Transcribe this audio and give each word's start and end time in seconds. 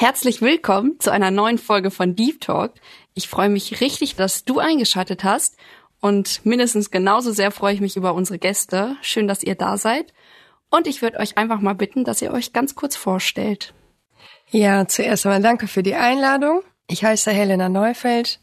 Herzlich 0.00 0.40
willkommen 0.40 1.00
zu 1.00 1.10
einer 1.10 1.32
neuen 1.32 1.58
Folge 1.58 1.90
von 1.90 2.14
Deep 2.14 2.40
Talk. 2.40 2.74
Ich 3.14 3.26
freue 3.26 3.48
mich 3.48 3.80
richtig, 3.80 4.14
dass 4.14 4.44
du 4.44 4.60
eingeschaltet 4.60 5.24
hast 5.24 5.56
und 6.00 6.46
mindestens 6.46 6.92
genauso 6.92 7.32
sehr 7.32 7.50
freue 7.50 7.74
ich 7.74 7.80
mich 7.80 7.96
über 7.96 8.14
unsere 8.14 8.38
Gäste. 8.38 8.94
Schön, 9.02 9.26
dass 9.26 9.42
ihr 9.42 9.56
da 9.56 9.76
seid. 9.76 10.14
Und 10.70 10.86
ich 10.86 11.02
würde 11.02 11.18
euch 11.18 11.36
einfach 11.36 11.58
mal 11.58 11.74
bitten, 11.74 12.04
dass 12.04 12.22
ihr 12.22 12.32
euch 12.32 12.52
ganz 12.52 12.76
kurz 12.76 12.94
vorstellt. 12.94 13.74
Ja, 14.50 14.86
zuerst 14.86 15.26
einmal 15.26 15.42
danke 15.42 15.66
für 15.66 15.82
die 15.82 15.96
Einladung. 15.96 16.62
Ich 16.86 17.02
heiße 17.02 17.32
Helena 17.32 17.68
Neufeld, 17.68 18.38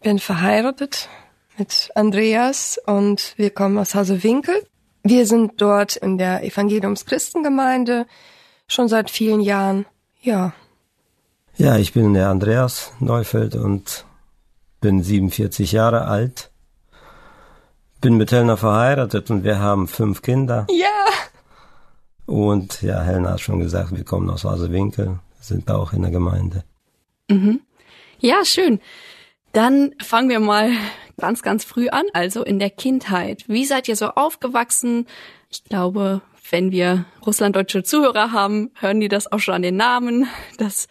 bin 0.00 0.18
verheiratet 0.18 1.08
mit 1.56 1.92
Andreas 1.94 2.80
und 2.84 3.34
wir 3.36 3.50
kommen 3.50 3.78
aus 3.78 3.94
Hause 3.94 4.24
Winkel. 4.24 4.60
Wir 5.04 5.24
sind 5.24 5.62
dort 5.62 5.94
in 5.94 6.18
der 6.18 6.42
Evangeliums-Christengemeinde 6.42 8.08
schon 8.66 8.88
seit 8.88 9.08
vielen 9.08 9.40
Jahren. 9.40 9.86
Ja. 10.22 10.54
Ja, 11.56 11.76
ich 11.76 11.92
bin 11.92 12.14
der 12.14 12.30
Andreas 12.30 12.92
Neufeld 13.00 13.56
und 13.56 14.06
bin 14.80 15.02
47 15.02 15.72
Jahre 15.72 16.06
alt. 16.06 16.50
Bin 18.00 18.16
mit 18.16 18.32
Helena 18.32 18.56
verheiratet 18.56 19.30
und 19.30 19.44
wir 19.44 19.58
haben 19.58 19.88
fünf 19.88 20.22
Kinder. 20.22 20.66
Ja. 20.70 20.88
Und 22.26 22.82
ja, 22.82 23.02
Helena 23.02 23.32
hat 23.32 23.40
schon 23.40 23.58
gesagt, 23.58 23.94
wir 23.94 24.04
kommen 24.04 24.30
aus 24.30 24.44
Hasewinkel, 24.44 25.18
sind 25.40 25.70
auch 25.70 25.92
in 25.92 26.02
der 26.02 26.10
Gemeinde. 26.10 26.64
Mhm. 27.28 27.60
Ja, 28.18 28.44
schön. 28.44 28.80
Dann 29.52 29.94
fangen 30.00 30.28
wir 30.28 30.40
mal 30.40 30.70
ganz, 31.18 31.42
ganz 31.42 31.64
früh 31.64 31.88
an, 31.88 32.04
also 32.12 32.44
in 32.44 32.58
der 32.58 32.70
Kindheit. 32.70 33.44
Wie 33.48 33.64
seid 33.64 33.88
ihr 33.88 33.96
so 33.96 34.06
aufgewachsen? 34.06 35.06
Ich 35.50 35.64
glaube, 35.64 36.22
wenn 36.52 36.70
wir 36.70 37.06
russlanddeutsche 37.26 37.82
Zuhörer 37.82 38.30
haben, 38.30 38.70
hören 38.78 39.00
die 39.00 39.08
das 39.08 39.32
auch 39.32 39.38
schon 39.38 39.54
an 39.54 39.62
den 39.62 39.76
Namen, 39.76 40.28
dass 40.58 40.86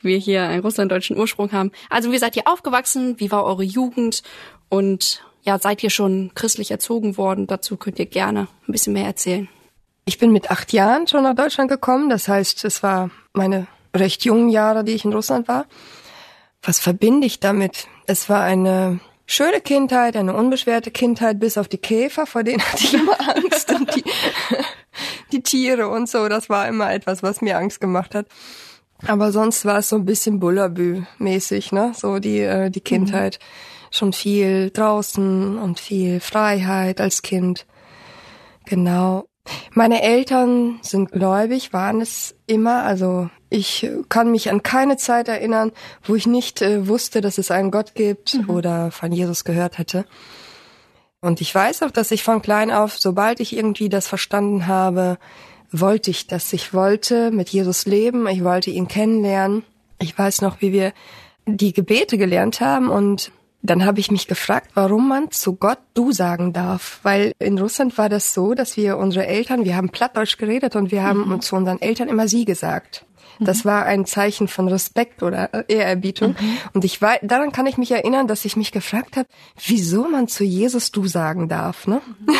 wir 0.00 0.16
hier 0.16 0.44
einen 0.44 0.62
russlanddeutschen 0.62 1.18
Ursprung 1.18 1.52
haben. 1.52 1.72
Also 1.90 2.12
wie 2.12 2.18
seid 2.18 2.36
ihr 2.36 2.46
aufgewachsen? 2.46 3.18
Wie 3.18 3.30
war 3.30 3.44
eure 3.44 3.64
Jugend? 3.64 4.22
Und 4.68 5.22
ja, 5.42 5.58
seid 5.58 5.82
ihr 5.82 5.90
schon 5.90 6.30
christlich 6.34 6.70
erzogen 6.70 7.16
worden? 7.16 7.46
Dazu 7.46 7.76
könnt 7.76 7.98
ihr 7.98 8.06
gerne 8.06 8.46
ein 8.66 8.72
bisschen 8.72 8.92
mehr 8.92 9.04
erzählen. 9.04 9.48
Ich 10.04 10.18
bin 10.18 10.32
mit 10.32 10.50
acht 10.50 10.72
Jahren 10.72 11.06
schon 11.06 11.24
nach 11.24 11.34
Deutschland 11.34 11.70
gekommen. 11.70 12.08
Das 12.08 12.28
heißt, 12.28 12.64
es 12.64 12.82
war 12.82 13.10
meine 13.32 13.66
recht 13.94 14.24
jungen 14.24 14.48
Jahre, 14.48 14.84
die 14.84 14.92
ich 14.92 15.04
in 15.04 15.12
Russland 15.12 15.48
war. 15.48 15.66
Was 16.62 16.78
verbinde 16.78 17.26
ich 17.26 17.40
damit? 17.40 17.88
Es 18.06 18.28
war 18.28 18.42
eine 18.42 19.00
schöne 19.26 19.60
Kindheit, 19.60 20.16
eine 20.16 20.34
unbeschwerte 20.34 20.90
Kindheit, 20.90 21.38
bis 21.38 21.56
auf 21.56 21.68
die 21.68 21.78
Käfer, 21.78 22.26
vor 22.26 22.42
denen 22.42 22.62
hatte 22.62 22.84
ich 22.84 22.94
immer 22.94 23.18
Angst. 23.20 23.72
und 23.72 23.94
die, 23.94 24.04
die 25.32 25.42
Tiere 25.42 25.88
und 25.88 26.08
so, 26.08 26.28
das 26.28 26.48
war 26.48 26.68
immer 26.68 26.92
etwas, 26.92 27.22
was 27.22 27.40
mir 27.40 27.58
Angst 27.58 27.80
gemacht 27.80 28.14
hat. 28.14 28.26
Aber 29.06 29.32
sonst 29.32 29.64
war 29.64 29.78
es 29.78 29.88
so 29.88 29.96
ein 29.96 30.04
bisschen 30.04 30.40
Bullabü-mäßig, 30.40 31.72
ne? 31.72 31.92
So 31.94 32.18
die, 32.18 32.40
äh, 32.40 32.70
die 32.70 32.80
Kindheit. 32.82 33.38
Mhm. 33.40 33.92
Schon 33.92 34.12
viel 34.12 34.70
draußen 34.70 35.58
und 35.58 35.80
viel 35.80 36.20
Freiheit 36.20 37.00
als 37.00 37.22
Kind. 37.22 37.66
Genau. 38.66 39.26
Meine 39.72 40.02
Eltern 40.02 40.78
sind 40.82 41.10
gläubig, 41.10 41.72
waren 41.72 42.00
es 42.00 42.36
immer. 42.46 42.84
Also 42.84 43.30
ich 43.48 43.88
kann 44.08 44.30
mich 44.30 44.50
an 44.50 44.62
keine 44.62 44.96
Zeit 44.96 45.28
erinnern, 45.28 45.72
wo 46.04 46.14
ich 46.14 46.26
nicht 46.26 46.62
äh, 46.62 46.86
wusste, 46.86 47.20
dass 47.20 47.38
es 47.38 47.50
einen 47.50 47.70
Gott 47.70 47.94
gibt 47.94 48.34
mhm. 48.34 48.50
oder 48.50 48.90
von 48.90 49.10
Jesus 49.10 49.44
gehört 49.44 49.78
hätte. 49.78 50.04
Und 51.20 51.40
ich 51.40 51.54
weiß 51.54 51.82
auch, 51.82 51.90
dass 51.90 52.10
ich 52.10 52.22
von 52.22 52.40
klein 52.40 52.70
auf, 52.70 52.98
sobald 52.98 53.40
ich 53.40 53.54
irgendwie 53.54 53.88
das 53.88 54.08
verstanden 54.08 54.66
habe, 54.66 55.18
wollte 55.70 56.10
ich 56.10 56.26
das. 56.26 56.52
Ich 56.52 56.72
wollte 56.72 57.30
mit 57.30 57.50
Jesus 57.50 57.86
leben, 57.86 58.26
ich 58.26 58.42
wollte 58.42 58.70
ihn 58.70 58.88
kennenlernen. 58.88 59.62
Ich 59.98 60.18
weiß 60.18 60.40
noch, 60.40 60.60
wie 60.60 60.72
wir 60.72 60.92
die 61.46 61.72
Gebete 61.72 62.16
gelernt 62.16 62.60
haben 62.60 62.88
und 62.88 63.32
dann 63.62 63.84
habe 63.84 64.00
ich 64.00 64.10
mich 64.10 64.26
gefragt, 64.26 64.70
warum 64.74 65.08
man 65.08 65.30
zu 65.30 65.56
Gott 65.56 65.78
du 65.92 66.12
sagen 66.12 66.54
darf. 66.54 67.00
Weil 67.02 67.32
in 67.38 67.58
Russland 67.58 67.98
war 67.98 68.08
das 68.08 68.32
so, 68.32 68.54
dass 68.54 68.78
wir 68.78 68.96
unsere 68.96 69.26
Eltern, 69.26 69.64
wir 69.66 69.76
haben 69.76 69.90
Plattdeutsch 69.90 70.38
geredet 70.38 70.76
und 70.76 70.90
wir 70.90 71.02
haben 71.02 71.28
mhm. 71.28 71.40
zu 71.42 71.56
unseren 71.56 71.80
Eltern 71.82 72.08
immer 72.08 72.26
sie 72.26 72.46
gesagt. 72.46 73.04
Das 73.38 73.64
war 73.64 73.84
ein 73.86 74.04
Zeichen 74.04 74.48
von 74.48 74.68
Respekt 74.68 75.22
oder 75.22 75.68
Ehrerbietung. 75.68 76.36
Mhm. 76.38 76.58
Und 76.74 76.84
ich 76.84 77.00
war, 77.00 77.18
daran 77.22 77.52
kann 77.52 77.66
ich 77.66 77.78
mich 77.78 77.90
erinnern, 77.90 78.26
dass 78.26 78.44
ich 78.44 78.56
mich 78.56 78.72
gefragt 78.72 79.16
habe, 79.16 79.28
wieso 79.64 80.08
man 80.08 80.28
zu 80.28 80.44
Jesus 80.44 80.92
du 80.92 81.06
sagen 81.06 81.48
darf, 81.48 81.86
ne? 81.86 82.02
Mhm. 82.18 82.34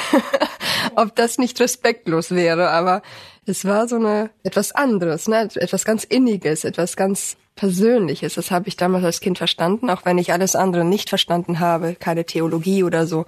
Ob 0.97 1.15
das 1.17 1.39
nicht 1.39 1.61
respektlos 1.61 2.31
wäre, 2.33 2.71
aber 2.71 3.03
es 3.47 3.65
war 3.65 3.89
so 3.89 3.97
eine 3.97 4.31
etwas 4.43 4.73
anderes, 4.73 5.29
ne? 5.29 5.49
Etwas 5.55 5.85
ganz 5.85 6.05
Inniges, 6.05 6.65
etwas 6.65 6.97
ganz 6.97 7.37
Persönliches. 7.57 8.35
Das 8.35 8.51
habe 8.51 8.69
ich 8.69 8.77
damals 8.77 9.05
als 9.05 9.21
Kind 9.21 9.39
verstanden, 9.39 9.91
auch 9.91 10.05
wenn 10.05 10.19
ich 10.19 10.33
alles 10.33 10.57
andere 10.57 10.85
nicht 10.85 11.09
verstanden 11.09 11.61
habe, 11.61 11.95
keine 11.95 12.25
Theologie 12.25 12.85
oder 12.85 13.07
so. 13.07 13.27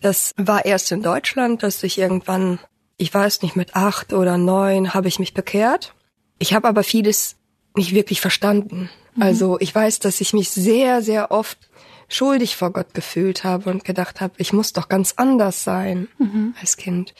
Das 0.00 0.32
war 0.36 0.64
erst 0.64 0.90
in 0.92 1.02
Deutschland, 1.02 1.62
dass 1.62 1.82
ich 1.82 1.98
irgendwann, 1.98 2.58
ich 2.96 3.12
weiß 3.12 3.42
nicht, 3.42 3.56
mit 3.56 3.76
acht 3.76 4.12
oder 4.12 4.38
neun 4.38 4.92
habe 4.92 5.08
ich 5.08 5.18
mich 5.18 5.34
bekehrt 5.34 5.94
ich 6.38 6.54
habe 6.54 6.68
aber 6.68 6.82
vieles 6.82 7.36
nicht 7.76 7.94
wirklich 7.94 8.20
verstanden. 8.20 8.90
Mhm. 9.14 9.22
Also 9.22 9.58
ich 9.60 9.74
weiß, 9.74 9.98
dass 9.98 10.20
ich 10.20 10.32
mich 10.32 10.50
sehr, 10.50 11.02
sehr 11.02 11.30
oft 11.30 11.58
schuldig 12.08 12.56
vor 12.56 12.72
Gott 12.72 12.94
gefühlt 12.94 13.44
habe 13.44 13.70
und 13.70 13.84
gedacht 13.84 14.20
habe, 14.20 14.34
ich 14.38 14.52
muss 14.52 14.72
doch 14.72 14.88
ganz 14.88 15.14
anders 15.16 15.64
sein 15.64 16.08
mhm. 16.18 16.54
als 16.60 16.76
Kind. 16.76 17.14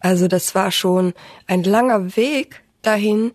Also 0.00 0.28
das 0.28 0.54
war 0.54 0.70
schon 0.70 1.14
ein 1.46 1.62
langer 1.62 2.16
Weg 2.16 2.62
dahin, 2.82 3.32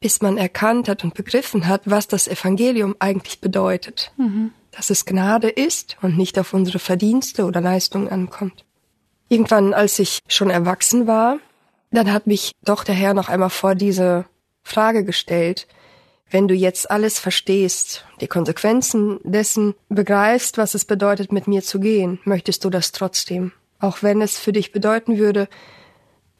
bis 0.00 0.20
man 0.20 0.36
erkannt 0.36 0.88
hat 0.88 1.04
und 1.04 1.14
begriffen 1.14 1.66
hat, 1.66 1.82
was 1.84 2.08
das 2.08 2.28
Evangelium 2.28 2.96
eigentlich 2.98 3.40
bedeutet. 3.40 4.12
Mhm. 4.16 4.52
Dass 4.72 4.90
es 4.90 5.04
Gnade 5.04 5.48
ist 5.48 5.96
und 6.02 6.16
nicht 6.16 6.38
auf 6.38 6.54
unsere 6.54 6.78
Verdienste 6.78 7.44
oder 7.44 7.60
Leistungen 7.60 8.08
ankommt. 8.08 8.64
Irgendwann, 9.28 9.74
als 9.74 9.98
ich 9.98 10.20
schon 10.28 10.50
erwachsen 10.50 11.06
war, 11.06 11.38
dann 11.90 12.12
hat 12.12 12.26
mich 12.26 12.52
doch 12.64 12.84
der 12.84 12.94
Herr 12.94 13.14
noch 13.14 13.28
einmal 13.28 13.50
vor 13.50 13.74
diese 13.74 14.24
Frage 14.62 15.04
gestellt, 15.04 15.66
wenn 16.30 16.48
du 16.48 16.54
jetzt 16.54 16.90
alles 16.90 17.18
verstehst, 17.18 18.06
die 18.20 18.26
Konsequenzen 18.26 19.20
dessen 19.22 19.74
begreifst, 19.88 20.56
was 20.56 20.74
es 20.74 20.84
bedeutet, 20.84 21.30
mit 21.30 21.46
mir 21.46 21.62
zu 21.62 21.78
gehen, 21.78 22.20
möchtest 22.24 22.64
du 22.64 22.70
das 22.70 22.92
trotzdem? 22.92 23.52
Auch 23.78 24.02
wenn 24.02 24.22
es 24.22 24.38
für 24.38 24.52
dich 24.52 24.72
bedeuten 24.72 25.18
würde, 25.18 25.48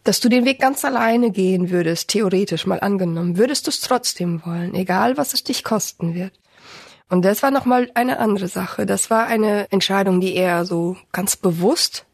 dass 0.04 0.20
du 0.20 0.28
den 0.28 0.44
Weg 0.44 0.60
ganz 0.60 0.84
alleine 0.84 1.30
gehen 1.30 1.70
würdest, 1.70 2.08
theoretisch 2.08 2.66
mal 2.66 2.80
angenommen, 2.80 3.36
würdest 3.36 3.66
du 3.66 3.70
es 3.70 3.80
trotzdem 3.80 4.42
wollen, 4.44 4.74
egal 4.74 5.16
was 5.16 5.34
es 5.34 5.44
dich 5.44 5.62
kosten 5.62 6.14
wird. 6.14 6.32
Und 7.08 7.24
das 7.24 7.42
war 7.42 7.50
nochmal 7.50 7.90
eine 7.94 8.18
andere 8.18 8.48
Sache. 8.48 8.86
Das 8.86 9.10
war 9.10 9.26
eine 9.26 9.70
Entscheidung, 9.70 10.20
die 10.20 10.34
eher 10.34 10.64
so 10.64 10.96
ganz 11.12 11.36
bewusst 11.36 12.06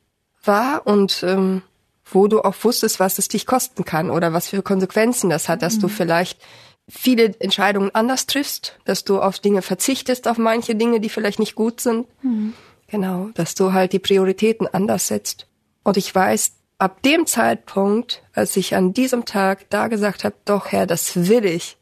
war 0.43 0.87
und 0.87 1.23
ähm, 1.23 1.63
wo 2.11 2.27
du 2.27 2.41
auch 2.41 2.55
wusstest, 2.63 3.01
was 3.01 3.19
es 3.19 3.29
dich 3.29 3.47
kosten 3.47 3.85
kann 3.85 4.11
oder 4.11 4.33
was 4.33 4.49
für 4.49 4.63
Konsequenzen 4.63 5.31
das 5.31 5.49
hat, 5.49 5.63
dass 5.63 5.77
mhm. 5.77 5.81
du 5.81 5.89
vielleicht 5.89 6.41
viele 6.89 7.35
Entscheidungen 7.41 7.95
anders 7.95 8.27
triffst, 8.27 8.79
dass 8.85 9.05
du 9.05 9.21
auf 9.21 9.39
Dinge 9.39 9.63
verzichtest, 9.63 10.27
auf 10.27 10.39
manche 10.39 10.75
Dinge, 10.75 11.01
die 11.01 11.09
vielleicht 11.09 11.39
nicht 11.39 11.55
gut 11.55 11.81
sind. 11.81 12.07
Mhm. 12.23 12.55
Genau, 12.87 13.29
dass 13.35 13.55
du 13.55 13.73
halt 13.73 13.93
die 13.93 13.99
Prioritäten 13.99 14.67
anders 14.67 15.09
setzt. 15.09 15.47
Und 15.83 15.99
ich 15.99 16.15
weiß, 16.15 16.53
ab 16.79 17.03
dem 17.03 17.27
Zeitpunkt, 17.27 18.23
als 18.33 18.57
ich 18.57 18.75
an 18.75 18.95
diesem 18.95 19.27
Tag 19.27 19.69
da 19.69 19.89
gesagt 19.89 20.25
habe, 20.25 20.37
doch 20.47 20.73
Herr, 20.73 20.87
das 20.87 21.29
will 21.29 21.45
ich. 21.45 21.77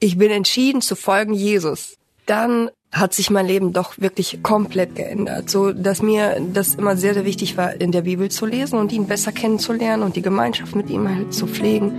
Ich 0.00 0.18
bin 0.18 0.30
entschieden 0.30 0.82
zu 0.82 0.94
folgen 0.94 1.32
Jesus. 1.32 1.96
Dann 2.26 2.70
hat 2.92 3.12
sich 3.14 3.30
mein 3.30 3.46
Leben 3.46 3.72
doch 3.72 3.98
wirklich 3.98 4.42
komplett 4.42 4.94
geändert, 4.96 5.50
so 5.50 5.72
dass 5.72 6.02
mir 6.02 6.40
das 6.52 6.74
immer 6.74 6.96
sehr 6.96 7.14
sehr 7.14 7.24
wichtig 7.24 7.56
war, 7.56 7.80
in 7.80 7.92
der 7.92 8.02
Bibel 8.02 8.30
zu 8.30 8.46
lesen 8.46 8.78
und 8.78 8.92
ihn 8.92 9.06
besser 9.06 9.32
kennenzulernen 9.32 10.02
und 10.02 10.16
die 10.16 10.22
Gemeinschaft 10.22 10.74
mit 10.74 10.90
ihm 10.90 11.08
halt 11.08 11.34
zu 11.34 11.46
pflegen. 11.46 11.92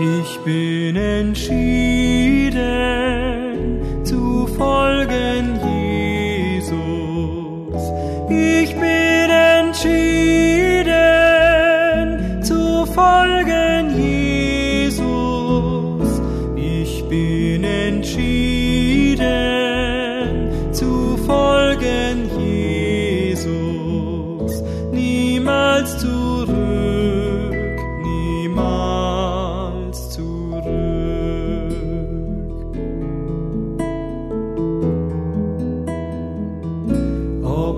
Ich 0.00 0.38
bin 0.40 0.96
entschieden 0.96 2.52
zu 4.04 4.46
folgen 4.56 5.60
Jesus. 6.54 7.82
Ich 8.28 8.74
bin 8.74 9.30
entschieden 9.30 10.51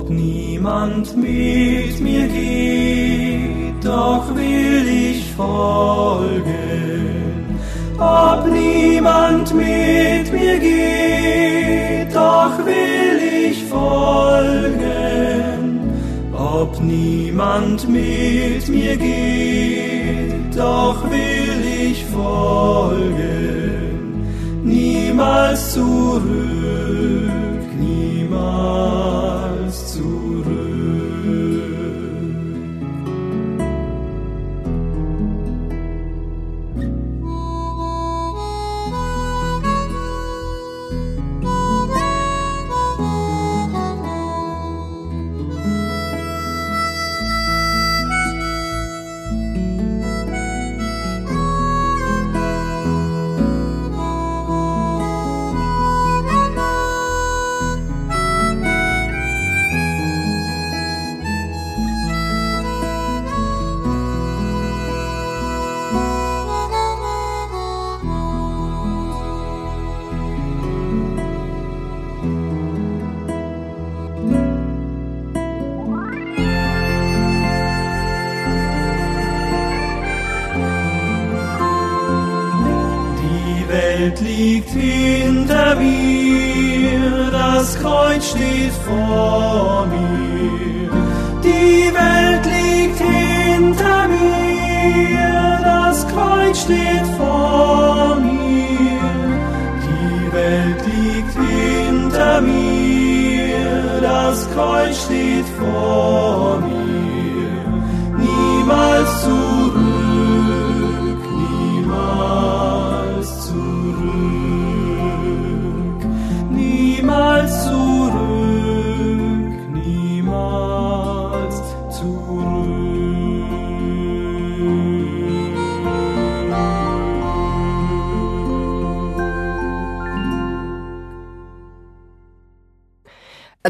Ob 0.05 0.11
niemand 0.11 1.17
mit 1.17 1.99
mir 1.99 2.29
geht, 2.29 3.83
doch 3.83 4.35
will 4.37 4.87
ich 4.87 5.33
folgen. 5.33 6.45
Ob 7.99 8.47
niemand 8.53 9.55
mit 9.55 10.31
mir 10.31 10.59
geht, 10.59 12.15
doch 12.15 12.59
will 12.67 13.19
ich 13.49 13.65
folgen. 13.65 14.85
Ob 16.35 16.79
niemand 16.83 17.89
mit 17.89 18.69
mir 18.69 18.99
geht, 18.99 20.55
doch 20.55 21.03
will 21.11 21.65
ich 21.89 22.05
folgen. 22.05 23.23
Niemals 24.65 25.73
zurück, 25.73 26.21
niemals 27.81 29.34
Welt 84.05 84.21
liegt 84.21 84.69
hinter 84.69 85.77
mir, 85.77 87.31
das 87.33 87.81
Kreuz 87.81 88.33
steht 88.33 88.73
vor 88.87 89.87
mir. 89.87 90.91
Die 91.43 91.91
Welt 92.01 92.45
liegt 92.55 92.99
hinter 92.99 94.09
mir, 94.09 95.59
das 95.65 96.06
Kreuz 96.09 96.61
steht 96.65 97.06
vor 97.17 98.17
mir. 98.17 99.01
Die 99.87 100.33
Welt 100.35 100.83
liegt 100.93 101.35
hinter 101.49 102.43
mir, 102.43 104.01
das 104.03 104.47
Kreuz 104.55 105.05
steht 105.06 105.49
vor 105.59 106.61
mir. 106.61 108.19
Niemals 108.19 109.23
zurück, 109.23 109.44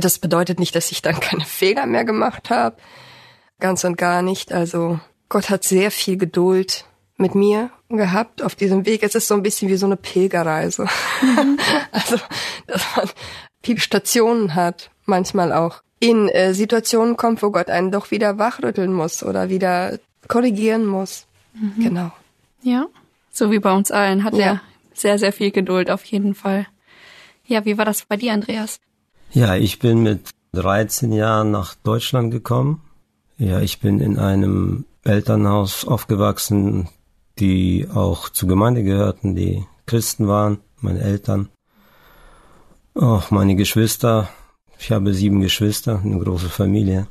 Das 0.05 0.19
bedeutet 0.19 0.61
nicht, 0.61 0.77
dass 0.77 0.93
ich 0.93 1.01
dann 1.01 1.19
keine 1.19 1.47
Fehler 1.47 1.87
mehr 1.87 2.05
gemacht 2.05 2.51
habe. 2.51 2.77
Ganz 3.59 3.85
und 3.85 3.97
gar 3.97 4.21
nicht. 4.21 4.53
Also 4.53 5.01
Gott 5.31 5.49
hat 5.49 5.65
sehr 5.65 5.91
viel 5.91 6.19
Geduld 6.19 6.85
mit 7.17 7.35
mir 7.35 7.71
gehabt 7.89 8.43
auf 8.43 8.55
diesem 8.55 8.85
Weg. 8.85 9.03
Es 9.03 9.15
ist 9.15 9.29
so 9.29 9.35
ein 9.35 9.43
bisschen 9.43 9.69
wie 9.71 9.77
so 9.77 9.87
eine 9.87 9.97
Pilgerreise. 9.97 10.87
also, 11.93 12.19
dass 12.67 12.85
man 12.97 13.09
viele 13.63 13.81
Stationen 13.81 14.55
hat, 14.55 14.91
manchmal 15.07 15.53
auch 15.55 15.83
in 16.01 16.29
äh, 16.29 16.53
Situationen 16.53 17.17
kommt, 17.17 17.43
wo 17.43 17.51
Gott 17.51 17.71
einen 17.71 17.91
doch 17.91 18.11
wieder 18.11 18.37
wachrütteln 18.39 18.93
muss 18.93 19.23
oder 19.23 19.49
wieder 19.49 19.99
korrigieren 20.29 20.85
muss. 20.85 21.27
Genau. 21.79 22.11
Ja, 22.63 22.87
so 23.31 23.51
wie 23.51 23.59
bei 23.59 23.73
uns 23.73 23.91
allen 23.91 24.23
hat 24.23 24.35
Ja. 24.35 24.45
er 24.47 24.61
sehr, 24.93 25.19
sehr 25.19 25.33
viel 25.33 25.51
Geduld 25.51 25.91
auf 25.91 26.05
jeden 26.05 26.35
Fall. 26.35 26.67
Ja, 27.47 27.65
wie 27.65 27.79
war 27.79 27.87
das 27.87 28.05
bei 28.05 28.17
dir, 28.19 28.35
Andreas? 28.35 28.81
Ja, 29.35 29.57
ich 29.57 29.81
bin 29.81 30.05
mit 30.05 30.31
13 30.53 31.11
Jahren 31.11 31.51
nach 31.51 31.75
Deutschland 31.75 32.31
gekommen. 32.31 32.83
Ja, 33.37 33.59
ich 33.61 33.81
bin 33.81 33.99
in 33.99 34.17
einem 34.17 34.85
Elternhaus 35.03 35.85
aufgewachsen, 35.85 36.89
die 37.41 37.89
auch 37.93 38.29
zur 38.29 38.49
Gemeinde 38.49 38.85
gehörten, 38.85 39.35
die 39.35 39.67
Christen 39.87 40.29
waren, 40.29 40.59
meine 40.81 41.01
Eltern, 41.01 41.49
auch 42.95 43.33
meine 43.33 43.57
Geschwister. 43.57 44.29
Ich 44.79 44.93
habe 44.93 45.13
sieben 45.13 45.41
Geschwister, 45.41 46.01
eine 46.05 46.21
große 46.21 46.49
Familie. 46.49 47.09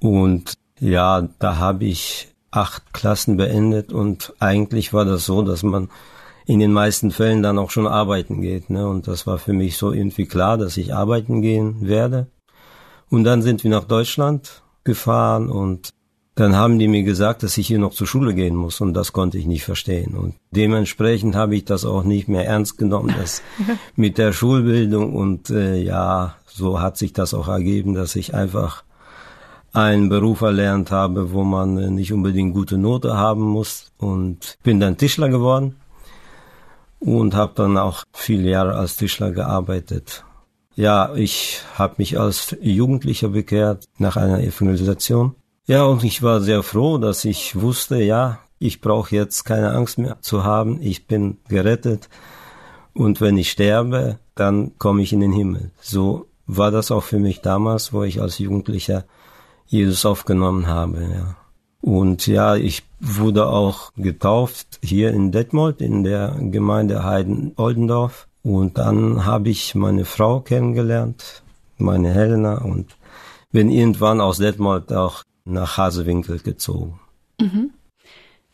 Und 0.00 0.54
ja, 0.80 1.28
da 1.38 1.58
habe 1.58 1.84
ich 1.84 2.26
acht 2.50 2.92
Klassen 2.92 3.36
beendet 3.36 3.92
und 3.92 4.34
eigentlich 4.40 4.92
war 4.92 5.04
das 5.04 5.26
so, 5.26 5.42
dass 5.42 5.62
man 5.62 5.90
in 6.46 6.60
den 6.60 6.72
meisten 6.72 7.10
Fällen 7.10 7.42
dann 7.42 7.58
auch 7.58 7.70
schon 7.70 7.86
arbeiten 7.86 8.40
geht. 8.40 8.70
Ne? 8.70 8.86
Und 8.86 9.08
das 9.08 9.26
war 9.26 9.38
für 9.38 9.52
mich 9.52 9.76
so 9.76 9.92
irgendwie 9.92 10.26
klar, 10.26 10.58
dass 10.58 10.76
ich 10.76 10.94
arbeiten 10.94 11.42
gehen 11.42 11.86
werde. 11.88 12.26
Und 13.08 13.24
dann 13.24 13.42
sind 13.42 13.64
wir 13.64 13.70
nach 13.70 13.84
Deutschland 13.84 14.62
gefahren 14.82 15.48
und 15.48 15.90
dann 16.34 16.56
haben 16.56 16.80
die 16.80 16.88
mir 16.88 17.04
gesagt, 17.04 17.44
dass 17.44 17.56
ich 17.58 17.68
hier 17.68 17.78
noch 17.78 17.92
zur 17.92 18.08
Schule 18.08 18.34
gehen 18.34 18.56
muss 18.56 18.80
und 18.80 18.92
das 18.92 19.12
konnte 19.12 19.38
ich 19.38 19.46
nicht 19.46 19.62
verstehen. 19.62 20.16
Und 20.16 20.34
dementsprechend 20.50 21.36
habe 21.36 21.54
ich 21.54 21.64
das 21.64 21.84
auch 21.84 22.02
nicht 22.02 22.28
mehr 22.28 22.46
ernst 22.46 22.76
genommen, 22.76 23.14
das 23.16 23.40
mit 23.96 24.18
der 24.18 24.32
Schulbildung 24.32 25.14
und 25.14 25.50
äh, 25.50 25.76
ja, 25.76 26.34
so 26.46 26.80
hat 26.80 26.98
sich 26.98 27.12
das 27.12 27.34
auch 27.34 27.46
ergeben, 27.46 27.94
dass 27.94 28.16
ich 28.16 28.34
einfach 28.34 28.82
einen 29.72 30.08
Beruf 30.08 30.40
erlernt 30.40 30.90
habe, 30.90 31.32
wo 31.32 31.44
man 31.44 31.78
äh, 31.78 31.90
nicht 31.90 32.12
unbedingt 32.12 32.52
gute 32.52 32.78
Note 32.78 33.16
haben 33.16 33.42
muss 33.42 33.92
und 33.96 34.56
bin 34.64 34.80
dann 34.80 34.96
Tischler 34.96 35.28
geworden 35.28 35.76
und 37.04 37.34
habe 37.34 37.52
dann 37.54 37.76
auch 37.76 38.04
viele 38.12 38.50
Jahre 38.50 38.74
als 38.74 38.96
Tischler 38.96 39.30
gearbeitet. 39.30 40.24
Ja, 40.74 41.14
ich 41.14 41.60
habe 41.74 41.94
mich 41.98 42.18
als 42.18 42.56
Jugendlicher 42.60 43.28
bekehrt 43.28 43.84
nach 43.98 44.16
einer 44.16 44.40
Evangelisation. 44.40 45.34
Ja, 45.66 45.84
und 45.84 46.02
ich 46.02 46.22
war 46.22 46.40
sehr 46.40 46.62
froh, 46.62 46.98
dass 46.98 47.24
ich 47.24 47.60
wusste, 47.60 48.02
ja, 48.02 48.40
ich 48.58 48.80
brauche 48.80 49.14
jetzt 49.14 49.44
keine 49.44 49.72
Angst 49.72 49.98
mehr 49.98 50.16
zu 50.20 50.44
haben, 50.44 50.80
ich 50.80 51.06
bin 51.06 51.38
gerettet 51.48 52.08
und 52.94 53.20
wenn 53.20 53.36
ich 53.36 53.50
sterbe, 53.50 54.18
dann 54.34 54.76
komme 54.78 55.02
ich 55.02 55.12
in 55.12 55.20
den 55.20 55.32
Himmel. 55.32 55.70
So 55.80 56.26
war 56.46 56.70
das 56.70 56.90
auch 56.90 57.02
für 57.02 57.18
mich 57.18 57.40
damals, 57.40 57.92
wo 57.92 58.02
ich 58.02 58.20
als 58.20 58.38
Jugendlicher 58.38 59.04
Jesus 59.66 60.04
aufgenommen 60.06 60.66
habe, 60.66 61.02
ja. 61.02 61.36
Und 61.84 62.26
ja, 62.26 62.56
ich 62.56 62.82
wurde 62.98 63.46
auch 63.46 63.92
getauft 63.94 64.78
hier 64.82 65.10
in 65.10 65.32
Detmold 65.32 65.82
in 65.82 66.02
der 66.02 66.34
Gemeinde 66.40 67.04
Heiden-Oldendorf. 67.04 68.26
Und 68.42 68.78
dann 68.78 69.26
habe 69.26 69.50
ich 69.50 69.74
meine 69.74 70.06
Frau 70.06 70.40
kennengelernt, 70.40 71.42
meine 71.76 72.10
Helena, 72.10 72.62
und 72.62 72.96
bin 73.52 73.70
irgendwann 73.70 74.22
aus 74.22 74.38
Detmold 74.38 74.94
auch 74.94 75.24
nach 75.44 75.76
Hasewinkel 75.76 76.38
gezogen. 76.38 77.00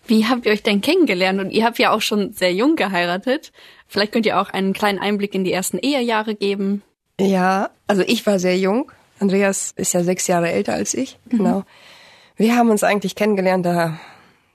Wie 0.09 0.27
habt 0.27 0.45
ihr 0.45 0.51
euch 0.51 0.65
denn 0.65 0.81
kennengelernt? 0.81 1.39
Und 1.39 1.51
ihr 1.51 1.65
habt 1.65 1.79
ja 1.79 1.93
auch 1.93 2.03
schon 2.03 2.33
sehr 2.33 2.53
jung 2.53 2.75
geheiratet. 2.75 3.53
Vielleicht 3.87 4.11
könnt 4.11 4.27
ihr 4.27 4.41
auch 4.41 4.51
einen 4.51 4.73
kleinen 4.73 4.99
Einblick 4.99 5.37
in 5.37 5.45
die 5.45 5.53
ersten 5.53 5.79
Ehejahre 5.79 6.35
geben. 6.35 6.83
Ja, 7.21 7.71
also 7.87 8.03
ich 8.03 8.27
war 8.27 8.41
sehr 8.41 8.59
jung. 8.59 8.91
Andreas 9.21 9.73
ist 9.77 9.93
ja 9.93 10.03
sechs 10.03 10.27
Jahre 10.27 10.51
älter 10.51 10.75
als 10.75 10.95
ich. 10.95 11.17
Genau. 11.29 11.63
Wir 12.41 12.57
haben 12.57 12.71
uns 12.71 12.83
eigentlich 12.83 13.17
kennengelernt, 13.17 13.67
da, 13.67 14.01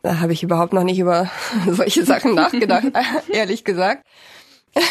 da 0.01 0.19
habe 0.19 0.33
ich 0.33 0.41
überhaupt 0.41 0.73
noch 0.73 0.83
nicht 0.83 0.97
über 0.97 1.29
solche 1.69 2.03
Sachen 2.03 2.33
nachgedacht, 2.33 2.87
ehrlich 3.31 3.63
gesagt. 3.63 4.03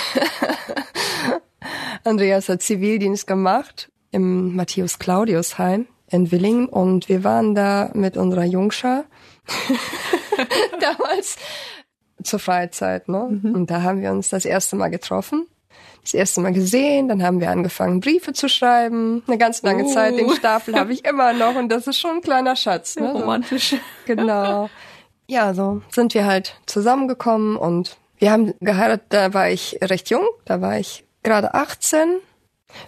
Andreas 2.05 2.49
hat 2.49 2.63
Zivildienst 2.63 3.27
gemacht. 3.27 3.91
im 4.13 4.55
Matthäus 4.55 5.01
Claudius 5.01 5.59
Heim 5.59 5.89
in 6.09 6.31
Willingen 6.31 6.69
und 6.69 7.09
wir 7.09 7.25
waren 7.25 7.57
da 7.57 7.91
mit 7.95 8.17
unserer 8.17 8.45
Jungschar 8.45 9.07
damals 10.81 11.37
zur 12.23 12.39
Freizeit, 12.39 13.09
ne? 13.09 13.41
Mhm. 13.43 13.57
Und 13.57 13.71
da 13.73 13.83
haben 13.83 14.03
wir 14.03 14.13
uns 14.13 14.29
das 14.29 14.45
erste 14.45 14.77
Mal 14.77 14.91
getroffen, 14.91 15.49
das 16.05 16.15
erste 16.15 16.41
Mal 16.41 16.53
gesehen, 16.53 17.09
dann 17.09 17.23
haben 17.23 17.41
wir 17.41 17.51
angefangen 17.51 18.01
Briefe 18.01 18.33
zu 18.33 18.49
schreiben, 18.49 19.23
eine 19.27 19.39
ganz 19.39 19.63
lange 19.63 19.85
Oh. 19.85 19.93
Zeit, 19.93 20.17
den 20.19 20.31
Stapel 20.31 20.79
habe 20.79 20.93
ich 20.93 21.05
immer 21.09 21.33
noch 21.33 21.55
und 21.57 21.69
das 21.71 21.87
ist 21.87 21.99
schon 21.99 22.17
ein 22.17 22.21
kleiner 22.23 22.57
Schatz, 22.57 22.97
ne? 22.97 23.11
So. 23.13 23.19
Romantisch. 23.21 23.77
Genau. 24.07 24.69
Ja, 25.27 25.55
so 25.55 25.81
sind 25.91 26.13
wir 26.13 26.27
halt 26.27 26.61
zusammengekommen 26.67 27.57
und 27.57 27.97
wir 28.19 28.31
haben 28.31 28.53
geheiratet, 28.61 29.07
da 29.09 29.33
war 29.33 29.49
ich 29.49 29.79
recht 29.81 30.11
jung, 30.11 30.27
da 30.45 30.61
war 30.61 30.79
ich 30.79 31.03
gerade 31.23 31.55
18, 31.55 32.19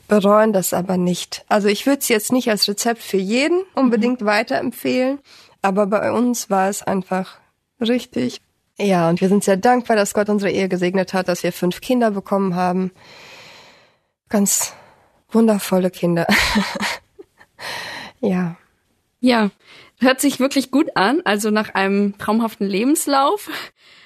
bereuen 0.06 0.52
das 0.52 0.74
aber 0.74 0.98
nicht. 0.98 1.46
Also 1.48 1.68
ich 1.68 1.86
würde 1.86 2.00
es 2.00 2.08
jetzt 2.08 2.32
nicht 2.32 2.50
als 2.50 2.68
Rezept 2.68 3.00
für 3.02 3.16
jeden 3.16 3.62
unbedingt 3.74 4.22
weiterempfehlen, 4.22 5.18
aber 5.62 5.86
bei 5.86 6.12
uns 6.12 6.50
war 6.50 6.68
es 6.68 6.82
einfach 6.82 7.38
richtig. 7.80 8.42
Ja, 8.78 9.08
und 9.08 9.20
wir 9.20 9.28
sind 9.28 9.42
sehr 9.42 9.56
dankbar, 9.56 9.96
dass 9.96 10.12
Gott 10.12 10.28
unsere 10.28 10.52
Ehe 10.52 10.68
gesegnet 10.68 11.14
hat, 11.14 11.28
dass 11.28 11.42
wir 11.42 11.52
fünf 11.52 11.80
Kinder 11.80 12.10
bekommen 12.10 12.54
haben. 12.54 12.90
Ganz 14.28 14.74
wundervolle 15.30 15.90
Kinder. 15.90 16.26
ja. 18.20 18.56
Ja, 19.20 19.50
hört 19.98 20.20
sich 20.20 20.40
wirklich 20.40 20.70
gut 20.70 20.94
an. 20.94 21.22
Also 21.24 21.50
nach 21.50 21.74
einem 21.74 22.18
traumhaften 22.18 22.66
Lebenslauf, 22.66 23.48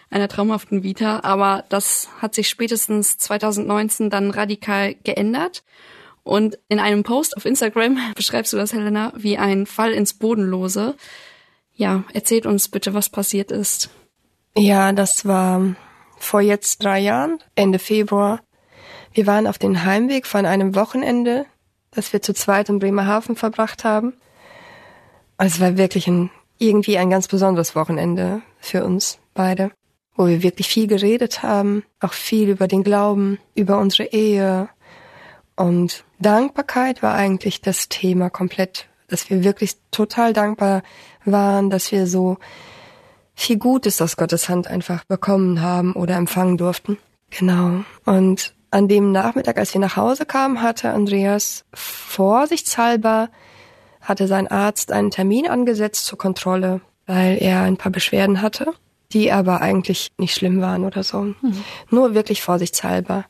einer 0.09 0.29
traumhaften 0.29 0.85
Vita. 0.85 1.21
Aber 1.25 1.65
das 1.69 2.09
hat 2.21 2.37
sich 2.37 2.49
spätestens 2.49 3.19
2019 3.19 4.09
dann 4.09 4.31
radikal 4.31 4.95
geändert. 5.03 5.65
Und 6.23 6.59
in 6.69 6.79
einem 6.79 7.03
Post 7.03 7.37
auf 7.37 7.45
Instagram 7.45 7.99
beschreibst 8.15 8.53
du 8.53 8.57
das, 8.57 8.73
Helena, 8.73 9.13
wie 9.17 9.37
ein 9.37 9.67
Fall 9.67 9.93
ins 9.93 10.15
Bodenlose. 10.15 10.95
Ja, 11.75 12.05
erzählt 12.13 12.47
uns 12.47 12.69
bitte, 12.69 12.95
was 12.95 13.09
passiert 13.09 13.51
ist. 13.51 13.91
Ja, 14.57 14.93
das 14.93 15.27
war 15.27 15.77
vor 16.19 16.41
jetzt 16.41 16.83
drei 16.83 16.99
Jahren, 16.99 17.39
Ende 17.55 17.79
Februar. 17.79 18.41
Wir 19.13 19.27
waren 19.27 19.47
auf 19.47 19.59
dem 19.59 19.85
Heimweg 19.85 20.27
von 20.27 20.45
einem 20.45 20.75
Wochenende, 20.75 21.47
das 21.93 22.13
wir 22.13 22.23
zu 22.23 22.35
zweit 22.35 22.69
in 22.69 22.79
Bremerhaven 22.79 23.37
verbracht 23.37 23.85
haben. 23.85 24.15
Also 25.37 25.57
Es 25.57 25.61
war 25.61 25.77
wirklich 25.77 26.07
ein, 26.07 26.31
irgendwie 26.59 26.99
ein 26.99 27.11
ganz 27.11 27.29
besonderes 27.29 27.75
Wochenende 27.75 28.43
für 28.59 28.85
uns 28.85 29.19
beide, 29.35 29.71
wo 30.17 30.27
wir 30.27 30.43
wirklich 30.43 30.69
viel 30.69 30.87
geredet 30.87 31.43
haben, 31.43 31.85
auch 32.01 32.13
viel 32.13 32.49
über 32.51 32.69
den 32.69 32.83
Glauben, 32.83 33.39
über 33.55 33.79
unsere 33.79 34.09
Ehe. 34.13 34.69
Und 35.57 36.05
Dankbarkeit 36.19 37.03
war 37.03 37.15
eigentlich 37.15 37.61
das 37.63 37.89
Thema 37.89 38.31
komplett, 38.31 38.89
dass 39.09 39.31
wir 39.31 39.45
wirklich 39.45 39.77
total 39.91 40.33
dankbar 40.33 40.83
waren, 41.25 41.71
dass 41.71 41.91
wir 41.93 42.07
so 42.07 42.37
viel 43.41 43.59
Gutes 43.59 44.01
aus 44.03 44.17
Gottes 44.17 44.49
Hand 44.49 44.69
einfach 44.69 45.05
bekommen 45.05 45.63
haben 45.63 45.95
oder 45.95 46.17
empfangen 46.17 46.59
durften. 46.59 46.99
Genau. 47.31 47.85
Und 48.05 48.55
an 48.71 48.87
dem 48.87 49.13
Nachmittag, 49.13 49.59
als 49.59 49.73
wir 49.73 49.81
nach 49.81 49.97
Hause 49.97 50.27
kamen, 50.27 50.63
hatte 50.63 50.91
Andreas 50.91 51.65
vorsichtshalber, 51.73 53.31
hatte 54.01 54.27
sein 54.27 54.47
Arzt 54.49 54.93
einen 54.93 55.11
Termin 55.11 55.49
angesetzt 55.49 56.07
zur 56.07 56.19
Kontrolle, 56.19 56.81
weil 57.07 57.39
er 57.41 57.63
ein 57.63 57.77
paar 57.77 57.93
Beschwerden 57.93 58.43
hatte, 58.43 58.73
die 59.13 59.33
aber 59.33 59.61
eigentlich 59.61 60.13
nicht 60.19 60.35
schlimm 60.35 60.61
waren 60.61 60.85
oder 60.85 61.03
so. 61.03 61.35
Nur 61.91 62.15
wirklich 62.15 62.43
vorsichtshalber. 62.43 63.25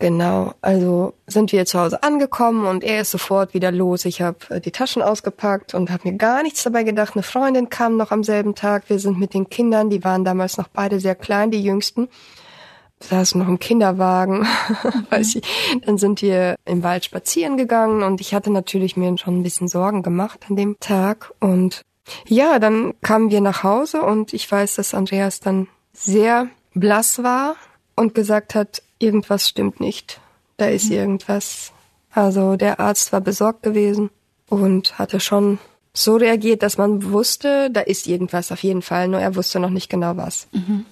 Genau, 0.00 0.54
also 0.60 1.14
sind 1.26 1.50
wir 1.50 1.66
zu 1.66 1.80
Hause 1.80 2.04
angekommen 2.04 2.66
und 2.66 2.84
er 2.84 3.00
ist 3.00 3.10
sofort 3.10 3.52
wieder 3.52 3.72
los. 3.72 4.04
Ich 4.04 4.22
habe 4.22 4.60
die 4.60 4.70
Taschen 4.70 5.02
ausgepackt 5.02 5.74
und 5.74 5.90
habe 5.90 6.08
mir 6.08 6.16
gar 6.16 6.44
nichts 6.44 6.62
dabei 6.62 6.84
gedacht. 6.84 7.14
Eine 7.14 7.24
Freundin 7.24 7.68
kam 7.68 7.96
noch 7.96 8.12
am 8.12 8.22
selben 8.22 8.54
Tag. 8.54 8.88
Wir 8.88 9.00
sind 9.00 9.18
mit 9.18 9.34
den 9.34 9.48
Kindern, 9.48 9.90
die 9.90 10.04
waren 10.04 10.24
damals 10.24 10.56
noch 10.56 10.68
beide 10.68 11.00
sehr 11.00 11.16
klein, 11.16 11.50
die 11.50 11.64
jüngsten, 11.64 12.08
saßen 13.00 13.40
noch 13.40 13.48
im 13.48 13.58
Kinderwagen. 13.58 14.46
Weiß 15.10 15.34
ich. 15.34 15.80
Dann 15.84 15.98
sind 15.98 16.22
wir 16.22 16.54
im 16.64 16.84
Wald 16.84 17.04
spazieren 17.04 17.56
gegangen 17.56 18.04
und 18.04 18.20
ich 18.20 18.34
hatte 18.34 18.52
natürlich 18.52 18.96
mir 18.96 19.18
schon 19.18 19.40
ein 19.40 19.42
bisschen 19.42 19.66
Sorgen 19.66 20.04
gemacht 20.04 20.46
an 20.48 20.54
dem 20.54 20.76
Tag. 20.78 21.32
Und 21.40 21.82
ja, 22.28 22.60
dann 22.60 22.94
kamen 23.02 23.32
wir 23.32 23.40
nach 23.40 23.64
Hause 23.64 24.02
und 24.02 24.32
ich 24.32 24.50
weiß, 24.50 24.76
dass 24.76 24.94
Andreas 24.94 25.40
dann 25.40 25.66
sehr 25.92 26.46
blass 26.74 27.24
war 27.24 27.56
und 27.96 28.14
gesagt 28.14 28.54
hat, 28.54 28.82
irgendwas 28.98 29.48
stimmt 29.48 29.80
nicht. 29.80 30.20
Da 30.56 30.66
ist 30.66 30.90
irgendwas. 30.90 31.72
Also 32.10 32.56
der 32.56 32.80
Arzt 32.80 33.12
war 33.12 33.20
besorgt 33.20 33.62
gewesen 33.62 34.10
und 34.48 34.98
hatte 34.98 35.20
schon 35.20 35.58
so 35.92 36.16
reagiert, 36.16 36.62
dass 36.62 36.78
man 36.78 37.12
wusste, 37.12 37.70
da 37.70 37.80
ist 37.80 38.06
irgendwas 38.06 38.52
auf 38.52 38.62
jeden 38.62 38.82
Fall, 38.82 39.08
nur 39.08 39.20
er 39.20 39.36
wusste 39.36 39.60
noch 39.60 39.70
nicht 39.70 39.88
genau 39.88 40.16
was. 40.16 40.48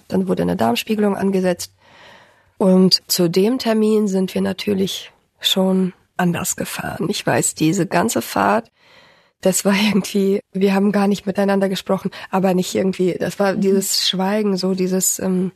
Dann 0.07 0.27
wurde 0.27 0.43
eine 0.43 0.55
Darmspiegelung 0.55 1.15
angesetzt 1.15 1.73
und 2.57 3.01
zu 3.07 3.29
dem 3.29 3.59
Termin 3.59 4.07
sind 4.07 4.33
wir 4.33 4.41
natürlich 4.41 5.11
schon 5.39 5.93
anders 6.17 6.55
gefahren. 6.55 7.07
Ich 7.09 7.25
weiß, 7.25 7.55
diese 7.55 7.85
ganze 7.85 8.21
Fahrt, 8.21 8.71
das 9.41 9.65
war 9.65 9.73
irgendwie, 9.87 10.41
wir 10.51 10.73
haben 10.73 10.91
gar 10.91 11.07
nicht 11.07 11.25
miteinander 11.25 11.69
gesprochen, 11.69 12.11
aber 12.31 12.53
nicht 12.53 12.73
irgendwie, 12.73 13.13
das 13.13 13.39
war 13.39 13.55
dieses 13.55 14.07
Schweigen, 14.07 14.57
so 14.57 14.73
dieses, 14.73 15.19
ähm, 15.19 15.51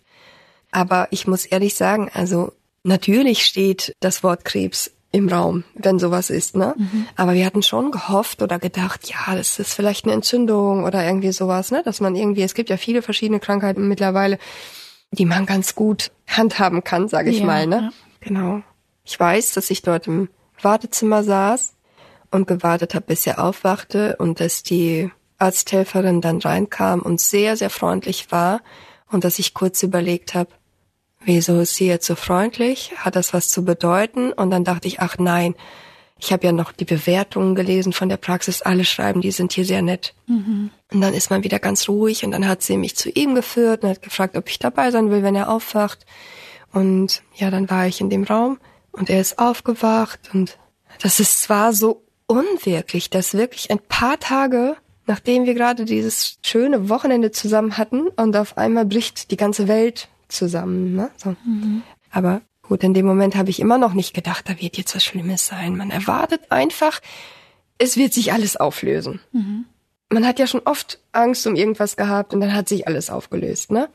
aber 0.72 1.08
ich 1.12 1.28
muss 1.28 1.46
ehrlich 1.46 1.76
sagen, 1.76 2.10
also 2.14 2.54
natürlich 2.84 3.46
steht 3.46 3.94
das 4.00 4.24
Wort 4.24 4.46
Krebs 4.46 4.92
im 5.12 5.28
Raum, 5.28 5.66
wenn 5.76 6.00
sowas 6.00 6.30
ist, 6.30 6.56
ne? 6.56 6.74
Aber 7.18 7.34
wir 7.34 7.46
hatten 7.46 7.64
schon 7.64 7.92
gehofft 7.92 8.42
oder 8.42 8.60
gedacht, 8.60 9.10
ja, 9.10 9.36
das 9.36 9.60
ist 9.60 9.74
vielleicht 9.74 10.06
eine 10.06 10.14
Entzündung 10.14 10.86
oder 10.86 11.06
irgendwie 11.06 11.34
sowas, 11.34 11.70
ne? 11.72 11.82
Dass 11.84 12.00
man 12.00 12.16
irgendwie, 12.16 12.44
es 12.44 12.54
gibt 12.54 12.70
ja 12.70 12.78
viele 12.78 13.02
verschiedene 13.02 13.42
Krankheiten 13.42 13.88
mittlerweile, 13.90 14.40
die 15.12 15.26
man 15.26 15.46
ganz 15.46 15.76
gut 15.76 16.12
handhaben 16.28 16.84
kann, 16.86 17.10
sage 17.10 17.30
ich 17.30 17.40
Ja, 17.40 17.46
mal, 17.46 17.68
ne? 17.68 17.76
ja. 17.76 17.90
Genau. 18.22 18.62
Ich 19.04 19.20
weiß, 19.20 19.54
dass 19.54 19.70
ich 19.70 19.82
dort 19.82 20.08
im 20.08 20.30
Wartezimmer 20.62 21.24
saß 21.24 21.74
und 22.30 22.48
gewartet 22.48 22.96
habe, 22.96 23.08
bis 23.08 23.28
er 23.28 23.44
aufwachte 23.44 24.16
und 24.18 24.40
dass 24.40 24.64
die 24.64 25.12
Arzthelferin 25.40 26.22
dann 26.22 26.38
reinkam 26.38 27.02
und 27.02 27.20
sehr, 27.20 27.58
sehr 27.58 27.70
freundlich 27.70 28.32
war 28.32 28.62
und 29.12 29.26
dass 29.26 29.40
ich 29.40 29.54
kurz 29.54 29.84
überlegt 29.84 30.36
habe, 30.36 30.52
wieso 31.24 31.60
ist 31.60 31.76
sie 31.76 31.88
jetzt 31.88 32.08
so 32.08 32.16
freundlich? 32.16 32.94
Hat 32.98 33.16
das 33.16 33.34
was 33.34 33.50
zu 33.50 33.64
bedeuten? 33.64 34.34
Und 34.34 34.52
dann 34.52 34.64
dachte 34.64 34.88
ich, 34.88 35.00
ach 35.00 35.18
nein, 35.18 35.56
ich 36.20 36.32
habe 36.32 36.46
ja 36.46 36.52
noch 36.52 36.72
die 36.72 36.86
Bewertungen 36.86 37.56
gelesen 37.56 37.94
von 37.94 38.08
der 38.08 38.18
Praxis, 38.18 38.62
alle 38.62 38.86
schreiben, 38.86 39.22
die 39.22 39.32
sind 39.32 39.54
hier 39.54 39.66
sehr 39.66 39.82
nett. 39.82 40.14
Und 40.94 41.02
dann 41.02 41.14
ist 41.16 41.32
man 41.32 41.44
wieder 41.44 41.58
ganz 41.58 41.90
ruhig 41.90 42.24
und 42.24 42.32
dann 42.32 42.48
hat 42.48 42.62
sie 42.62 42.78
mich 42.78 42.96
zu 42.96 43.10
ihm 43.10 43.34
geführt 43.34 43.84
und 43.84 43.90
hat 43.90 44.02
gefragt, 44.04 44.38
ob 44.38 44.48
ich 44.48 44.60
dabei 44.60 44.92
sein 44.92 45.10
will, 45.10 45.24
wenn 45.24 45.36
er 45.36 45.50
aufwacht. 45.50 46.06
Und 46.72 47.24
ja, 47.36 47.50
dann 47.50 47.70
war 47.70 47.88
ich 47.88 48.02
in 48.02 48.12
dem 48.12 48.24
Raum 48.24 48.60
und 48.92 49.10
er 49.10 49.20
ist 49.20 49.40
aufgewacht 49.40 50.20
und 50.34 50.58
das 51.02 51.20
ist 51.20 51.42
zwar 51.42 51.74
so 51.74 52.04
unwirklich, 52.28 53.10
dass 53.10 53.34
wirklich 53.34 53.72
ein 53.72 53.80
paar 53.80 54.20
Tage, 54.20 54.78
nachdem 55.08 55.46
wir 55.46 55.56
gerade 55.56 55.86
dieses 55.86 56.38
schöne 56.44 56.88
Wochenende 56.88 57.32
zusammen 57.32 57.78
hatten 57.78 58.08
und 58.10 58.38
auf 58.38 58.58
einmal 58.58 58.86
bricht 58.86 59.32
die 59.32 59.38
ganze 59.38 59.68
Welt 59.68 60.08
zusammen. 60.32 60.96
Ne? 60.96 61.10
So. 61.18 61.36
Aber 62.12 62.42
gut, 62.62 62.84
in 62.84 62.94
dem 62.94 63.06
Moment 63.06 63.36
habe 63.36 63.50
ich 63.50 63.60
immer 63.60 63.78
noch 63.78 63.94
nicht 63.94 64.14
gedacht, 64.14 64.50
da 64.50 64.60
wird 64.60 64.78
jetzt 64.78 64.96
was 64.96 65.04
Schlimmes 65.04 65.46
sein. 65.46 65.76
Man 65.76 65.92
erwartet 65.92 66.42
einfach, 66.50 67.02
es 67.78 67.98
wird 67.98 68.14
sich 68.14 68.34
alles 68.34 68.58
auflösen. 68.58 69.20
Man 70.10 70.26
hat 70.28 70.40
ja 70.40 70.48
schon 70.48 70.62
oft 70.66 71.00
Angst 71.12 71.48
um 71.48 71.56
irgendwas 71.56 71.96
gehabt 71.96 72.34
und 72.34 72.42
dann 72.42 72.54
hat 72.54 72.68
sich 72.68 72.88
alles 72.88 73.10
aufgelöst, 73.10 73.72
ne? 73.72 73.90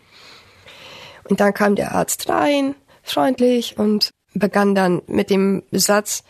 Und 1.29 1.41
dann 1.41 1.53
kam 1.53 1.75
der 1.75 1.93
Arzt 1.93 2.29
rein, 2.29 2.75
freundlich, 3.03 3.79
und 3.79 4.11
begann 4.33 4.75
dann 4.75 5.03
mit 5.07 5.31
dem 5.31 5.63
Satz, 5.73 6.25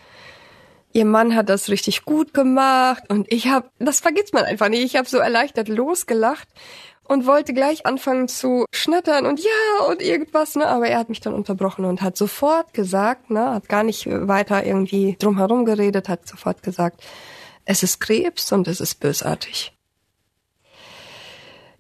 Ihr 0.93 1.05
Mann 1.05 1.37
hat 1.37 1.51
das 1.51 1.69
richtig 1.69 2.07
gut 2.07 2.33
gemacht 2.33 3.03
und 3.11 3.31
ich 3.31 3.49
habe, 3.49 3.69
das 3.79 4.01
vergisst 4.01 4.33
man 4.33 4.45
einfach 4.45 4.71
nicht, 4.71 4.83
ich 4.83 4.97
habe 4.97 5.07
so 5.07 5.19
erleichtert 5.19 5.69
losgelacht 5.69 6.49
und 7.09 7.27
wollte 7.27 7.55
gleich 7.55 7.87
anfangen 7.87 8.29
zu 8.29 8.65
schnattern 8.73 9.27
und 9.27 9.41
ja 9.41 9.87
und 9.89 10.03
irgendwas, 10.03 10.57
ne, 10.57 10.67
aber 10.67 10.89
er 10.89 10.99
hat 10.99 11.09
mich 11.09 11.21
dann 11.21 11.35
unterbrochen 11.35 11.85
und 11.85 12.03
hat 12.03 12.17
sofort 12.17 12.75
gesagt, 12.75 13.31
ne, 13.31 13.55
hat 13.55 13.69
gar 13.69 13.83
nicht 13.83 14.07
weiter 14.07 14.65
irgendwie 14.65 15.17
drumherum 15.19 15.65
geredet, 15.65 16.09
hat 16.09 16.27
sofort 16.27 16.63
gesagt, 16.63 17.03
es 17.65 17.83
ist 17.83 18.01
Krebs 18.01 18.53
und 18.53 18.69
es 18.69 18.81
ist 18.81 19.01
bösartig. 19.01 19.73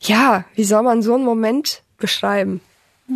Ja, 0.00 0.44
wie 0.54 0.64
soll 0.64 0.82
man 0.82 1.02
so 1.02 1.14
einen 1.14 1.24
Moment 1.24 1.82
beschreiben? 1.96 2.60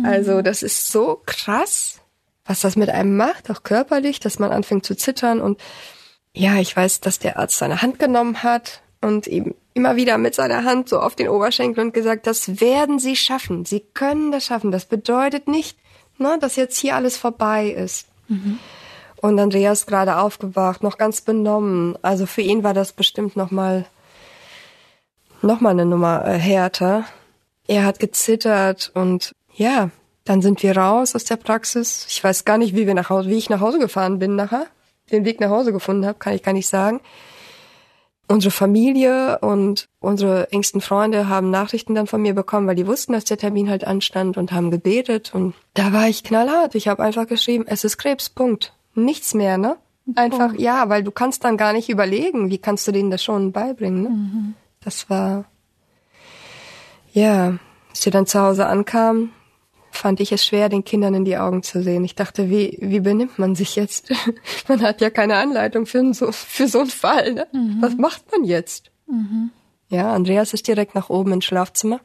Also, 0.03 0.41
das 0.41 0.63
ist 0.63 0.89
so 0.89 1.21
krass, 1.25 1.99
was 2.45 2.61
das 2.61 2.77
mit 2.77 2.89
einem 2.89 3.17
macht, 3.17 3.51
auch 3.51 3.63
körperlich, 3.63 4.19
dass 4.19 4.39
man 4.39 4.51
anfängt 4.51 4.85
zu 4.85 4.95
zittern 4.95 5.41
und 5.41 5.59
ja, 6.33 6.55
ich 6.55 6.75
weiß, 6.75 7.01
dass 7.01 7.19
der 7.19 7.37
Arzt 7.37 7.57
seine 7.57 7.81
Hand 7.81 7.99
genommen 7.99 8.41
hat 8.41 8.81
und 9.01 9.27
ihm 9.27 9.53
immer 9.73 9.95
wieder 9.95 10.17
mit 10.17 10.35
seiner 10.35 10.63
Hand 10.63 10.89
so 10.89 10.99
auf 10.99 11.15
den 11.15 11.29
Oberschenkel 11.29 11.83
und 11.83 11.93
gesagt, 11.93 12.27
das 12.27 12.59
werden 12.61 12.99
Sie 12.99 13.15
schaffen. 13.15 13.65
Sie 13.65 13.81
können 13.93 14.31
das 14.31 14.45
schaffen. 14.45 14.71
Das 14.71 14.85
bedeutet 14.85 15.47
nicht, 15.47 15.77
ne, 16.17 16.37
dass 16.39 16.55
jetzt 16.55 16.77
hier 16.77 16.95
alles 16.95 17.17
vorbei 17.17 17.67
ist. 17.69 18.07
Und 19.17 19.39
Andreas 19.39 19.85
gerade 19.85 20.17
aufgewacht, 20.17 20.83
noch 20.83 20.97
ganz 20.97 21.21
benommen. 21.21 21.97
Also 22.01 22.25
für 22.25 22.41
ihn 22.41 22.63
war 22.63 22.73
das 22.73 22.91
bestimmt 22.93 23.35
noch 23.35 23.51
mal 23.51 23.85
noch 25.41 25.59
mal 25.59 25.71
eine 25.71 25.85
Nummer 25.85 26.25
äh, 26.25 26.37
härter. 26.37 27.05
Er 27.67 27.85
hat 27.85 27.99
gezittert 27.99 28.91
und 28.93 29.33
ja, 29.53 29.89
dann 30.23 30.41
sind 30.41 30.61
wir 30.63 30.77
raus 30.77 31.15
aus 31.15 31.23
der 31.23 31.37
Praxis. 31.37 32.05
Ich 32.09 32.23
weiß 32.23 32.45
gar 32.45 32.57
nicht, 32.57 32.75
wie 32.75 32.87
wir 32.87 32.93
nach 32.93 33.09
Hause, 33.09 33.29
wie 33.29 33.37
ich 33.37 33.49
nach 33.49 33.59
Hause 33.59 33.79
gefahren 33.79 34.19
bin 34.19 34.35
nachher. 34.35 34.67
Den 35.11 35.25
Weg 35.25 35.39
nach 35.39 35.49
Hause 35.49 35.71
gefunden 35.73 36.05
habe, 36.05 36.19
kann 36.19 36.33
ich 36.33 36.43
gar 36.43 36.53
nicht 36.53 36.67
sagen. 36.67 37.01
Unsere 38.31 38.51
Familie 38.51 39.39
und 39.39 39.89
unsere 39.99 40.51
engsten 40.51 40.79
Freunde 40.81 41.27
haben 41.27 41.49
Nachrichten 41.49 41.95
dann 41.95 42.07
von 42.07 42.21
mir 42.21 42.33
bekommen, 42.33 42.67
weil 42.67 42.75
die 42.75 42.87
wussten, 42.87 43.13
dass 43.13 43.25
der 43.25 43.37
Termin 43.37 43.69
halt 43.69 43.85
anstand 43.85 44.37
und 44.37 44.51
haben 44.51 44.71
gebetet. 44.71 45.33
Und 45.33 45.53
da 45.73 45.91
war 45.91 46.07
ich 46.07 46.23
knallhart. 46.23 46.75
Ich 46.75 46.87
habe 46.87 47.03
einfach 47.03 47.27
geschrieben, 47.27 47.65
es 47.67 47.83
ist 47.83 47.97
Krebs, 47.97 48.29
Punkt. 48.29 48.73
Nichts 48.95 49.33
mehr, 49.33 49.57
ne? 49.57 49.77
Einfach, 50.15 50.53
ja, 50.57 50.89
weil 50.89 51.03
du 51.03 51.11
kannst 51.11 51.43
dann 51.43 51.57
gar 51.57 51.73
nicht 51.73 51.89
überlegen, 51.89 52.49
wie 52.49 52.57
kannst 52.57 52.87
du 52.87 52.91
denen 52.91 53.11
das 53.11 53.23
schon 53.23 53.51
beibringen, 53.51 54.03
ne? 54.03 54.09
Mhm. 54.09 54.53
Das 54.83 55.09
war, 55.09 55.45
ja, 57.13 57.57
als 57.89 58.05
wir 58.05 58.11
dann 58.11 58.25
zu 58.25 58.39
Hause 58.39 58.65
ankamen, 58.65 59.31
fand 60.01 60.19
ich 60.19 60.31
es 60.31 60.43
schwer, 60.43 60.67
den 60.67 60.83
Kindern 60.83 61.13
in 61.13 61.25
die 61.25 61.37
Augen 61.37 61.61
zu 61.61 61.83
sehen. 61.83 62.03
Ich 62.03 62.15
dachte, 62.15 62.49
wie, 62.49 62.75
wie 62.81 63.01
benimmt 63.01 63.37
man 63.37 63.53
sich 63.53 63.75
jetzt? 63.75 64.11
man 64.67 64.81
hat 64.81 64.99
ja 64.99 65.11
keine 65.11 65.35
Anleitung 65.35 65.85
für 65.85 66.13
so, 66.15 66.31
für 66.31 66.67
so 66.67 66.79
einen 66.79 66.89
Fall. 66.89 67.33
Ne? 67.35 67.47
Mhm. 67.53 67.77
Was 67.81 67.95
macht 67.97 68.23
man 68.31 68.43
jetzt? 68.43 68.91
Mhm. 69.07 69.51
Ja, 69.89 70.11
Andreas 70.11 70.53
ist 70.53 70.67
direkt 70.67 70.95
nach 70.95 71.09
oben 71.09 71.33
ins 71.33 71.45
Schlafzimmer. 71.45 72.01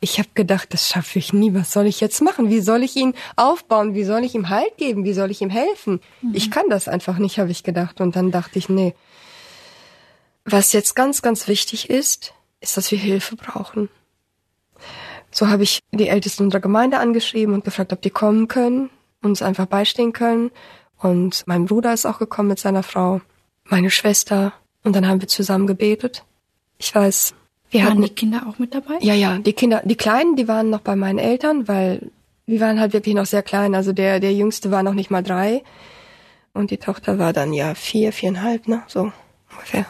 Ich 0.00 0.18
habe 0.18 0.28
gedacht, 0.34 0.74
das 0.74 0.88
schaffe 0.88 1.20
ich 1.20 1.32
nie. 1.32 1.54
Was 1.54 1.72
soll 1.72 1.86
ich 1.86 2.00
jetzt 2.00 2.20
machen? 2.20 2.50
Wie 2.50 2.60
soll 2.60 2.82
ich 2.82 2.96
ihn 2.96 3.14
aufbauen? 3.36 3.94
Wie 3.94 4.04
soll 4.04 4.24
ich 4.24 4.34
ihm 4.34 4.48
Halt 4.48 4.76
geben? 4.76 5.04
Wie 5.04 5.14
soll 5.14 5.30
ich 5.30 5.40
ihm 5.40 5.50
helfen? 5.50 6.00
Mhm. 6.20 6.34
Ich 6.34 6.50
kann 6.50 6.68
das 6.68 6.88
einfach 6.88 7.18
nicht, 7.18 7.38
habe 7.38 7.52
ich 7.52 7.62
gedacht. 7.62 8.00
Und 8.00 8.16
dann 8.16 8.32
dachte 8.32 8.58
ich, 8.58 8.68
nee. 8.68 8.92
Was 10.44 10.72
jetzt 10.72 10.96
ganz, 10.96 11.22
ganz 11.22 11.46
wichtig 11.46 11.90
ist, 11.90 12.34
ist, 12.60 12.76
dass 12.76 12.90
wir 12.90 12.98
Hilfe 12.98 13.36
brauchen. 13.36 13.88
So 15.34 15.48
habe 15.48 15.64
ich 15.64 15.80
die 15.90 16.06
Ältesten 16.06 16.44
unserer 16.44 16.60
Gemeinde 16.60 17.00
angeschrieben 17.00 17.54
und 17.54 17.64
gefragt, 17.64 17.92
ob 17.92 18.00
die 18.00 18.10
kommen 18.10 18.46
können, 18.46 18.88
uns 19.20 19.42
einfach 19.42 19.66
beistehen 19.66 20.12
können. 20.12 20.52
Und 20.96 21.42
mein 21.46 21.66
Bruder 21.66 21.92
ist 21.92 22.06
auch 22.06 22.20
gekommen 22.20 22.50
mit 22.50 22.60
seiner 22.60 22.84
Frau, 22.84 23.20
meine 23.64 23.90
Schwester. 23.90 24.52
Und 24.84 24.94
dann 24.94 25.08
haben 25.08 25.20
wir 25.20 25.26
zusammen 25.26 25.66
gebetet. 25.66 26.24
Ich 26.78 26.94
weiß, 26.94 27.34
wir 27.70 27.80
waren 27.80 27.90
hatten 27.90 28.02
die 28.02 28.10
Kinder 28.10 28.46
auch 28.46 28.60
mit 28.60 28.76
dabei? 28.76 28.98
Ja, 29.00 29.14
ja, 29.14 29.38
die 29.38 29.52
Kinder, 29.54 29.82
die 29.84 29.96
Kleinen, 29.96 30.36
die 30.36 30.46
waren 30.46 30.70
noch 30.70 30.82
bei 30.82 30.94
meinen 30.94 31.18
Eltern, 31.18 31.66
weil 31.66 32.12
wir 32.46 32.60
waren 32.60 32.78
halt 32.78 32.92
wirklich 32.92 33.16
noch 33.16 33.26
sehr 33.26 33.42
klein. 33.42 33.74
Also 33.74 33.92
der, 33.92 34.20
der 34.20 34.32
Jüngste 34.32 34.70
war 34.70 34.84
noch 34.84 34.94
nicht 34.94 35.10
mal 35.10 35.24
drei. 35.24 35.64
Und 36.52 36.70
die 36.70 36.76
Tochter 36.76 37.18
war 37.18 37.32
dann 37.32 37.52
ja 37.52 37.74
vier, 37.74 38.12
viereinhalb, 38.12 38.68
ne, 38.68 38.84
so 38.86 39.10
ungefähr. 39.50 39.86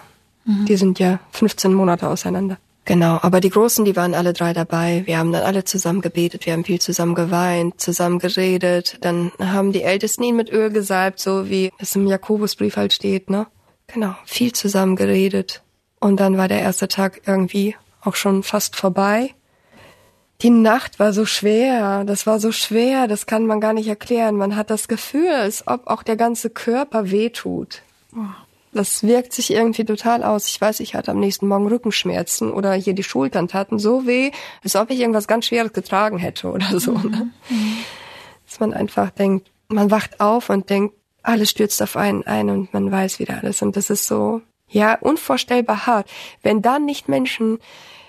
Mhm. 0.47 0.65
Die 0.65 0.77
sind 0.77 0.99
ja 0.99 1.21
15 1.33 1.75
Monate 1.75 2.09
auseinander. 2.09 2.57
Genau, 2.85 3.19
aber 3.23 3.41
die 3.41 3.50
Großen, 3.50 3.85
die 3.85 3.97
waren 3.97 4.14
alle 4.14 4.35
drei 4.35 4.53
dabei. 4.53 5.03
Wir 5.07 5.19
haben 5.19 5.33
dann 5.33 5.43
alle 5.43 5.64
zusammen 5.64 6.03
gebetet, 6.03 6.45
wir 6.45 6.53
haben 6.53 6.64
viel 6.64 6.81
zusammen 6.81 7.14
geweint, 7.14 7.81
zusammen 7.81 8.19
geredet. 8.19 8.99
Dann 9.00 9.33
haben 9.38 9.73
die 9.73 9.83
Ältesten 9.83 10.23
ihn 10.23 10.37
mit 10.37 10.53
Öl 10.53 10.71
gesalbt, 10.71 11.19
so 11.19 11.49
wie 11.49 11.73
es 11.79 11.97
im 11.97 12.07
Jakobusbrief 12.07 12.76
halt 12.76 12.93
steht, 12.93 13.31
ne? 13.31 13.47
Genau, 13.87 14.14
viel 14.26 14.53
zusammen 14.53 14.97
geredet. 14.97 15.62
Und 15.99 16.21
dann 16.21 16.37
war 16.37 16.49
der 16.49 16.61
erste 16.61 16.88
Tag 16.88 17.23
irgendwie 17.26 17.75
auch 18.03 18.17
schon 18.17 18.43
fast 18.43 18.76
vorbei. 18.76 19.35
Die 20.43 20.50
Nacht 20.50 20.99
war 20.99 21.15
so 21.15 21.25
schwer, 21.25 22.04
das 22.04 22.26
war 22.26 22.39
so 22.39 22.52
schwer, 22.52 23.08
das 23.08 23.25
kann 23.25 23.47
man 23.47 23.61
gar 23.61 23.73
nicht 23.73 23.89
erklären. 23.89 24.37
Man 24.37 24.56
hat 24.56 24.69
das 24.69 24.89
Gefühl, 24.89 25.32
als 25.32 25.67
ob 25.67 25.87
auch 25.87 26.02
der 26.02 26.17
ganze 26.17 26.50
Körper 26.50 27.11
wehtut. 27.11 27.82
Oh. 28.15 28.44
Das 28.75 29.04
wirkt 29.04 29.32
sich 29.32 29.52
irgendwie 29.52 29.84
total 29.84 30.25
aus. 30.25 30.49
Ich 30.49 30.60
weiß, 30.60 30.80
ich 30.80 30.95
hatte 30.95 31.13
am 31.13 31.21
nächsten 31.21 31.47
Morgen 31.47 31.69
Rückenschmerzen 31.69 32.52
oder 32.52 32.75
hier 32.75 32.93
die 32.93 33.04
Schultern 33.04 33.49
taten 33.49 33.78
so 33.78 34.06
weh, 34.06 34.32
als 34.63 34.75
ob 34.75 34.91
ich 34.91 35.00
irgendwas 35.00 35.28
ganz 35.28 35.47
Schweres 35.47 35.73
getragen 35.73 36.19
hätte 36.19 36.50
oder 36.50 36.80
so. 36.80 36.93
Mhm. 36.93 37.10
Ne? 37.10 37.30
Mhm. 37.49 37.76
Dass 38.47 38.60
man 38.60 38.75
einfach 38.75 39.10
denkt, 39.10 39.50
man 39.69 39.91
wacht 39.91 40.21
auf 40.21 40.50
und 40.50 40.69
denkt, 40.71 40.95
alles 41.23 41.50
stürzt 41.50 41.80
auf 41.82 41.97
einen 41.97 42.26
ein 42.26 42.50
und 42.50 42.75
man 42.75 42.91
weiß 42.91 43.19
wieder 43.19 43.39
alles. 43.43 43.63
Und 43.63 43.76
das 43.76 43.91
ist 43.91 44.06
so, 44.06 44.43
ja, 44.69 44.99
unvorstellbar 44.99 45.87
hart. 45.87 46.10
Wenn 46.43 46.60
dann 46.60 46.84
nicht 46.84 47.08
Menschen 47.08 47.58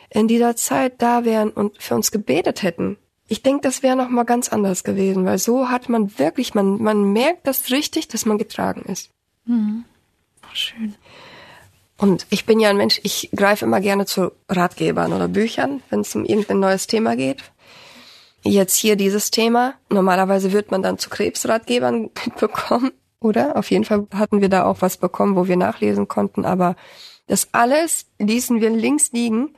in 0.10 0.28
dieser 0.28 0.56
Zeit 0.56 1.02
da 1.02 1.26
wären 1.26 1.52
und 1.52 1.82
für 1.82 1.96
uns 1.96 2.12
gebetet 2.12 2.64
hätten, 2.64 2.98
ich 3.28 3.42
denke, 3.42 3.62
das 3.62 3.84
wäre 3.84 3.96
noch 3.96 4.10
mal 4.10 4.24
ganz 4.24 4.50
anders 4.50 4.84
gewesen, 4.84 5.26
weil 5.26 5.38
so 5.38 5.70
hat 5.70 5.90
man 5.90 6.20
wirklich, 6.20 6.54
man, 6.54 6.82
man 6.82 7.12
merkt 7.12 7.48
das 7.48 7.72
richtig, 7.72 8.08
dass 8.08 8.26
man 8.26 8.38
getragen 8.38 8.82
ist. 8.82 9.10
Mhm. 9.46 9.86
Schön. 10.56 10.96
Und 11.98 12.28
ich 12.30 12.46
bin 12.46 12.60
ja 12.60 12.70
ein 12.70 12.78
Mensch, 12.78 13.00
ich 13.04 13.30
greife 13.36 13.66
immer 13.66 13.80
gerne 13.80 14.06
zu 14.06 14.32
Ratgebern 14.50 15.14
oder 15.14 15.28
Büchern, 15.28 15.82
wenn 15.90 16.02
es 16.02 16.16
um 16.16 16.26
irgendein 16.26 16.60
neues 16.60 16.88
Thema 16.88 17.16
geht. 17.16 17.44
Jetzt 18.44 18.76
hier 18.76 18.96
dieses 18.96 19.32
Thema. 19.32 19.76
Normalerweise 19.90 20.52
wird 20.52 20.72
man 20.72 20.82
dann 20.82 20.98
zu 20.98 21.10
Krebsratgebern 21.10 22.12
bekommen, 22.40 22.92
oder? 23.20 23.56
Auf 23.58 23.72
jeden 23.72 23.86
Fall 23.86 24.08
hatten 24.14 24.42
wir 24.42 24.50
da 24.50 24.66
auch 24.66 24.82
was 24.82 24.98
bekommen, 24.98 25.36
wo 25.36 25.48
wir 25.48 25.58
nachlesen 25.58 26.08
konnten, 26.08 26.46
aber 26.46 26.76
das 27.28 27.50
alles 27.54 28.06
ließen 28.20 28.62
wir 28.62 28.70
links 28.70 29.12
liegen. 29.12 29.56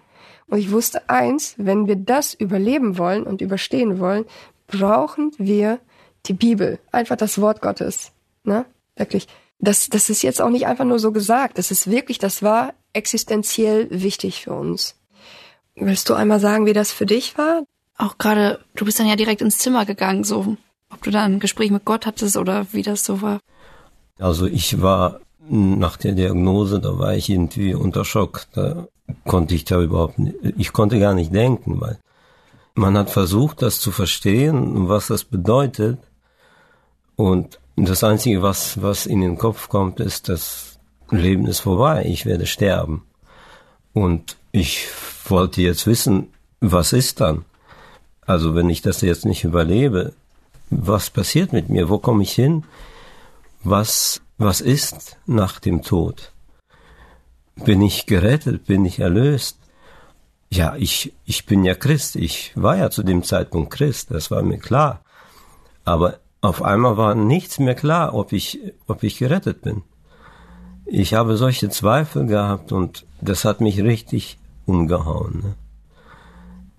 Und 0.48 0.60
ich 0.60 0.72
wusste 0.72 1.10
eins, 1.10 1.56
wenn 1.58 1.88
wir 1.88 1.98
das 1.98 2.34
überleben 2.34 2.98
wollen 2.98 3.24
und 3.24 3.42
überstehen 3.42 4.00
wollen, 4.00 4.26
brauchen 4.68 5.32
wir 5.38 5.80
die 6.26 6.34
Bibel. 6.34 6.80
Einfach 6.92 7.18
das 7.18 7.42
Wort 7.42 7.62
Gottes. 7.62 8.14
Ne? 8.44 8.66
Wirklich 8.96 9.28
das, 9.60 9.90
das 9.90 10.10
ist 10.10 10.22
jetzt 10.22 10.42
auch 10.42 10.50
nicht 10.50 10.68
einfach 10.68 10.86
nur 10.86 11.00
so 11.00 11.12
gesagt. 11.12 11.58
Das 11.58 11.72
ist 11.72 11.90
wirklich, 11.90 12.20
das 12.20 12.44
war 12.44 12.74
existenziell 12.94 13.88
wichtig 13.90 14.42
für 14.42 14.54
uns. 14.54 14.96
Willst 15.76 16.10
du 16.10 16.14
einmal 16.14 16.40
sagen, 16.40 16.66
wie 16.66 16.74
das 16.74 16.92
für 16.92 17.06
dich 17.06 17.38
war? 17.38 17.64
Auch 17.98 18.18
gerade, 18.18 18.60
du 18.76 18.86
bist 18.86 19.00
dann 19.00 19.08
ja 19.08 19.16
direkt 19.16 19.42
ins 19.42 19.58
Zimmer 19.58 19.86
gegangen, 19.86 20.24
so. 20.24 20.58
Ob 20.90 21.04
du 21.04 21.12
da 21.12 21.24
ein 21.24 21.40
Gespräch 21.40 21.72
mit 21.72 21.86
Gott 21.86 22.06
hattest 22.06 22.38
oder 22.38 22.68
wie 22.72 22.82
das 22.82 23.04
so 23.04 23.22
war. 23.22 23.40
Also 24.20 24.46
ich 24.46 24.82
war 24.82 25.20
nach 25.50 25.98
der 25.98 26.14
Diagnose, 26.14 26.80
da 26.80 26.98
war 26.98 27.16
ich 27.16 27.30
irgendwie 27.30 27.74
unter 27.74 28.06
Schock. 28.06 28.46
Da 28.54 28.88
konnte 29.26 29.56
ich 29.56 29.66
da 29.66 29.82
überhaupt 29.82 30.20
nicht, 30.20 30.36
ich 30.58 30.74
konnte 30.74 31.00
gar 31.00 31.14
nicht 31.14 31.34
denken, 31.34 31.82
weil 31.82 32.00
man 32.74 32.98
hat 32.98 33.10
versucht, 33.10 33.62
das 33.62 33.80
zu 33.80 33.92
verstehen, 33.92 34.88
was 34.88 35.08
das 35.08 35.24
bedeutet. 35.24 36.00
Und 37.16 37.60
das 37.86 38.04
Einzige, 38.04 38.42
was, 38.42 38.82
was 38.82 39.06
in 39.06 39.22
den 39.22 39.38
Kopf 39.38 39.70
kommt, 39.70 40.00
ist, 40.00 40.30
das 40.30 40.80
Leben 41.12 41.46
ist 41.46 41.60
vorbei, 41.60 42.06
ich 42.06 42.26
werde 42.26 42.46
sterben. 42.46 43.04
Und 43.94 44.38
ich 44.52 44.88
wollte 45.26 45.62
jetzt 45.62 45.88
wissen, 45.88 46.34
was 46.60 46.94
ist 46.94 47.22
dann? 47.22 47.46
Also 48.26 48.56
wenn 48.56 48.70
ich 48.70 48.82
das 48.82 49.02
jetzt 49.02 49.26
nicht 49.26 49.44
überlebe, 49.44 50.14
was 50.70 51.10
passiert 51.10 51.54
mit 51.54 51.70
mir? 51.70 51.90
Wo 51.90 51.98
komme 51.98 52.24
ich 52.24 52.34
hin? 52.34 52.66
Was, 53.64 54.22
was 54.38 54.60
ist 54.60 55.18
nach 55.26 55.60
dem 55.60 55.82
Tod? 55.82 56.32
Bin 57.56 57.82
ich 57.82 58.06
gerettet? 58.06 58.66
Bin 58.66 58.86
ich 58.86 59.00
erlöst? 59.00 59.58
Ja, 60.50 60.76
ich, 60.78 61.14
ich 61.26 61.46
bin 61.46 61.64
ja 61.64 61.74
Christ. 61.74 62.16
Ich 62.16 62.52
war 62.56 62.78
ja 62.78 62.90
zu 62.90 63.04
dem 63.04 63.24
Zeitpunkt 63.24 63.72
Christ. 63.72 64.12
Das 64.12 64.30
war 64.30 64.42
mir 64.42 64.60
klar. 64.60 65.02
Aber 65.86 66.20
auf 66.42 66.62
einmal 66.62 66.98
war 66.98 67.16
nichts 67.16 67.60
mehr 67.60 67.76
klar, 67.76 68.14
ob 68.14 68.32
ich, 68.32 68.60
ob 68.88 69.04
ich 69.04 69.18
gerettet 69.18 69.62
bin. 69.62 69.84
Ich 70.86 71.14
habe 71.14 71.36
solche 71.36 71.70
Zweifel 71.70 72.26
gehabt 72.28 72.72
und 72.72 73.06
das 73.22 73.44
hat 73.44 73.60
mich 73.60 73.82
richtig 73.82 74.38
umgehauen. 74.66 75.56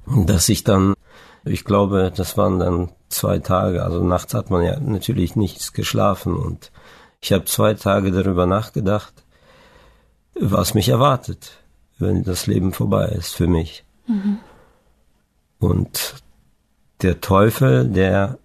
Ne? 0.07 0.25
Dass 0.27 0.49
ich 0.49 0.65
dann, 0.65 0.95
ich 1.45 1.65
glaube, 1.65 2.13
das 2.15 2.37
waren 2.37 2.59
dann 2.59 2.91
zwei 3.09 3.39
Tage, 3.39 3.83
also 3.83 4.03
nachts 4.03 4.33
hat 4.35 4.51
man 4.51 4.63
ja 4.63 4.79
natürlich 4.81 5.37
nichts 5.37 5.73
geschlafen 5.73 6.37
und 6.37 6.71
ich 7.21 7.33
habe 7.33 7.45
zwei 7.45 7.75
Tage 7.75 8.13
darüber 8.13 8.47
nachgedacht, 8.47 9.13
was 10.41 10.75
mich 10.75 10.89
erwartet, 10.89 11.59
wenn 11.99 12.23
das 12.23 12.47
Leben 12.47 12.73
vorbei 12.73 13.07
ist 13.09 13.35
für 13.35 13.49
mich. 13.49 13.85
Mhm. 14.07 14.39
Und 15.59 16.15
der 17.03 17.21
Teufel, 17.21 17.89
der 17.89 18.39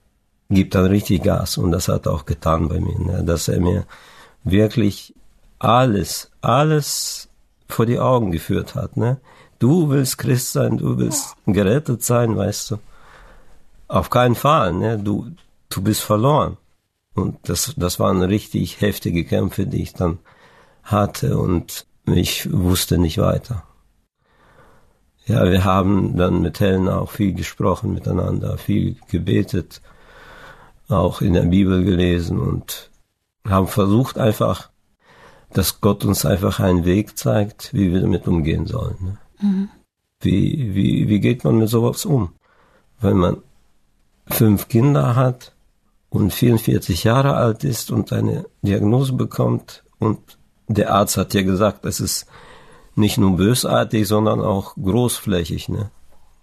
gibt 0.53 0.75
dann 0.75 0.85
richtig 0.85 1.23
Gas 1.23 1.57
und 1.57 1.71
das 1.71 1.87
hat 1.87 2.05
er 2.05 2.13
auch 2.13 2.25
getan 2.25 2.67
bei 2.67 2.79
mir, 2.79 2.99
ne? 2.99 3.23
dass 3.23 3.47
er 3.47 3.59
mir 3.59 3.85
wirklich 4.43 5.13
alles, 5.59 6.31
alles 6.41 7.29
vor 7.67 7.85
die 7.85 7.99
Augen 7.99 8.31
geführt 8.31 8.75
hat. 8.75 8.97
Ne? 8.97 9.19
Du 9.59 9.89
willst 9.89 10.17
Christ 10.17 10.53
sein, 10.53 10.77
du 10.77 10.97
willst 10.97 11.35
gerettet 11.45 12.03
sein, 12.03 12.35
weißt 12.35 12.71
du. 12.71 12.79
Auf 13.87 14.09
keinen 14.09 14.35
Fall, 14.35 14.73
ne? 14.73 14.99
du, 14.99 15.31
du 15.69 15.81
bist 15.81 16.01
verloren. 16.01 16.57
Und 17.15 17.37
das, 17.47 17.73
das 17.77 17.99
waren 17.99 18.21
richtig 18.23 18.81
heftige 18.81 19.23
Kämpfe, 19.23 19.67
die 19.67 19.83
ich 19.83 19.93
dann 19.93 20.19
hatte 20.83 21.37
und 21.37 21.85
ich 22.05 22.51
wusste 22.51 22.97
nicht 22.97 23.19
weiter. 23.19 23.63
Ja, 25.25 25.49
wir 25.49 25.63
haben 25.63 26.17
dann 26.17 26.41
mit 26.41 26.59
Helen 26.59 26.89
auch 26.89 27.11
viel 27.11 27.33
gesprochen 27.33 27.93
miteinander, 27.93 28.57
viel 28.57 28.97
gebetet 29.09 29.81
auch 30.93 31.21
in 31.21 31.33
der 31.33 31.43
Bibel 31.43 31.83
gelesen 31.83 32.39
und 32.39 32.91
haben 33.47 33.67
versucht 33.67 34.17
einfach, 34.17 34.69
dass 35.51 35.81
Gott 35.81 36.05
uns 36.05 36.25
einfach 36.25 36.59
einen 36.59 36.85
Weg 36.85 37.17
zeigt, 37.17 37.73
wie 37.73 37.91
wir 37.91 38.01
damit 38.01 38.27
umgehen 38.27 38.65
sollen. 38.65 38.97
Ne? 39.01 39.17
Mhm. 39.41 39.69
Wie, 40.21 40.73
wie, 40.73 41.09
wie 41.09 41.19
geht 41.19 41.43
man 41.43 41.57
mit 41.57 41.69
sowas 41.69 42.05
um? 42.05 42.33
Wenn 43.01 43.17
man 43.17 43.37
fünf 44.27 44.69
Kinder 44.69 45.15
hat 45.15 45.53
und 46.09 46.31
44 46.31 47.03
Jahre 47.03 47.35
alt 47.35 47.63
ist 47.63 47.91
und 47.91 48.13
eine 48.13 48.45
Diagnose 48.61 49.13
bekommt 49.13 49.83
und 49.99 50.19
der 50.67 50.93
Arzt 50.93 51.17
hat 51.17 51.33
ja 51.33 51.41
gesagt, 51.41 51.85
es 51.85 51.99
ist 51.99 52.25
nicht 52.95 53.17
nur 53.17 53.35
bösartig, 53.35 54.07
sondern 54.07 54.41
auch 54.41 54.75
großflächig, 54.75 55.69
ne, 55.69 55.91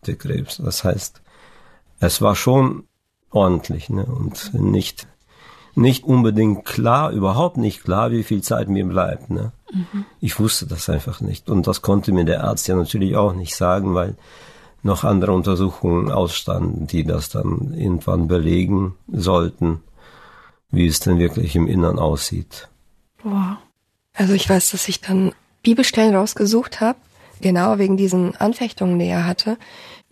der 0.06 0.16
Krebs. 0.16 0.58
Das 0.58 0.84
heißt, 0.84 1.22
es 2.00 2.20
war 2.20 2.34
schon 2.34 2.84
ordentlich, 3.31 3.90
ne, 3.90 4.05
und 4.05 4.53
nicht, 4.55 5.07
nicht 5.75 6.05
unbedingt 6.05 6.64
klar, 6.64 7.11
überhaupt 7.11 7.57
nicht 7.57 7.85
klar, 7.85 8.11
wie 8.11 8.23
viel 8.23 8.43
Zeit 8.43 8.69
mir 8.69 8.85
bleibt, 8.87 9.31
ne. 9.31 9.53
Mhm. 9.73 10.05
Ich 10.21 10.38
wusste 10.38 10.66
das 10.66 10.88
einfach 10.88 11.21
nicht. 11.21 11.49
Und 11.49 11.66
das 11.66 11.83
konnte 11.83 12.12
mir 12.12 12.25
der 12.25 12.45
Arzt 12.45 12.66
ja 12.69 12.75
natürlich 12.75 13.16
auch 13.16 13.35
nicht 13.35 13.55
sagen, 13.55 13.95
weil 13.95 14.16
noch 14.83 15.05
andere 15.05 15.33
Untersuchungen 15.33 16.11
ausstanden, 16.11 16.87
die 16.87 17.05
das 17.05 17.29
dann 17.29 17.75
irgendwann 17.75 18.29
belegen 18.29 18.95
sollten, 19.09 19.83
wie 20.71 20.87
es 20.87 21.01
denn 21.01 21.19
wirklich 21.19 21.55
im 21.57 21.66
Innern 21.66 21.99
aussieht. 21.99 22.69
Boah. 23.23 23.59
Also 24.14 24.33
ich 24.33 24.49
weiß, 24.49 24.71
dass 24.71 24.88
ich 24.88 25.01
dann 25.01 25.33
Bibelstellen 25.62 26.14
rausgesucht 26.14 26.81
habe, 26.81 26.99
genau 27.40 27.79
wegen 27.79 27.97
diesen 27.97 28.37
Anfechtungen, 28.37 28.99
die 28.99 29.07
er 29.07 29.27
hatte, 29.27 29.59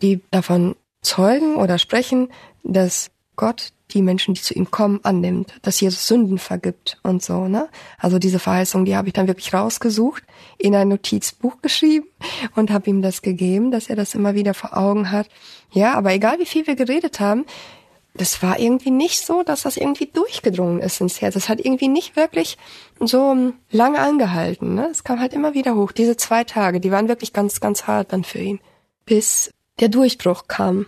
die 0.01 0.21
davon 0.31 0.75
zeugen 1.01 1.55
oder 1.55 1.77
sprechen, 1.77 2.29
dass 2.63 3.11
Gott 3.35 3.71
die 3.91 4.01
Menschen, 4.01 4.33
die 4.33 4.41
zu 4.41 4.53
ihm 4.53 4.69
kommen, 4.69 4.99
annimmt, 5.03 5.53
dass 5.61 5.79
Jesus 5.79 6.07
Sünden 6.07 6.37
vergibt 6.37 6.99
und 7.03 7.23
so, 7.23 7.47
ne? 7.47 7.69
Also 7.97 8.19
diese 8.19 8.37
Verheißung, 8.37 8.85
die 8.85 8.95
habe 8.95 9.07
ich 9.07 9.13
dann 9.13 9.27
wirklich 9.27 9.53
rausgesucht, 9.53 10.23
in 10.57 10.75
ein 10.75 10.89
Notizbuch 10.89 11.61
geschrieben 11.61 12.07
und 12.55 12.69
habe 12.69 12.89
ihm 12.89 13.01
das 13.01 13.21
gegeben, 13.21 13.71
dass 13.71 13.89
er 13.89 13.95
das 13.95 14.13
immer 14.13 14.35
wieder 14.35 14.53
vor 14.53 14.77
Augen 14.77 15.11
hat. 15.11 15.27
Ja, 15.71 15.93
aber 15.93 16.13
egal 16.13 16.39
wie 16.39 16.45
viel 16.45 16.67
wir 16.67 16.75
geredet 16.75 17.19
haben, 17.19 17.45
das 18.13 18.43
war 18.43 18.59
irgendwie 18.59 18.91
nicht 18.91 19.25
so, 19.25 19.43
dass 19.43 19.61
das 19.61 19.77
irgendwie 19.77 20.07
durchgedrungen 20.07 20.81
ist 20.81 20.99
ins 20.99 21.21
Herz. 21.21 21.35
Das 21.35 21.47
hat 21.47 21.63
irgendwie 21.63 21.87
nicht 21.87 22.15
wirklich 22.15 22.57
so 22.99 23.53
lange 23.71 23.99
angehalten. 23.99 24.75
Ne? 24.75 24.89
Es 24.91 25.03
kam 25.03 25.19
halt 25.19 25.33
immer 25.33 25.53
wieder 25.53 25.75
hoch. 25.75 25.91
Diese 25.91 26.17
zwei 26.17 26.43
Tage, 26.43 26.79
die 26.79 26.91
waren 26.91 27.07
wirklich 27.07 27.33
ganz, 27.33 27.61
ganz 27.61 27.87
hart 27.87 28.11
dann 28.11 28.23
für 28.23 28.39
ihn, 28.39 28.59
bis 29.05 29.51
der 29.79 29.89
Durchbruch 29.89 30.47
kam. 30.47 30.85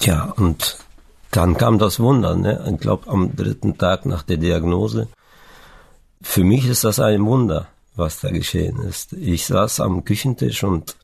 Ja, 0.00 0.32
und 0.36 0.78
dann 1.30 1.56
kam 1.56 1.78
das 1.78 2.00
Wunder. 2.00 2.36
Ne? 2.36 2.64
Ich 2.72 2.80
glaube, 2.80 3.08
am 3.08 3.34
dritten 3.34 3.78
Tag 3.78 4.06
nach 4.06 4.22
der 4.22 4.36
Diagnose. 4.36 5.08
Für 6.22 6.44
mich 6.44 6.66
ist 6.66 6.84
das 6.84 6.98
ein 7.00 7.24
Wunder, 7.24 7.68
was 7.94 8.20
da 8.20 8.30
geschehen 8.30 8.80
ist. 8.82 9.12
Ich 9.12 9.46
saß 9.46 9.80
am 9.80 10.04
Küchentisch 10.04 10.64
und 10.64 10.96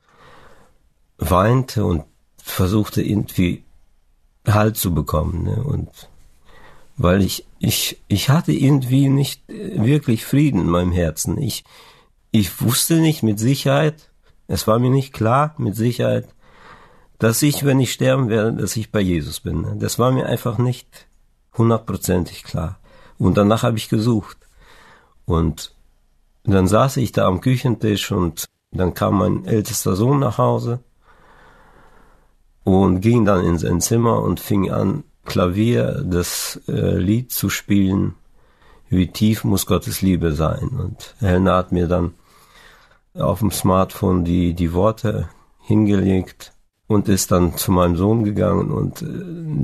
weinte 1.17 1.85
und 1.85 2.03
versuchte 2.37 3.01
irgendwie 3.01 3.63
Halt 4.45 4.75
zu 4.75 4.93
bekommen. 4.93 5.43
Ne? 5.43 5.63
Und 5.63 5.89
weil 6.97 7.21
ich, 7.21 7.45
ich, 7.59 8.01
ich 8.07 8.29
hatte 8.29 8.51
irgendwie 8.51 9.07
nicht 9.07 9.41
wirklich 9.47 10.25
Frieden 10.25 10.61
in 10.61 10.67
meinem 10.67 10.91
Herzen. 10.91 11.41
Ich, 11.41 11.63
ich 12.31 12.61
wusste 12.61 12.95
nicht 12.95 13.23
mit 13.23 13.39
Sicherheit, 13.39 14.09
es 14.47 14.67
war 14.67 14.79
mir 14.79 14.89
nicht 14.89 15.13
klar 15.13 15.55
mit 15.57 15.75
Sicherheit, 15.75 16.27
dass 17.23 17.41
ich, 17.41 17.63
wenn 17.63 17.79
ich 17.79 17.93
sterben 17.93 18.27
werde, 18.27 18.51
dass 18.51 18.75
ich 18.75 18.91
bei 18.91 18.99
Jesus 18.99 19.39
bin. 19.39 19.79
Das 19.79 19.97
war 19.97 20.11
mir 20.11 20.25
einfach 20.25 20.57
nicht 20.57 21.07
hundertprozentig 21.57 22.43
klar. 22.43 22.79
Und 23.17 23.37
danach 23.37 23.63
habe 23.63 23.77
ich 23.77 23.87
gesucht. 23.87 24.37
Und 25.23 25.73
dann 26.43 26.67
saß 26.67 26.97
ich 26.97 27.13
da 27.13 27.25
am 27.25 27.39
Küchentisch 27.39 28.11
und 28.11 28.43
dann 28.71 28.93
kam 28.93 29.19
mein 29.19 29.45
ältester 29.45 29.95
Sohn 29.95 30.19
nach 30.19 30.37
Hause 30.37 30.81
und 32.65 32.99
ging 32.99 33.23
dann 33.23 33.45
in 33.45 33.57
sein 33.57 33.79
Zimmer 33.79 34.21
und 34.21 34.41
fing 34.41 34.69
an, 34.69 35.05
Klavier 35.23 36.03
das 36.05 36.59
äh, 36.67 36.97
Lied 36.97 37.31
zu 37.31 37.49
spielen, 37.49 38.15
wie 38.89 39.07
tief 39.07 39.45
muss 39.45 39.65
Gottes 39.65 40.01
Liebe 40.01 40.33
sein. 40.33 40.67
Und 40.77 41.15
Helena 41.19 41.55
hat 41.55 41.71
mir 41.71 41.87
dann 41.87 42.15
auf 43.13 43.39
dem 43.39 43.51
Smartphone 43.51 44.25
die, 44.25 44.53
die 44.53 44.73
Worte 44.73 45.29
hingelegt 45.61 46.53
und 46.87 47.07
ist 47.09 47.31
dann 47.31 47.57
zu 47.57 47.71
meinem 47.71 47.95
Sohn 47.95 48.23
gegangen 48.23 48.71
und 48.71 49.01
äh, 49.01 49.05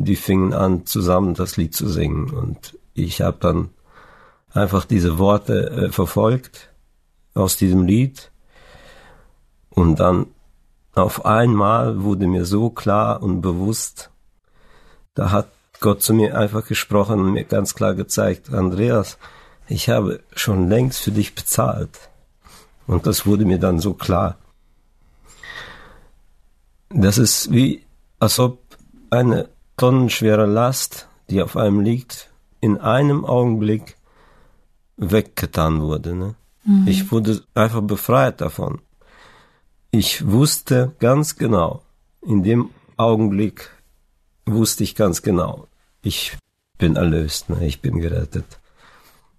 die 0.04 0.16
fingen 0.16 0.54
an, 0.54 0.86
zusammen 0.86 1.34
das 1.34 1.58
Lied 1.58 1.76
zu 1.76 1.88
singen. 1.88 2.30
Und 2.30 2.78
ich 2.94 3.22
habe 3.22 3.38
dann 3.40 3.70
einfach 4.52 4.86
diese 4.86 5.20
Worte 5.20 5.70
äh, 5.70 5.92
verfolgt 5.92 6.70
aus 7.34 7.58
diesem 7.58 7.86
Lied 7.86 8.32
und 9.70 10.00
dann 10.00 10.28
auf 10.94 11.26
einmal 11.26 12.04
wurde 12.04 12.28
mir 12.28 12.46
so 12.46 12.70
klar 12.70 13.24
und 13.24 13.42
bewusst, 13.42 14.10
da 15.14 15.32
hat 15.32 15.48
Gott 15.80 16.02
zu 16.02 16.14
mir 16.14 16.38
einfach 16.38 16.66
gesprochen 16.66 17.20
und 17.22 17.32
mir 17.32 17.46
ganz 17.46 17.76
klar 17.76 17.94
gezeigt, 17.94 18.54
Andreas, 18.54 19.18
ich 19.68 19.90
habe 19.90 20.22
schon 20.36 20.68
längst 20.68 21.02
für 21.02 21.12
dich 21.12 21.36
bezahlt. 21.36 22.10
Und 22.88 23.06
das 23.06 23.26
wurde 23.26 23.46
mir 23.46 23.60
dann 23.60 23.80
so 23.80 23.94
klar. 23.94 24.38
Das 26.90 27.18
ist 27.18 27.52
wie, 27.52 27.84
als 28.20 28.40
ob 28.40 28.60
eine 29.10 29.50
tonnenschwere 29.78 30.46
Last, 30.46 31.08
die 31.30 31.42
auf 31.42 31.56
einem 31.56 31.80
liegt, 31.80 32.30
in 32.62 32.78
einem 32.78 33.26
Augenblick 33.26 33.96
weggetan 34.98 35.82
wurde. 35.82 36.16
Ne? 36.16 36.36
Mhm. 36.66 36.88
Ich 36.88 37.12
wurde 37.12 37.42
einfach 37.54 37.82
befreit 37.82 38.42
davon. 38.42 38.82
Ich 39.92 40.28
wusste 40.28 40.94
ganz 41.00 41.36
genau, 41.36 41.84
in 42.22 42.44
dem 42.44 42.70
Augenblick 42.98 43.70
wusste 44.46 44.84
ich 44.84 44.96
ganz 44.96 45.22
genau, 45.22 45.68
ich 46.02 46.38
bin 46.78 46.96
erlöst, 46.96 47.50
ne? 47.50 47.66
ich 47.66 47.82
bin 47.82 48.00
gerettet. 48.00 48.60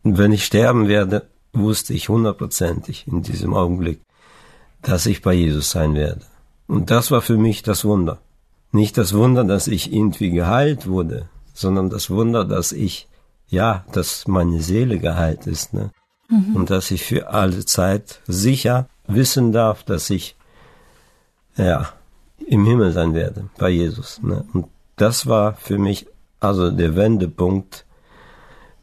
Und 0.03 0.19
wenn 0.19 0.33
ich 0.33 0.45
sterben 0.45 0.89
werde, 0.89 1.29
wusste 1.53 1.95
ich 1.95 2.09
hundertprozentig 2.09 3.07
in 3.07 3.23
diesem 3.23 3.55
Augenblick, 3.55 4.01
dass 4.83 5.07
ich 5.07 5.21
bei 5.21 5.35
Jesus 5.35 5.71
sein 5.71 5.95
werde. 5.95 6.23
Und 6.71 6.93
das 6.93 7.11
war 7.11 7.21
für 7.21 7.37
mich 7.37 7.65
das 7.65 7.85
Wunder. 7.85 8.19
Nicht 8.71 8.97
das 8.97 9.13
Wunder, 9.13 9.43
dass 9.43 9.67
ich 9.67 9.93
irgendwie 9.93 10.31
geheilt 10.31 10.87
wurde, 10.87 11.29
sondern 11.53 11.91
das 11.91 12.11
Wunder, 12.11 12.45
dass 12.45 12.71
ich, 12.71 13.09
ja, 13.49 13.85
dass 13.91 14.29
meine 14.29 14.63
Seele 14.63 15.01
geheilt 15.01 15.49
ist, 15.49 15.75
ne? 15.75 15.91
Mhm. 16.29 16.55
Und 16.55 16.71
dass 16.71 16.93
ich 16.93 17.03
für 17.03 17.31
alle 17.31 17.65
Zeit 17.65 18.21
sicher 18.29 18.89
wissen 19.09 19.51
darf, 19.51 19.83
dass 19.83 20.11
ich 20.11 20.37
ja, 21.57 21.89
im 22.47 22.65
Himmel 22.65 22.93
sein 22.93 23.15
werde, 23.15 23.51
bei 23.59 23.71
Jesus. 23.71 24.23
Ne? 24.23 24.45
Und 24.53 24.67
das 24.95 25.27
war 25.27 25.55
für 25.55 25.77
mich 25.77 26.07
also 26.39 26.71
der 26.71 26.95
Wendepunkt, 26.95 27.85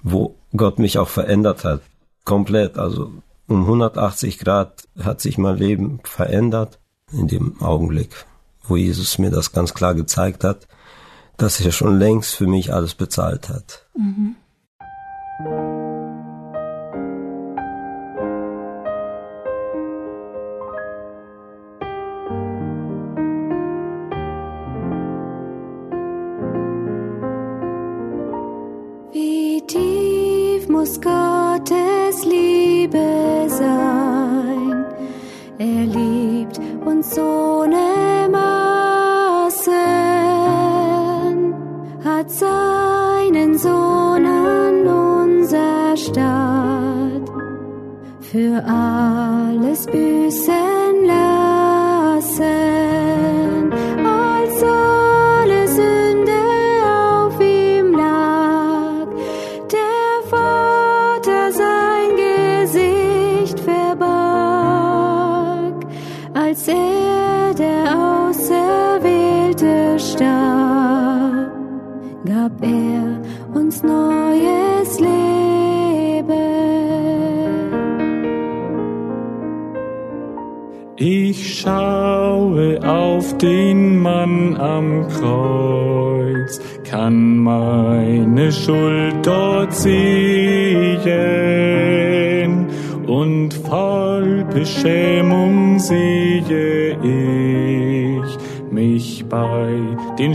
wo 0.03 0.35
Gott 0.57 0.77
mich 0.77 0.97
auch 0.99 1.07
verändert 1.07 1.63
hat. 1.63 1.79
Komplett, 2.25 2.77
also 2.77 3.13
um 3.47 3.61
180 3.61 4.39
Grad 4.39 4.89
hat 5.01 5.21
sich 5.21 5.37
mein 5.37 5.55
Leben 5.55 6.01
verändert 6.03 6.79
in 7.11 7.27
dem 7.27 7.61
Augenblick, 7.61 8.25
wo 8.63 8.75
Jesus 8.75 9.17
mir 9.17 9.31
das 9.31 9.51
ganz 9.51 9.73
klar 9.73 9.95
gezeigt 9.95 10.43
hat, 10.43 10.67
dass 11.37 11.59
er 11.59 11.71
schon 11.71 11.99
längst 11.99 12.35
für 12.35 12.47
mich 12.47 12.73
alles 12.73 12.95
bezahlt 12.95 13.49
hat. 13.49 13.85
Mhm. 13.95 14.35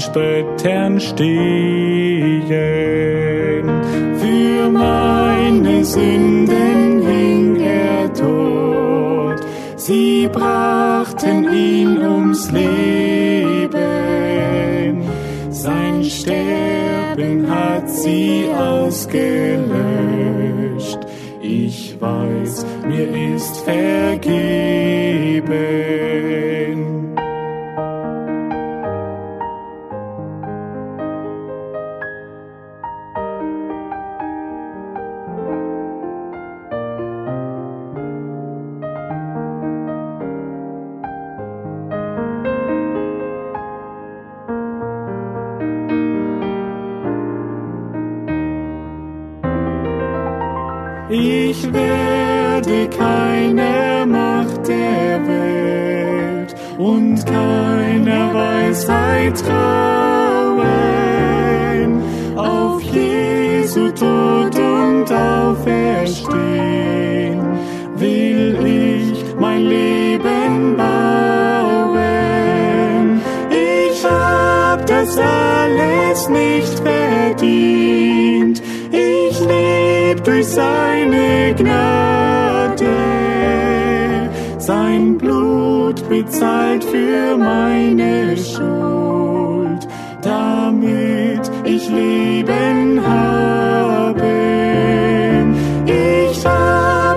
Spöttern 0.02 0.98
stehen. 0.98 1.30
Für 4.18 4.68
meine 4.68 5.84
Sünden 5.84 7.02
hing 7.06 7.60
er 7.60 8.12
tot, 8.12 9.46
sie 9.76 10.28
brachten 10.32 11.52
ihn 11.52 11.98
ums 11.98 12.50
Leben. 12.50 13.70
Sein 15.50 16.02
Sterben 16.02 17.48
hat 17.48 17.88
sie 17.88 18.48
ausgelöscht. 18.52 19.72
Ich 21.40 21.96
weiß, 22.00 22.66
mir 22.88 23.36
ist 23.36 23.56
vergeben. 23.58 24.32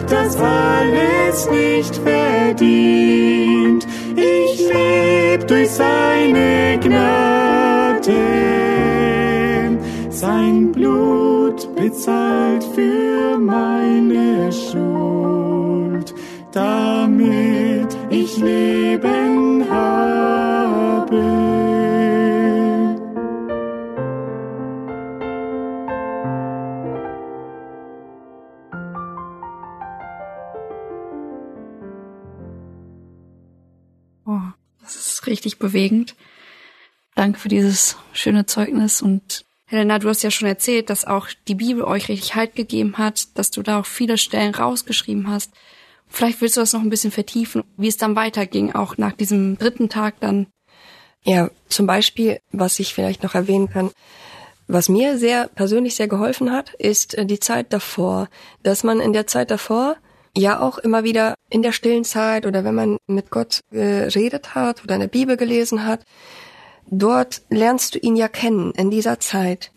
Das 0.09 0.37
alles 0.37 1.49
nicht 1.49 1.95
verdient. 1.97 3.87
Ich 4.15 4.59
leb 4.59 5.47
durch 5.47 5.69
seine 5.69 6.79
Gnade. 6.79 8.13
Sein 10.09 10.71
Blut 10.71 11.67
bezahlt 11.75 12.63
für 12.75 13.37
meine 13.37 14.51
Schuld, 14.51 16.13
damit 16.51 17.97
ich 18.09 18.37
Leben 18.37 18.84
richtig 35.35 35.59
bewegend. 35.59 36.15
Danke 37.15 37.39
für 37.39 37.49
dieses 37.49 37.97
schöne 38.13 38.45
Zeugnis 38.45 39.01
und 39.01 39.45
Helena, 39.67 39.97
du 39.97 40.09
hast 40.09 40.21
ja 40.21 40.29
schon 40.29 40.47
erzählt, 40.47 40.89
dass 40.91 41.05
auch 41.05 41.27
die 41.47 41.55
Bibel 41.55 41.83
euch 41.83 42.07
richtig 42.07 42.35
Halt 42.35 42.55
gegeben 42.55 42.97
hat, 42.97 43.29
dass 43.35 43.49
du 43.49 43.63
da 43.63 43.79
auch 43.79 43.85
viele 43.85 44.17
Stellen 44.17 44.53
rausgeschrieben 44.53 45.27
hast. 45.27 45.51
Vielleicht 46.07 46.39
willst 46.39 46.55
du 46.55 46.61
das 46.61 46.73
noch 46.73 46.81
ein 46.81 46.91
bisschen 46.91 47.11
vertiefen, 47.11 47.63
wie 47.75 47.87
es 47.87 47.97
dann 47.97 48.15
weiterging, 48.15 48.75
auch 48.75 48.97
nach 48.97 49.13
diesem 49.13 49.57
dritten 49.57 49.89
Tag 49.89 50.19
dann. 50.19 50.47
Ja, 51.23 51.49
zum 51.67 51.87
Beispiel, 51.87 52.39
was 52.51 52.77
ich 52.79 52.93
vielleicht 52.93 53.23
noch 53.23 53.33
erwähnen 53.33 53.69
kann, 53.69 53.89
was 54.67 54.89
mir 54.89 55.17
sehr 55.17 55.47
persönlich 55.47 55.95
sehr 55.95 56.07
geholfen 56.07 56.51
hat, 56.51 56.73
ist 56.75 57.15
äh, 57.15 57.25
die 57.25 57.39
Zeit 57.39 57.73
davor, 57.73 58.29
dass 58.63 58.83
man 58.83 58.99
in 58.99 59.13
der 59.13 59.27
Zeit 59.27 59.49
davor 59.51 59.97
ja 60.37 60.59
auch 60.59 60.77
immer 60.77 61.03
wieder 61.03 61.35
in 61.49 61.61
der 61.61 61.71
stillen 61.71 62.03
Zeit 62.03 62.45
oder 62.45 62.63
wenn 62.63 62.75
man 62.75 62.97
mit 63.07 63.31
Gott 63.31 63.61
geredet 63.71 64.55
hat 64.55 64.83
oder 64.83 64.95
eine 64.95 65.07
Bibel 65.07 65.37
gelesen 65.37 65.85
hat, 65.85 66.03
dort 66.87 67.41
lernst 67.49 67.95
du 67.95 67.99
ihn 67.99 68.15
ja 68.15 68.27
kennen 68.27 68.71
in 68.71 68.91
dieser 68.91 69.19
Zeit. 69.19 69.71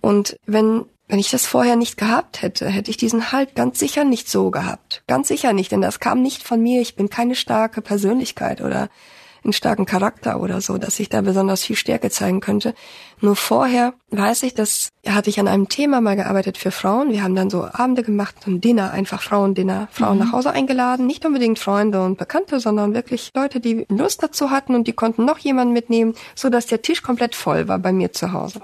Und 0.00 0.38
wenn 0.46 0.86
wenn 1.08 1.18
ich 1.18 1.30
das 1.30 1.46
vorher 1.46 1.76
nicht 1.76 1.96
gehabt 1.96 2.42
hätte, 2.42 2.68
hätte 2.68 2.90
ich 2.90 2.96
diesen 2.96 3.30
Halt 3.30 3.54
ganz 3.54 3.78
sicher 3.78 4.04
nicht 4.04 4.28
so 4.28 4.50
gehabt. 4.50 5.04
Ganz 5.06 5.28
sicher 5.28 5.52
nicht, 5.52 5.70
denn 5.70 5.80
das 5.80 6.00
kam 6.00 6.20
nicht 6.20 6.42
von 6.42 6.60
mir. 6.60 6.80
Ich 6.80 6.96
bin 6.96 7.08
keine 7.08 7.36
starke 7.36 7.80
Persönlichkeit 7.80 8.60
oder 8.60 8.88
einen 9.46 9.52
starken 9.52 9.86
Charakter 9.86 10.40
oder 10.40 10.60
so, 10.60 10.78
dass 10.78 11.00
ich 11.00 11.08
da 11.08 11.20
besonders 11.20 11.64
viel 11.64 11.76
Stärke 11.76 12.10
zeigen 12.10 12.40
könnte. 12.40 12.74
Nur 13.20 13.36
vorher 13.36 13.94
weiß 14.10 14.42
ich, 14.42 14.54
dass 14.54 14.90
hatte 15.06 15.30
ich 15.30 15.38
an 15.40 15.48
einem 15.48 15.68
Thema 15.68 16.00
mal 16.00 16.16
gearbeitet 16.16 16.58
für 16.58 16.70
Frauen. 16.70 17.10
Wir 17.10 17.22
haben 17.22 17.34
dann 17.34 17.50
so 17.50 17.64
Abende 17.64 18.02
gemacht, 18.02 18.34
ein 18.46 18.60
Dinner, 18.60 18.90
einfach 18.90 19.22
Frauendinner, 19.22 19.88
Frauen 19.90 20.18
nach 20.18 20.32
Hause 20.32 20.50
eingeladen, 20.50 21.06
nicht 21.06 21.24
unbedingt 21.24 21.58
Freunde 21.58 22.04
und 22.04 22.18
Bekannte, 22.18 22.60
sondern 22.60 22.94
wirklich 22.94 23.30
Leute, 23.34 23.60
die 23.60 23.86
Lust 23.88 24.22
dazu 24.22 24.50
hatten 24.50 24.74
und 24.74 24.86
die 24.86 24.92
konnten 24.92 25.24
noch 25.24 25.38
jemanden 25.38 25.72
mitnehmen, 25.72 26.14
so 26.34 26.48
dass 26.48 26.66
der 26.66 26.82
Tisch 26.82 27.02
komplett 27.02 27.34
voll 27.34 27.68
war 27.68 27.78
bei 27.78 27.92
mir 27.92 28.12
zu 28.12 28.32
Hause. 28.32 28.60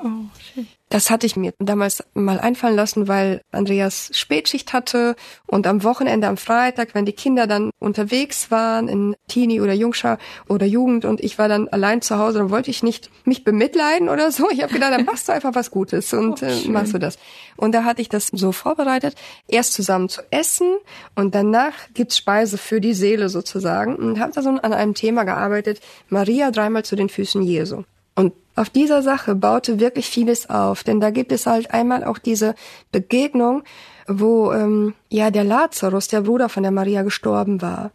Das 0.93 1.09
hatte 1.09 1.25
ich 1.25 1.37
mir 1.37 1.55
damals 1.59 2.05
mal 2.13 2.39
einfallen 2.39 2.77
lassen, 2.77 3.09
weil 3.09 3.41
Andreas 3.51 4.11
Spätschicht 4.13 4.75
hatte 4.75 5.17
und 5.47 5.67
am 5.67 5.85
Wochenende, 5.85 6.29
am 6.29 6.37
Freitag, 6.37 6.95
wenn 6.95 7.07
die 7.07 7.15
Kinder 7.15 7.47
dann 7.47 7.71
unterwegs 7.79 8.51
waren 8.51 8.89
in 8.89 9.17
Teenie 9.27 9.63
oder 9.63 9.73
Jungschar 9.73 10.19
oder 10.51 10.67
Jugend 10.67 11.07
und 11.07 11.23
ich 11.23 11.39
war 11.39 11.49
dann 11.49 11.67
allein 11.69 12.03
zu 12.03 12.19
Hause, 12.19 12.41
dann 12.41 12.51
wollte 12.51 12.71
ich 12.71 12.83
nicht 12.83 13.09
mich 13.25 13.43
bemitleiden 13.43 14.11
oder 14.11 14.31
so. 14.31 14.51
Ich 14.51 14.63
habe 14.63 14.75
gedacht, 14.75 14.93
dann 14.93 15.07
machst 15.07 15.29
du 15.29 15.33
einfach 15.33 15.55
was 15.55 15.71
Gutes 15.71 16.13
und 16.13 16.43
äh, 16.43 16.69
machst 16.69 16.93
du 16.93 16.99
das. 16.99 17.19
Und 17.57 17.73
da 17.75 17.85
hatte 17.85 18.03
ich 18.03 18.11
das 18.11 18.27
so 18.27 18.53
vorbereitet, 18.53 19.15
erst 19.49 19.73
zusammen 19.73 20.11
zu 20.11 20.21
essen 20.31 20.77
und 21.15 21.35
danach 21.35 21.73
gibt's 21.95 22.19
Speise 22.19 22.59
für 22.59 22.83
die 22.83 22.93
Seele 22.93 23.31
sozusagen 23.31 23.97
und 23.97 24.21
habe 24.21 24.33
da 24.33 24.43
so 24.43 24.51
an 24.51 24.75
einem 24.75 24.93
Thema 24.93 25.25
gearbeitet, 25.25 25.81
Maria 26.11 26.51
dreimal 26.51 26.85
zu 26.85 26.97
den 26.97 27.09
Füßen 27.09 27.41
Jesu. 27.41 27.85
Und 28.15 28.35
auf 28.55 28.71
dieser 28.71 29.03
Sache 29.03 29.35
baute 29.35 29.81
wirklich 29.81 30.09
vieles 30.09 30.51
auf, 30.51 30.85
denn 30.85 31.01
da 31.01 31.11
gibt 31.11 31.33
es 31.33 31.47
halt 31.47 31.73
einmal 31.73 32.05
auch 32.05 32.19
diese 32.19 32.55
Begegnung, 32.91 33.63
wo 34.07 34.53
ähm, 34.53 34.95
ja 35.09 35.31
der 35.31 35.45
Lazarus, 35.45 36.09
der 36.09 36.23
Bruder 36.23 36.49
von 36.49 36.63
der 36.63 36.73
Maria, 36.73 37.03
gestorben 37.03 37.63
war. 37.63 37.93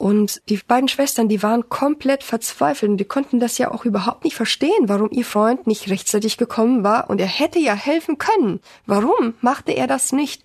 Und 0.00 0.40
die 0.48 0.56
beiden 0.56 0.88
Schwestern, 0.88 1.28
die 1.28 1.42
waren 1.42 1.68
komplett 1.68 2.24
verzweifelt 2.24 2.90
und 2.90 2.96
die 2.96 3.04
konnten 3.04 3.38
das 3.38 3.58
ja 3.58 3.70
auch 3.70 3.84
überhaupt 3.84 4.24
nicht 4.24 4.34
verstehen, 4.34 4.88
warum 4.88 5.10
ihr 5.10 5.26
Freund 5.26 5.66
nicht 5.66 5.90
rechtzeitig 5.90 6.38
gekommen 6.38 6.82
war 6.82 7.10
und 7.10 7.20
er 7.20 7.26
hätte 7.26 7.58
ja 7.58 7.74
helfen 7.74 8.16
können. 8.16 8.60
Warum 8.86 9.34
machte 9.42 9.72
er 9.72 9.86
das 9.86 10.12
nicht? 10.12 10.42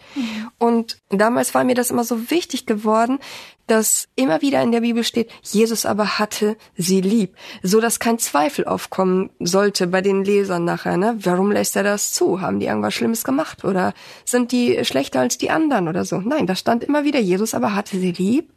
Und 0.57 0.97
damals 1.09 1.55
war 1.55 1.63
mir 1.63 1.73
das 1.73 1.89
immer 1.89 2.03
so 2.03 2.29
wichtig 2.29 2.65
geworden, 2.65 3.17
dass 3.65 4.09
immer 4.17 4.41
wieder 4.41 4.61
in 4.61 4.73
der 4.73 4.81
Bibel 4.81 5.05
steht, 5.05 5.31
Jesus 5.41 5.85
aber 5.85 6.19
hatte 6.19 6.57
sie 6.75 6.99
lieb, 6.99 7.33
so 7.63 7.79
dass 7.79 7.99
kein 7.99 8.19
Zweifel 8.19 8.65
aufkommen 8.65 9.29
sollte 9.39 9.87
bei 9.87 10.01
den 10.01 10.25
Lesern 10.25 10.65
nachher, 10.65 10.97
ne? 10.97 11.17
Warum 11.21 11.53
lässt 11.53 11.77
er 11.77 11.83
das 11.83 12.11
zu? 12.11 12.41
Haben 12.41 12.59
die 12.59 12.65
irgendwas 12.65 12.93
Schlimmes 12.93 13.23
gemacht 13.23 13.63
oder 13.63 13.93
sind 14.25 14.51
die 14.51 14.83
schlechter 14.83 15.21
als 15.21 15.37
die 15.37 15.49
anderen 15.49 15.87
oder 15.87 16.03
so? 16.03 16.17
Nein, 16.17 16.45
da 16.45 16.57
stand 16.57 16.83
immer 16.83 17.05
wieder, 17.05 17.19
Jesus 17.21 17.53
aber 17.53 17.73
hatte 17.73 17.97
sie 17.97 18.11
lieb. 18.11 18.51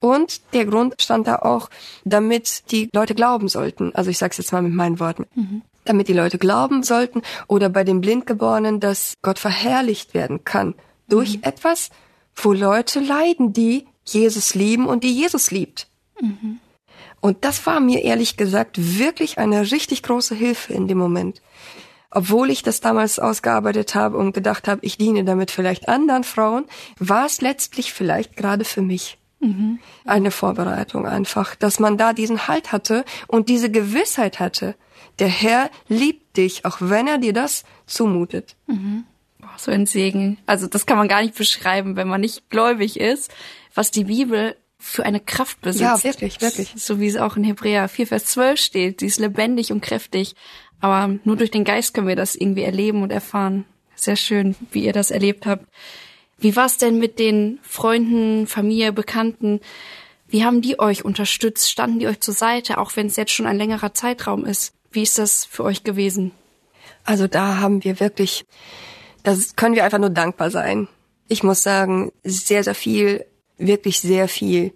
Und 0.00 0.40
der 0.52 0.66
Grund 0.66 1.00
stand 1.00 1.26
da 1.26 1.36
auch, 1.36 1.70
damit 2.04 2.70
die 2.70 2.88
Leute 2.92 3.14
glauben 3.14 3.48
sollten. 3.48 3.94
Also 3.94 4.10
ich 4.10 4.18
sage 4.18 4.32
es 4.32 4.38
jetzt 4.38 4.52
mal 4.52 4.62
mit 4.62 4.72
meinen 4.74 5.00
Worten. 5.00 5.26
Damit 5.84 6.08
die 6.08 6.12
Leute 6.12 6.38
glauben 6.38 6.82
sollten 6.82 7.22
oder 7.46 7.68
bei 7.68 7.84
den 7.84 8.00
Blindgeborenen, 8.00 8.80
dass 8.80 9.14
Gott 9.22 9.38
verherrlicht 9.38 10.14
werden 10.14 10.44
kann 10.44 10.74
durch 11.08 11.38
etwas, 11.42 11.90
wo 12.34 12.52
Leute 12.52 13.00
leiden, 13.00 13.52
die 13.52 13.86
Jesus 14.04 14.54
lieben 14.54 14.86
und 14.86 15.04
die 15.04 15.12
Jesus 15.12 15.50
liebt. 15.50 15.88
Und 17.20 17.44
das 17.44 17.66
war 17.66 17.80
mir 17.80 18.02
ehrlich 18.02 18.36
gesagt 18.36 18.98
wirklich 18.98 19.38
eine 19.38 19.70
richtig 19.70 20.02
große 20.02 20.34
Hilfe 20.34 20.72
in 20.72 20.88
dem 20.88 20.98
Moment. 20.98 21.40
Obwohl 22.10 22.50
ich 22.50 22.62
das 22.62 22.80
damals 22.80 23.18
ausgearbeitet 23.18 23.94
habe 23.94 24.16
und 24.16 24.32
gedacht 24.32 24.68
habe, 24.68 24.84
ich 24.84 24.96
diene 24.96 25.24
damit 25.24 25.50
vielleicht 25.50 25.88
anderen 25.88 26.24
Frauen, 26.24 26.64
war 26.98 27.26
es 27.26 27.40
letztlich 27.40 27.92
vielleicht 27.92 28.36
gerade 28.36 28.64
für 28.64 28.82
mich 28.82 29.18
eine 30.04 30.30
Vorbereitung 30.30 31.06
einfach, 31.06 31.54
dass 31.54 31.78
man 31.80 31.96
da 31.98 32.12
diesen 32.12 32.48
Halt 32.48 32.72
hatte 32.72 33.04
und 33.26 33.48
diese 33.48 33.70
Gewissheit 33.70 34.40
hatte. 34.40 34.74
Der 35.18 35.28
Herr 35.28 35.70
liebt 35.88 36.36
dich, 36.36 36.64
auch 36.64 36.78
wenn 36.80 37.06
er 37.06 37.18
dir 37.18 37.32
das 37.32 37.64
zumutet. 37.86 38.56
Boah, 38.66 39.54
so 39.56 39.70
ein 39.70 39.86
Segen. 39.86 40.38
Also 40.46 40.66
das 40.66 40.86
kann 40.86 40.98
man 40.98 41.08
gar 41.08 41.22
nicht 41.22 41.36
beschreiben, 41.36 41.96
wenn 41.96 42.08
man 42.08 42.20
nicht 42.20 42.50
gläubig 42.50 43.00
ist, 43.00 43.32
was 43.74 43.90
die 43.90 44.04
Bibel 44.04 44.56
für 44.78 45.04
eine 45.04 45.20
Kraft 45.20 45.60
besitzt. 45.62 45.82
Ja, 45.82 46.04
wirklich, 46.04 46.40
wirklich. 46.40 46.72
So 46.76 47.00
wie 47.00 47.06
es 47.06 47.16
auch 47.16 47.36
in 47.36 47.44
Hebräer 47.44 47.88
4, 47.88 48.06
Vers 48.06 48.26
12 48.26 48.60
steht. 48.60 49.00
Sie 49.00 49.06
ist 49.06 49.18
lebendig 49.18 49.72
und 49.72 49.80
kräftig. 49.80 50.34
Aber 50.80 51.18
nur 51.24 51.36
durch 51.36 51.50
den 51.50 51.64
Geist 51.64 51.94
können 51.94 52.08
wir 52.08 52.16
das 52.16 52.36
irgendwie 52.36 52.62
erleben 52.62 53.02
und 53.02 53.10
erfahren. 53.10 53.64
Sehr 53.94 54.16
schön, 54.16 54.54
wie 54.72 54.84
ihr 54.84 54.92
das 54.92 55.10
erlebt 55.10 55.46
habt. 55.46 55.66
Wie 56.38 56.54
war 56.56 56.66
es 56.66 56.76
denn 56.76 56.98
mit 56.98 57.18
den 57.18 57.58
Freunden, 57.62 58.46
Familie, 58.46 58.92
Bekannten? 58.92 59.60
Wie 60.28 60.44
haben 60.44 60.60
die 60.60 60.78
euch 60.78 61.04
unterstützt? 61.04 61.70
Standen 61.70 61.98
die 61.98 62.06
euch 62.06 62.20
zur 62.20 62.34
Seite, 62.34 62.78
auch 62.78 62.94
wenn 62.96 63.06
es 63.06 63.16
jetzt 63.16 63.32
schon 63.32 63.46
ein 63.46 63.56
längerer 63.56 63.94
Zeitraum 63.94 64.44
ist? 64.44 64.74
Wie 64.90 65.02
ist 65.02 65.18
das 65.18 65.44
für 65.44 65.64
euch 65.64 65.84
gewesen? 65.84 66.32
Also 67.04 67.26
da 67.26 67.58
haben 67.58 67.84
wir 67.84 68.00
wirklich, 68.00 68.44
das 69.22 69.56
können 69.56 69.74
wir 69.74 69.84
einfach 69.84 69.98
nur 69.98 70.10
dankbar 70.10 70.50
sein. 70.50 70.88
Ich 71.28 71.42
muss 71.42 71.62
sagen, 71.62 72.12
sehr, 72.22 72.64
sehr 72.64 72.74
viel, 72.74 73.24
wirklich 73.56 74.00
sehr 74.00 74.28
viel 74.28 74.72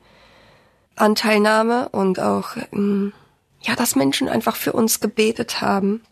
Anteilnahme 0.96 1.88
und 1.90 2.20
auch, 2.20 2.56
ähm, 2.72 3.12
ja, 3.62 3.76
dass 3.76 3.94
Menschen 3.94 4.28
einfach 4.28 4.56
für 4.56 4.72
uns 4.72 5.00
gebetet 5.00 5.60
haben 5.60 6.02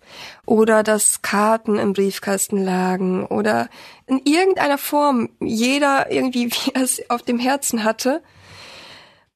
oder 0.45 0.83
dass 0.83 1.23
Karten 1.23 1.79
im 1.79 1.95
Briefkasten 1.95 2.63
lagen 2.63 3.25
oder 3.27 3.69
in 4.07 4.21
irgendeiner 4.25 4.79
Form 4.79 5.31
jeder 5.41 6.11
irgendwie, 6.11 6.47
wie 6.53 6.73
er 6.75 6.83
es 6.83 7.11
auf 7.11 7.23
dem 7.23 7.39
Herzen 7.39 7.85
hatte. 7.85 8.23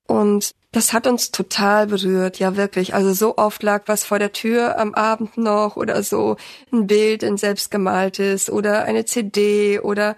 Und 0.07 0.55
das 0.72 0.92
hat 0.92 1.07
uns 1.07 1.31
total 1.31 1.87
berührt, 1.87 2.38
ja 2.38 2.57
wirklich. 2.57 2.94
Also 2.94 3.12
so 3.12 3.37
oft 3.37 3.62
lag 3.62 3.85
was 3.87 4.05
vor 4.05 4.18
der 4.18 4.33
Tür 4.33 4.79
am 4.79 4.94
Abend 4.94 5.37
noch 5.38 5.77
oder 5.77 6.03
so 6.03 6.37
ein 6.70 6.87
Bild, 6.87 7.25
ein 7.25 7.37
selbstgemaltes 7.37 8.51
oder 8.51 8.85
eine 8.85 9.05
CD 9.05 9.81
oder 9.81 10.16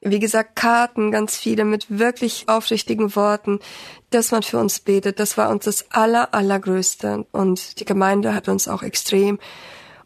wie 0.00 0.20
gesagt 0.20 0.56
Karten, 0.56 1.10
ganz 1.10 1.36
viele 1.36 1.64
mit 1.64 1.86
wirklich 1.88 2.44
aufrichtigen 2.48 3.16
Worten, 3.16 3.60
dass 4.10 4.30
man 4.30 4.42
für 4.42 4.58
uns 4.58 4.80
betet. 4.80 5.18
Das 5.20 5.36
war 5.36 5.50
uns 5.50 5.64
das 5.64 5.90
aller, 5.90 6.32
allergrößte. 6.34 7.26
Und 7.32 7.80
die 7.80 7.84
Gemeinde 7.84 8.34
hat 8.34 8.48
uns 8.48 8.68
auch 8.68 8.82
extrem 8.82 9.38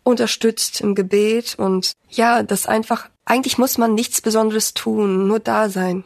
unterstützt 0.03 0.81
im 0.81 0.95
Gebet 0.95 1.57
und 1.59 1.93
ja, 2.09 2.43
das 2.43 2.67
einfach, 2.67 3.11
eigentlich 3.27 3.59
muss 3.59 3.77
man 3.77 3.95
nichts 3.95 4.23
Besonderes 4.23 4.73
tun, 4.73 5.29
nur 5.29 5.41
da 5.41 5.69
sein. 5.69 6.05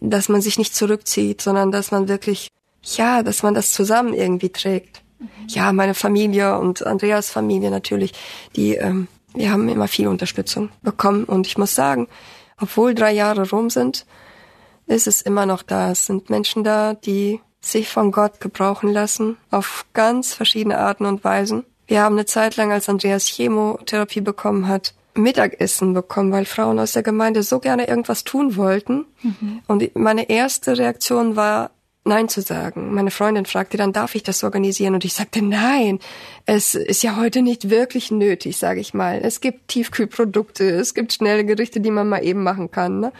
Dass 0.00 0.28
man 0.28 0.40
sich 0.40 0.58
nicht 0.58 0.76
zurückzieht, 0.76 1.42
sondern 1.42 1.72
dass 1.72 1.90
man 1.90 2.08
wirklich 2.08 2.50
ja, 2.82 3.22
dass 3.22 3.42
man 3.42 3.54
das 3.54 3.72
zusammen 3.72 4.14
irgendwie 4.14 4.50
trägt. 4.50 5.02
Ja, 5.48 5.72
meine 5.72 5.94
Familie 5.94 6.58
und 6.58 6.86
Andreas 6.86 7.30
Familie 7.30 7.70
natürlich, 7.70 8.12
die, 8.54 8.76
ähm, 8.76 9.08
wir 9.34 9.50
haben 9.50 9.68
immer 9.68 9.88
viel 9.88 10.06
Unterstützung 10.06 10.70
bekommen 10.82 11.24
und 11.24 11.46
ich 11.46 11.58
muss 11.58 11.74
sagen, 11.74 12.08
obwohl 12.60 12.94
drei 12.94 13.12
Jahre 13.12 13.48
rum 13.50 13.70
sind, 13.70 14.06
ist 14.88 15.06
es 15.06 15.22
immer 15.22 15.46
noch 15.46 15.62
da. 15.62 15.92
Es 15.92 16.06
sind 16.06 16.30
Menschen 16.30 16.64
da, 16.64 16.94
die 16.94 17.40
sich 17.60 17.88
von 17.88 18.12
Gott 18.12 18.40
gebrauchen 18.40 18.92
lassen, 18.92 19.36
auf 19.50 19.86
ganz 19.92 20.34
verschiedene 20.34 20.78
Arten 20.78 21.06
und 21.06 21.24
Weisen. 21.24 21.64
Wir 21.86 22.02
haben 22.02 22.16
eine 22.16 22.26
Zeit 22.26 22.56
lang, 22.56 22.72
als 22.72 22.88
Andreas 22.88 23.26
Chemotherapie 23.26 24.20
bekommen 24.20 24.68
hat, 24.68 24.94
Mittagessen 25.14 25.94
bekommen, 25.94 26.32
weil 26.32 26.44
Frauen 26.44 26.78
aus 26.78 26.92
der 26.92 27.02
Gemeinde 27.02 27.42
so 27.42 27.58
gerne 27.58 27.88
irgendwas 27.88 28.24
tun 28.24 28.56
wollten. 28.56 29.04
Und 29.66 29.96
meine 29.96 30.28
erste 30.28 30.78
Reaktion 30.78 31.34
war, 31.34 31.70
Nein 32.08 32.28
zu 32.28 32.42
sagen. 32.42 32.92
Meine 32.92 33.10
Freundin 33.10 33.46
fragte 33.46 33.76
dann, 33.76 33.92
darf 33.92 34.14
ich 34.14 34.22
das 34.22 34.42
organisieren? 34.42 34.94
Und 34.94 35.04
ich 35.04 35.14
sagte, 35.14 35.42
nein, 35.42 36.00
es 36.46 36.74
ist 36.74 37.02
ja 37.02 37.16
heute 37.16 37.42
nicht 37.42 37.70
wirklich 37.70 38.10
nötig, 38.10 38.56
sage 38.56 38.80
ich 38.80 38.94
mal. 38.94 39.20
Es 39.22 39.40
gibt 39.40 39.68
Tiefkühlprodukte, 39.68 40.68
es 40.68 40.94
gibt 40.94 41.12
schnelle 41.12 41.44
Gerichte, 41.44 41.80
die 41.80 41.90
man 41.90 42.08
mal 42.08 42.24
eben 42.24 42.42
machen 42.42 42.70
kann. 42.70 43.00
Ne? 43.00 43.12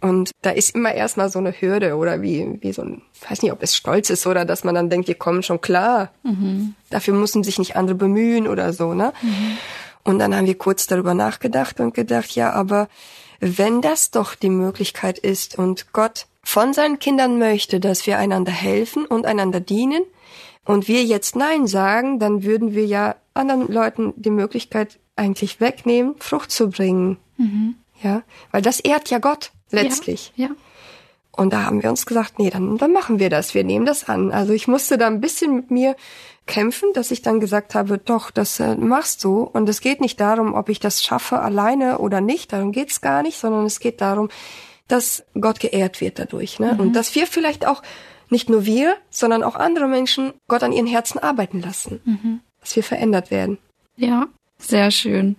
Und 0.00 0.32
da 0.42 0.50
ist 0.50 0.74
immer 0.74 0.92
erstmal 0.92 1.30
so 1.30 1.38
eine 1.38 1.52
Hürde 1.52 1.96
oder 1.96 2.22
wie, 2.22 2.58
wie 2.60 2.72
so 2.72 2.82
ein, 2.82 3.02
weiß 3.28 3.42
nicht, 3.42 3.52
ob 3.52 3.62
es 3.62 3.76
stolz 3.76 4.10
ist 4.10 4.26
oder 4.26 4.44
dass 4.44 4.64
man 4.64 4.74
dann 4.74 4.90
denkt, 4.90 5.06
wir 5.06 5.14
kommen 5.14 5.42
schon 5.42 5.60
klar. 5.60 6.10
Dafür 6.90 7.14
müssen 7.14 7.44
sich 7.44 7.58
nicht 7.58 7.76
andere 7.76 7.94
bemühen 7.94 8.48
oder 8.48 8.72
so, 8.72 8.94
ne? 8.94 9.12
Und 10.02 10.18
dann 10.18 10.34
haben 10.34 10.46
wir 10.46 10.58
kurz 10.58 10.86
darüber 10.86 11.14
nachgedacht 11.14 11.80
und 11.80 11.94
gedacht, 11.94 12.34
ja, 12.34 12.52
aber 12.52 12.88
wenn 13.40 13.80
das 13.80 14.10
doch 14.10 14.34
die 14.34 14.50
Möglichkeit 14.50 15.18
ist 15.18 15.58
und 15.58 15.92
Gott 15.92 16.26
von 16.44 16.72
seinen 16.72 16.98
Kindern 16.98 17.38
möchte, 17.38 17.80
dass 17.80 18.06
wir 18.06 18.18
einander 18.18 18.52
helfen 18.52 19.06
und 19.06 19.26
einander 19.26 19.60
dienen 19.60 20.02
und 20.64 20.88
wir 20.88 21.04
jetzt 21.04 21.36
Nein 21.36 21.66
sagen, 21.66 22.18
dann 22.18 22.44
würden 22.44 22.74
wir 22.74 22.86
ja 22.86 23.16
anderen 23.34 23.70
Leuten 23.72 24.14
die 24.16 24.30
Möglichkeit 24.30 24.98
eigentlich 25.16 25.60
wegnehmen, 25.60 26.14
Frucht 26.18 26.50
zu 26.50 26.70
bringen. 26.70 27.18
Ja, 28.02 28.22
weil 28.50 28.62
das 28.62 28.80
ehrt 28.80 29.10
ja 29.10 29.18
Gott 29.18 29.50
letztlich. 29.70 30.32
Ja. 30.36 30.50
Und 31.32 31.52
da 31.52 31.64
haben 31.64 31.82
wir 31.82 31.90
uns 31.90 32.06
gesagt, 32.06 32.38
nee, 32.38 32.50
dann, 32.50 32.78
dann 32.78 32.92
machen 32.92 33.18
wir 33.18 33.28
das, 33.28 33.54
wir 33.54 33.64
nehmen 33.64 33.86
das 33.86 34.08
an. 34.08 34.30
Also 34.30 34.52
ich 34.52 34.68
musste 34.68 34.98
da 34.98 35.08
ein 35.08 35.20
bisschen 35.20 35.56
mit 35.56 35.70
mir 35.70 35.96
kämpfen, 36.46 36.90
dass 36.94 37.10
ich 37.10 37.22
dann 37.22 37.40
gesagt 37.40 37.74
habe, 37.74 37.98
doch, 37.98 38.30
das 38.30 38.60
äh, 38.60 38.76
machst 38.76 39.24
du. 39.24 39.42
Und 39.42 39.68
es 39.68 39.80
geht 39.80 40.00
nicht 40.00 40.20
darum, 40.20 40.54
ob 40.54 40.68
ich 40.68 40.78
das 40.78 41.02
schaffe 41.02 41.40
alleine 41.40 41.98
oder 41.98 42.20
nicht, 42.20 42.52
darum 42.52 42.70
geht's 42.70 43.00
gar 43.00 43.22
nicht, 43.22 43.38
sondern 43.38 43.64
es 43.66 43.80
geht 43.80 44.00
darum, 44.00 44.28
dass 44.88 45.24
Gott 45.40 45.60
geehrt 45.60 46.00
wird 46.00 46.18
dadurch. 46.18 46.58
Ne? 46.58 46.76
Und 46.78 46.94
dass 46.94 47.14
wir 47.14 47.26
vielleicht 47.26 47.66
auch, 47.66 47.82
nicht 48.30 48.48
nur 48.48 48.64
wir, 48.64 48.96
sondern 49.10 49.42
auch 49.42 49.54
andere 49.54 49.86
Menschen 49.86 50.32
Gott 50.48 50.62
an 50.62 50.72
ihren 50.72 50.86
Herzen 50.86 51.18
arbeiten 51.18 51.60
lassen. 51.60 52.00
Dass 52.60 52.74
wir 52.74 52.82
verändert 52.82 53.30
werden. 53.30 53.58
Ja, 53.96 54.26
sehr 54.58 54.90
schön. 54.90 55.36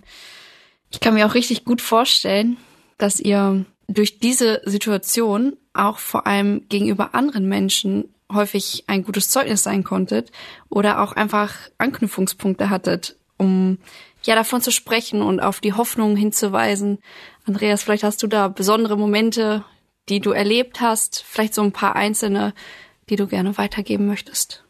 Ich 0.90 1.00
kann 1.00 1.14
mir 1.14 1.26
auch 1.26 1.34
richtig 1.34 1.64
gut 1.64 1.82
vorstellen, 1.82 2.56
dass 2.98 3.20
ihr 3.20 3.64
durch 3.88 4.18
diese 4.18 4.62
Situation 4.64 5.56
auch 5.74 5.98
vor 5.98 6.26
allem 6.26 6.68
gegenüber 6.68 7.14
anderen 7.14 7.48
Menschen 7.48 8.14
häufig 8.32 8.84
ein 8.86 9.04
gutes 9.04 9.28
Zeugnis 9.28 9.62
sein 9.62 9.84
konntet 9.84 10.32
oder 10.68 11.00
auch 11.02 11.12
einfach 11.12 11.54
Anknüpfungspunkte 11.78 12.70
hattet, 12.70 13.16
um 13.36 13.78
ja 14.22 14.34
davon 14.34 14.60
zu 14.60 14.72
sprechen 14.72 15.22
und 15.22 15.40
auf 15.40 15.60
die 15.60 15.74
Hoffnung 15.74 16.16
hinzuweisen. 16.16 16.98
Andreas, 17.46 17.82
vielleicht 17.82 18.02
hast 18.02 18.22
du 18.22 18.26
da 18.26 18.48
besondere 18.48 18.98
Momente, 18.98 19.64
die 20.08 20.20
du 20.20 20.32
erlebt 20.32 20.80
hast, 20.80 21.24
vielleicht 21.26 21.54
so 21.54 21.62
ein 21.62 21.72
paar 21.72 21.96
einzelne, 21.96 22.54
die 23.08 23.16
du 23.16 23.26
gerne 23.26 23.56
weitergeben 23.56 24.06
möchtest. 24.06 24.64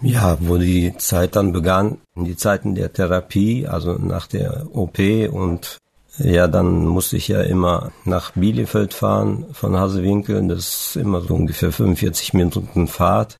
Ja, 0.00 0.36
wo 0.40 0.56
die 0.56 0.96
Zeit 0.96 1.36
dann 1.36 1.52
begann, 1.52 1.98
die 2.14 2.36
Zeiten 2.36 2.74
der 2.74 2.92
Therapie, 2.92 3.66
also 3.66 3.92
nach 3.94 4.26
der 4.26 4.66
OP 4.72 4.98
und 5.30 5.78
ja, 6.18 6.46
dann 6.46 6.86
musste 6.86 7.16
ich 7.16 7.28
ja 7.28 7.40
immer 7.40 7.92
nach 8.04 8.32
Bielefeld 8.32 8.94
fahren 8.94 9.46
von 9.52 9.76
Hasewinkel, 9.76 10.46
das 10.46 10.58
ist 10.58 10.96
immer 10.96 11.22
so 11.22 11.34
ungefähr 11.34 11.72
45 11.72 12.34
Minuten 12.34 12.86
Fahrt. 12.86 13.38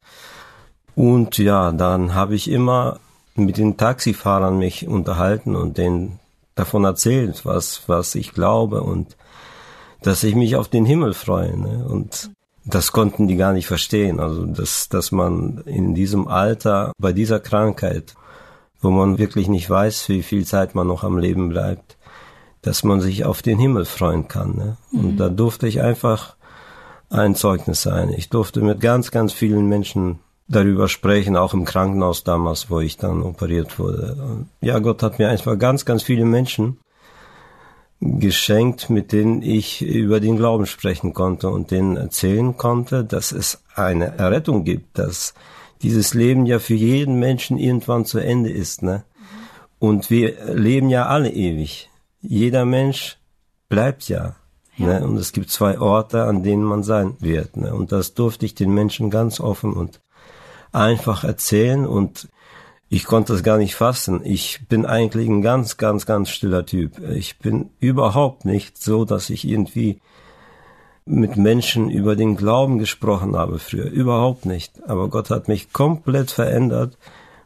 Und 0.95 1.39
ja, 1.39 1.73
dann 1.73 2.15
habe 2.15 2.35
ich 2.35 2.51
immer 2.51 3.01
mit 3.35 3.59
den 3.59 3.77
Taxifahrern 3.77 4.59
mich 4.59 4.87
unterhalten 4.87 5.57
und 5.57 5.79
denen 5.79 6.19
davon 6.55 6.85
erzählt, 6.85 7.45
was, 7.45 7.83
was 7.87 8.15
ich 8.15 8.33
glaube 8.33 8.83
und 8.83 9.17
dass 10.03 10.25
ich 10.25 10.35
mich 10.35 10.57
auf 10.57 10.69
den 10.69 10.85
Himmel 10.85 11.15
freue. 11.15 11.57
Ne? 11.57 11.85
Und 11.89 12.31
das 12.65 12.93
konnten 12.93 13.29
die 13.29 13.37
gar 13.37 13.53
nicht 13.53 13.67
verstehen. 13.67 14.21
Also, 14.21 14.47
dass, 14.47 14.89
dass 14.89 15.13
man 15.13 15.63
in 15.65 15.95
diesem 15.95 16.29
Alter, 16.29 16.93
bei 16.99 17.13
dieser 17.13 17.41
Krankheit, 17.41 18.15
wo 18.81 18.91
man 18.91 19.19
wirklich 19.19 19.49
nicht 19.49 19.69
weiß, 19.69 20.09
wie 20.09 20.23
viel 20.23 20.45
Zeit 20.45 20.75
man 20.75 20.87
noch 20.87 21.05
am 21.05 21.19
Leben 21.19 21.49
bleibt, 21.49 21.97
dass 22.63 22.85
man 22.85 23.01
sich 23.01 23.25
auf 23.25 23.43
den 23.43 23.59
Himmel 23.59 23.85
freuen 23.85 24.29
kann. 24.29 24.57
Ne? 24.57 24.77
Und 24.93 25.17
da 25.17 25.29
durfte 25.29 25.67
ich 25.67 25.81
einfach 25.81 26.37
ein 27.11 27.35
Zeugnis 27.35 27.83
sein. 27.83 28.11
Ich 28.11 28.29
durfte 28.31 28.61
mit 28.61 28.81
ganz, 28.81 29.11
ganz 29.11 29.33
vielen 29.33 29.67
Menschen 29.67 30.21
darüber 30.49 30.89
sprechen, 30.89 31.37
auch 31.37 31.55
im 31.55 31.65
Krankenhaus 31.65 32.25
damals, 32.25 32.71
wo 32.71 32.81
ich 32.81 32.97
dann 32.97 33.23
operiert 33.23 33.79
wurde. 33.79 34.47
Ja, 34.61 34.79
Gott 34.81 35.03
hat 35.03 35.19
mir 35.19 35.29
einfach 35.29 35.59
ganz, 35.59 35.85
ganz 35.85 36.03
viele 36.03 36.25
Menschen 36.25 36.79
geschenkt, 38.01 38.91
mit 38.91 39.13
denen 39.13 39.43
ich 39.43 39.81
über 39.83 40.19
den 40.19 40.37
Glauben 40.37 40.67
sprechen 40.67 41.15
konnte 41.15 41.49
und 41.49 41.71
denen 41.71 41.97
erzählen 41.97 42.57
konnte, 42.57 43.05
dass 43.05 43.33
es 43.33 43.63
eine 43.75 44.19
Errettung 44.19 44.65
gibt, 44.65 44.99
dass 44.99 45.35
dieses 45.83 46.13
Leben 46.13 46.45
ja 46.47 46.59
für 46.59 46.75
jeden 46.75 47.19
Menschen 47.19 47.59
irgendwann 47.59 48.05
zu 48.05 48.19
Ende 48.19 48.51
ist, 48.51 48.83
ne? 48.83 49.05
Und 49.79 50.11
wir 50.11 50.55
leben 50.55 50.91
ja 50.91 51.07
alle 51.07 51.31
ewig. 51.31 51.91
Jeder 52.21 52.65
Mensch 52.65 53.19
bleibt 53.69 54.09
ja 54.09 54.37
Ja. 54.77 54.87
Ne? 54.87 55.07
Und 55.07 55.17
es 55.17 55.33
gibt 55.33 55.51
zwei 55.51 55.79
Orte, 55.79 56.25
an 56.25 56.43
denen 56.43 56.65
man 56.65 56.83
sein 56.83 57.17
wird. 57.21 57.57
Ne? 57.57 57.75
Und 57.75 57.93
das 57.93 58.15
durfte 58.15 58.47
ich 58.47 58.55
den 58.55 58.73
Menschen 58.73 59.11
ganz 59.11 59.41
offen 59.41 59.73
und 59.73 60.01
einfach 60.73 61.25
erzählen 61.25 61.87
und 61.87 62.29
ich 62.89 63.05
konnte 63.05 63.33
das 63.33 63.43
gar 63.43 63.57
nicht 63.57 63.75
fassen. 63.75 64.21
Ich 64.23 64.67
bin 64.69 64.85
eigentlich 64.85 65.27
ein 65.27 65.41
ganz, 65.41 65.79
ganz, 65.79 66.05
ganz 66.05 66.29
stiller 66.29 66.67
Typ. 66.67 66.99
Ich 66.99 67.39
bin 67.39 67.71
überhaupt 67.81 68.45
nicht 68.45 68.77
so, 68.77 69.07
dass 69.07 69.31
ich 69.31 69.49
irgendwie 69.49 69.99
mit 71.07 71.37
Menschen 71.37 71.91
über 71.91 72.17
den 72.17 72.37
Glauben 72.37 72.79
gesprochen 72.79 73.35
habe 73.35 73.59
früher. 73.59 73.87
Überhaupt 73.87 74.45
nicht. 74.45 74.83
Aber 74.87 75.09
Gott 75.09 75.31
hat 75.31 75.49
mich 75.49 75.73
komplett 75.73 76.31
verändert 76.31 76.99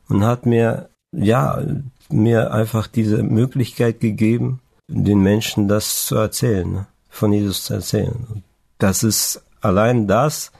und 0.08 0.24
hat 0.24 0.46
mir, 0.46 0.88
ja, 1.12 1.62
mir 2.10 2.52
einfach 2.52 2.86
diese 2.86 3.22
Möglichkeit 3.22 4.00
gegeben, 4.00 4.60
den 4.88 5.20
Menschen 5.20 5.68
das 5.68 6.06
zu 6.06 6.16
erzählen, 6.16 6.86
von 7.08 7.32
Jesus 7.32 7.64
zu 7.64 7.74
erzählen. 7.74 8.42
Das 8.78 9.02
ist 9.02 9.42
allein 9.60 10.06
das, 10.06 10.52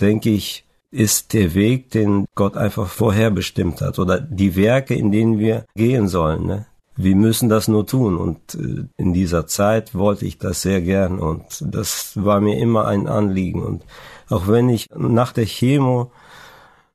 denke 0.00 0.30
ich, 0.30 0.65
ist 0.90 1.32
der 1.32 1.54
Weg, 1.54 1.90
den 1.90 2.26
Gott 2.34 2.56
einfach 2.56 2.88
vorherbestimmt 2.88 3.80
hat 3.80 3.98
oder 3.98 4.20
die 4.20 4.56
Werke, 4.56 4.94
in 4.94 5.12
denen 5.12 5.38
wir 5.38 5.64
gehen 5.74 6.08
sollen. 6.08 6.46
Ne? 6.46 6.66
Wir 6.96 7.16
müssen 7.16 7.48
das 7.48 7.68
nur 7.68 7.86
tun 7.86 8.16
und 8.16 8.54
äh, 8.54 8.84
in 8.96 9.12
dieser 9.12 9.46
Zeit 9.46 9.94
wollte 9.94 10.26
ich 10.26 10.38
das 10.38 10.62
sehr 10.62 10.80
gern 10.80 11.18
und 11.18 11.44
das 11.60 12.12
war 12.22 12.40
mir 12.40 12.58
immer 12.58 12.86
ein 12.86 13.06
Anliegen 13.06 13.62
und 13.62 13.84
auch 14.28 14.48
wenn 14.48 14.68
ich 14.68 14.88
nach 14.96 15.32
der 15.32 15.46
Chemo 15.46 16.10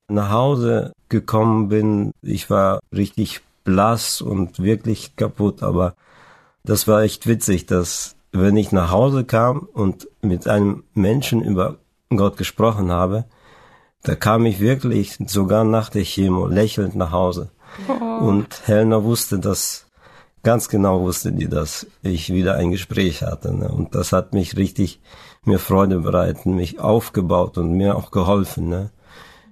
nach 0.07 0.31
Hause 0.31 0.93
gekommen 1.09 1.69
bin, 1.69 2.11
ich 2.21 2.49
war 2.49 2.79
richtig 2.93 3.41
blass 3.63 4.21
und 4.21 4.61
wirklich 4.61 5.15
kaputt, 5.15 5.63
aber 5.63 5.95
das 6.63 6.87
war 6.87 7.03
echt 7.03 7.27
witzig, 7.27 7.65
dass 7.65 8.15
wenn 8.31 8.57
ich 8.57 8.71
nach 8.71 8.91
Hause 8.91 9.23
kam 9.25 9.59
und 9.59 10.07
mit 10.21 10.47
einem 10.47 10.83
Menschen 10.93 11.41
über 11.41 11.77
Gott 12.09 12.37
gesprochen 12.37 12.91
habe, 12.91 13.25
da 14.03 14.15
kam 14.15 14.45
ich 14.45 14.59
wirklich 14.59 15.17
sogar 15.27 15.63
nach 15.63 15.89
der 15.89 16.03
Chemo 16.03 16.47
lächelnd 16.47 16.95
nach 16.95 17.11
Hause. 17.11 17.51
Oh. 17.87 18.25
Und 18.25 18.61
Helena 18.65 19.03
wusste 19.03 19.39
das, 19.39 19.85
ganz 20.43 20.69
genau 20.69 21.01
wusste 21.01 21.31
die, 21.31 21.47
dass 21.47 21.87
ich 22.01 22.33
wieder 22.33 22.55
ein 22.55 22.71
Gespräch 22.71 23.21
hatte. 23.21 23.53
Ne? 23.53 23.69
Und 23.69 23.95
das 23.95 24.11
hat 24.11 24.33
mich 24.33 24.57
richtig 24.57 24.99
mir 25.43 25.59
Freude 25.59 25.99
bereiten, 25.99 26.55
mich 26.55 26.79
aufgebaut 26.79 27.57
und 27.57 27.73
mir 27.73 27.95
auch 27.95 28.11
geholfen 28.11 28.69
ne? 28.69 28.91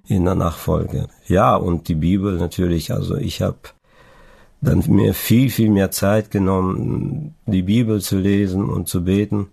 in 0.07 0.25
der 0.25 0.35
Nachfolge. 0.35 1.07
Ja, 1.27 1.55
und 1.55 1.87
die 1.87 1.95
Bibel 1.95 2.37
natürlich. 2.37 2.91
Also 2.91 3.15
ich 3.15 3.41
habe 3.41 3.57
dann 4.61 4.83
mir 4.87 5.13
viel, 5.13 5.49
viel 5.49 5.69
mehr 5.69 5.91
Zeit 5.91 6.31
genommen, 6.31 7.35
die 7.45 7.61
Bibel 7.61 8.01
zu 8.01 8.17
lesen 8.17 8.69
und 8.69 8.87
zu 8.89 9.03
beten 9.05 9.49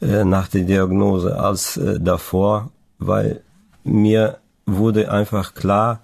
äh, 0.00 0.24
nach 0.24 0.48
der 0.48 0.64
Diagnose 0.64 1.38
als 1.38 1.76
äh, 1.76 2.00
davor, 2.00 2.70
weil 2.98 3.42
mir 3.88 4.38
wurde 4.66 5.10
einfach 5.10 5.54
klar, 5.54 6.00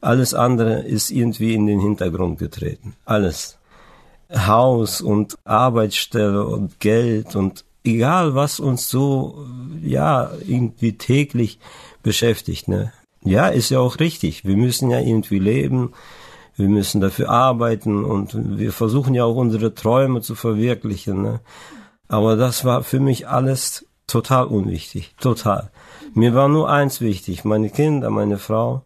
alles 0.00 0.34
andere 0.34 0.80
ist 0.80 1.10
irgendwie 1.10 1.54
in 1.54 1.66
den 1.66 1.80
Hintergrund 1.80 2.38
getreten. 2.38 2.94
Alles. 3.04 3.58
Haus 4.30 5.00
und 5.00 5.36
Arbeitsstelle 5.44 6.44
und 6.44 6.80
Geld 6.80 7.34
und 7.34 7.64
egal 7.84 8.34
was 8.34 8.60
uns 8.60 8.88
so, 8.88 9.46
ja, 9.82 10.30
irgendwie 10.46 10.98
täglich 10.98 11.58
beschäftigt, 12.02 12.68
ne. 12.68 12.92
Ja, 13.24 13.48
ist 13.48 13.70
ja 13.70 13.80
auch 13.80 13.98
richtig. 13.98 14.44
Wir 14.44 14.56
müssen 14.56 14.90
ja 14.90 15.00
irgendwie 15.00 15.38
leben. 15.38 15.92
Wir 16.56 16.68
müssen 16.68 17.00
dafür 17.00 17.30
arbeiten 17.30 18.04
und 18.04 18.58
wir 18.58 18.72
versuchen 18.72 19.14
ja 19.14 19.24
auch 19.24 19.36
unsere 19.36 19.74
Träume 19.74 20.20
zu 20.20 20.34
verwirklichen, 20.34 21.22
ne. 21.22 21.40
Aber 22.08 22.36
das 22.36 22.64
war 22.64 22.82
für 22.82 23.00
mich 23.00 23.28
alles 23.28 23.86
total 24.06 24.46
unwichtig. 24.46 25.14
Total. 25.20 25.70
Mir 26.14 26.34
war 26.34 26.48
nur 26.48 26.70
eins 26.70 27.00
wichtig, 27.00 27.44
meine 27.44 27.70
Kinder, 27.70 28.10
meine 28.10 28.38
Frau 28.38 28.84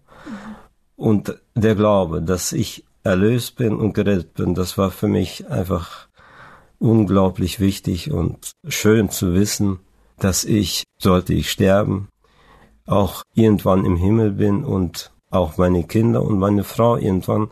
und 0.97 1.41
der 1.55 1.75
Glaube, 1.75 2.23
dass 2.23 2.53
ich 2.53 2.85
erlöst 3.05 3.57
bin 3.57 3.77
und 3.77 3.95
gerettet 3.95 4.35
bin. 4.35 4.55
Das 4.55 4.79
war 4.79 4.91
für 4.91 5.09
mich 5.09 5.49
einfach 5.49 6.09
unglaublich 6.79 7.61
wichtig 7.61 8.11
und 8.13 8.53
schön 8.69 9.11
zu 9.11 9.35
wissen, 9.35 9.81
dass 10.19 10.45
ich, 10.45 10.85
sollte 10.99 11.35
ich 11.35 11.51
sterben, 11.51 12.09
auch 12.87 13.23
irgendwann 13.35 13.85
im 13.85 13.97
Himmel 13.97 14.33
bin 14.33 14.65
und 14.65 15.13
auch 15.31 15.57
meine 15.57 15.85
Kinder 15.85 16.23
und 16.23 16.39
meine 16.39 16.65
Frau 16.65 16.97
irgendwann 16.97 17.49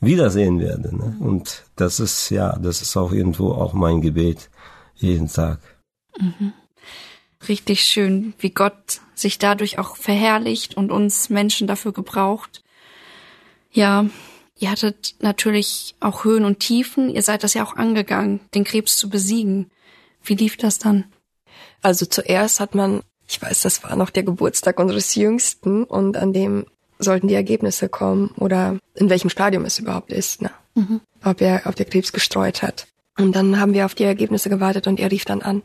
wiedersehen 0.00 0.60
werde. 0.60 0.94
Ne? 0.94 1.16
Und 1.20 1.64
das 1.76 2.00
ist 2.00 2.30
ja, 2.30 2.56
das 2.58 2.82
ist 2.82 2.96
auch 2.96 3.12
irgendwo 3.12 3.52
auch 3.52 3.72
mein 3.72 4.00
Gebet 4.00 4.50
jeden 4.94 5.28
Tag. 5.28 5.58
Mhm 6.20 6.52
richtig 7.48 7.84
schön, 7.84 8.34
wie 8.38 8.50
Gott 8.50 9.00
sich 9.14 9.38
dadurch 9.38 9.78
auch 9.78 9.96
verherrlicht 9.96 10.76
und 10.76 10.90
uns 10.90 11.30
Menschen 11.30 11.66
dafür 11.66 11.92
gebraucht. 11.92 12.62
Ja, 13.72 14.06
ihr 14.58 14.70
hattet 14.70 15.14
natürlich 15.20 15.94
auch 16.00 16.24
Höhen 16.24 16.44
und 16.44 16.60
Tiefen. 16.60 17.10
Ihr 17.10 17.22
seid 17.22 17.44
das 17.44 17.54
ja 17.54 17.64
auch 17.64 17.76
angegangen, 17.76 18.40
den 18.54 18.64
Krebs 18.64 18.96
zu 18.96 19.08
besiegen. 19.08 19.70
Wie 20.22 20.34
lief 20.34 20.56
das 20.56 20.78
dann? 20.78 21.04
Also 21.82 22.06
zuerst 22.06 22.60
hat 22.60 22.74
man, 22.74 23.02
ich 23.28 23.40
weiß, 23.40 23.62
das 23.62 23.82
war 23.84 23.96
noch 23.96 24.10
der 24.10 24.22
Geburtstag 24.22 24.78
unseres 24.80 25.14
Jüngsten 25.14 25.84
und 25.84 26.16
an 26.16 26.32
dem 26.32 26.66
sollten 26.98 27.28
die 27.28 27.34
Ergebnisse 27.34 27.88
kommen 27.88 28.30
oder 28.36 28.78
in 28.94 29.10
welchem 29.10 29.30
Stadium 29.30 29.64
es 29.64 29.78
überhaupt 29.78 30.12
ist, 30.12 30.42
ne? 30.42 30.50
Mhm. 30.74 31.00
ob 31.24 31.40
er, 31.40 31.62
ob 31.66 31.74
der 31.76 31.86
Krebs 31.86 32.12
gestreut 32.12 32.62
hat. 32.62 32.86
Und 33.18 33.34
dann 33.34 33.58
haben 33.58 33.72
wir 33.72 33.86
auf 33.86 33.94
die 33.94 34.04
Ergebnisse 34.04 34.50
gewartet 34.50 34.86
und 34.86 35.00
er 35.00 35.10
rief 35.10 35.24
dann 35.24 35.42
an. 35.42 35.62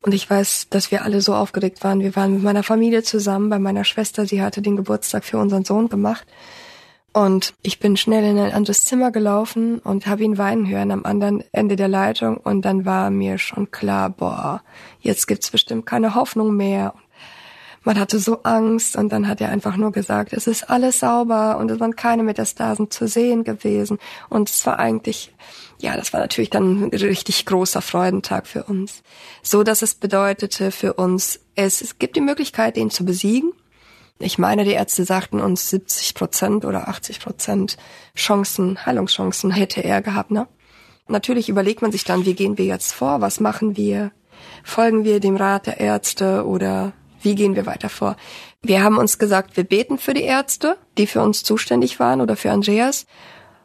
Und 0.00 0.14
ich 0.14 0.28
weiß, 0.28 0.68
dass 0.70 0.90
wir 0.90 1.02
alle 1.02 1.20
so 1.20 1.34
aufgeregt 1.34 1.82
waren. 1.82 2.00
Wir 2.00 2.14
waren 2.14 2.34
mit 2.34 2.42
meiner 2.42 2.62
Familie 2.62 3.02
zusammen, 3.02 3.50
bei 3.50 3.58
meiner 3.58 3.84
Schwester. 3.84 4.26
Sie 4.26 4.42
hatte 4.42 4.62
den 4.62 4.76
Geburtstag 4.76 5.24
für 5.24 5.38
unseren 5.38 5.64
Sohn 5.64 5.88
gemacht. 5.88 6.26
Und 7.12 7.54
ich 7.62 7.80
bin 7.80 7.96
schnell 7.96 8.22
in 8.22 8.38
ein 8.38 8.52
anderes 8.52 8.84
Zimmer 8.84 9.10
gelaufen 9.10 9.80
und 9.80 10.06
habe 10.06 10.22
ihn 10.22 10.38
weinen 10.38 10.68
hören 10.68 10.92
am 10.92 11.04
anderen 11.04 11.42
Ende 11.52 11.74
der 11.74 11.88
Leitung. 11.88 12.36
Und 12.36 12.62
dann 12.62 12.84
war 12.84 13.10
mir 13.10 13.38
schon 13.38 13.70
klar, 13.72 14.10
boah, 14.10 14.62
jetzt 15.00 15.26
gibt's 15.26 15.50
bestimmt 15.50 15.84
keine 15.86 16.14
Hoffnung 16.14 16.54
mehr. 16.54 16.94
Man 17.88 17.98
hatte 17.98 18.18
so 18.18 18.42
Angst 18.42 18.96
und 18.96 19.08
dann 19.10 19.28
hat 19.28 19.40
er 19.40 19.48
einfach 19.48 19.78
nur 19.78 19.92
gesagt, 19.92 20.34
es 20.34 20.46
ist 20.46 20.68
alles 20.68 21.00
sauber 21.00 21.56
und 21.56 21.70
es 21.70 21.80
waren 21.80 21.96
keine 21.96 22.22
Metastasen 22.22 22.90
zu 22.90 23.08
sehen 23.08 23.44
gewesen. 23.44 23.98
Und 24.28 24.50
es 24.50 24.66
war 24.66 24.78
eigentlich 24.78 25.32
ja, 25.78 25.96
das 25.96 26.12
war 26.12 26.20
natürlich 26.20 26.50
dann 26.50 26.84
ein 26.84 26.90
richtig 26.90 27.46
großer 27.46 27.80
Freudentag 27.80 28.46
für 28.46 28.64
uns. 28.64 29.02
So 29.42 29.62
dass 29.62 29.80
es 29.80 29.94
bedeutete 29.94 30.70
für 30.70 30.92
uns, 30.92 31.40
es, 31.54 31.80
es 31.80 31.98
gibt 31.98 32.16
die 32.16 32.20
Möglichkeit, 32.20 32.76
den 32.76 32.90
zu 32.90 33.06
besiegen. 33.06 33.54
Ich 34.18 34.36
meine, 34.36 34.64
die 34.64 34.72
Ärzte 34.72 35.04
sagten 35.04 35.40
uns 35.40 35.70
70 35.70 36.14
Prozent 36.14 36.66
oder 36.66 36.88
80 36.88 37.20
Prozent 37.20 37.78
Chancen, 38.14 38.84
Heilungschancen 38.84 39.50
hätte 39.50 39.82
er 39.82 40.02
gehabt, 40.02 40.30
ne? 40.30 40.46
Natürlich 41.06 41.48
überlegt 41.48 41.80
man 41.80 41.90
sich 41.90 42.04
dann, 42.04 42.26
wie 42.26 42.34
gehen 42.34 42.58
wir 42.58 42.66
jetzt 42.66 42.92
vor? 42.92 43.22
Was 43.22 43.40
machen 43.40 43.78
wir? 43.78 44.12
Folgen 44.62 45.04
wir 45.04 45.20
dem 45.20 45.36
Rat 45.36 45.66
der 45.66 45.80
Ärzte 45.80 46.44
oder 46.44 46.92
wie 47.22 47.34
gehen 47.34 47.56
wir 47.56 47.66
weiter 47.66 47.88
vor? 47.88 48.16
Wir 48.62 48.82
haben 48.82 48.98
uns 48.98 49.18
gesagt, 49.18 49.56
wir 49.56 49.64
beten 49.64 49.98
für 49.98 50.14
die 50.14 50.22
Ärzte, 50.22 50.76
die 50.96 51.06
für 51.06 51.22
uns 51.22 51.42
zuständig 51.42 52.00
waren 52.00 52.20
oder 52.20 52.36
für 52.36 52.50
Andreas 52.50 53.06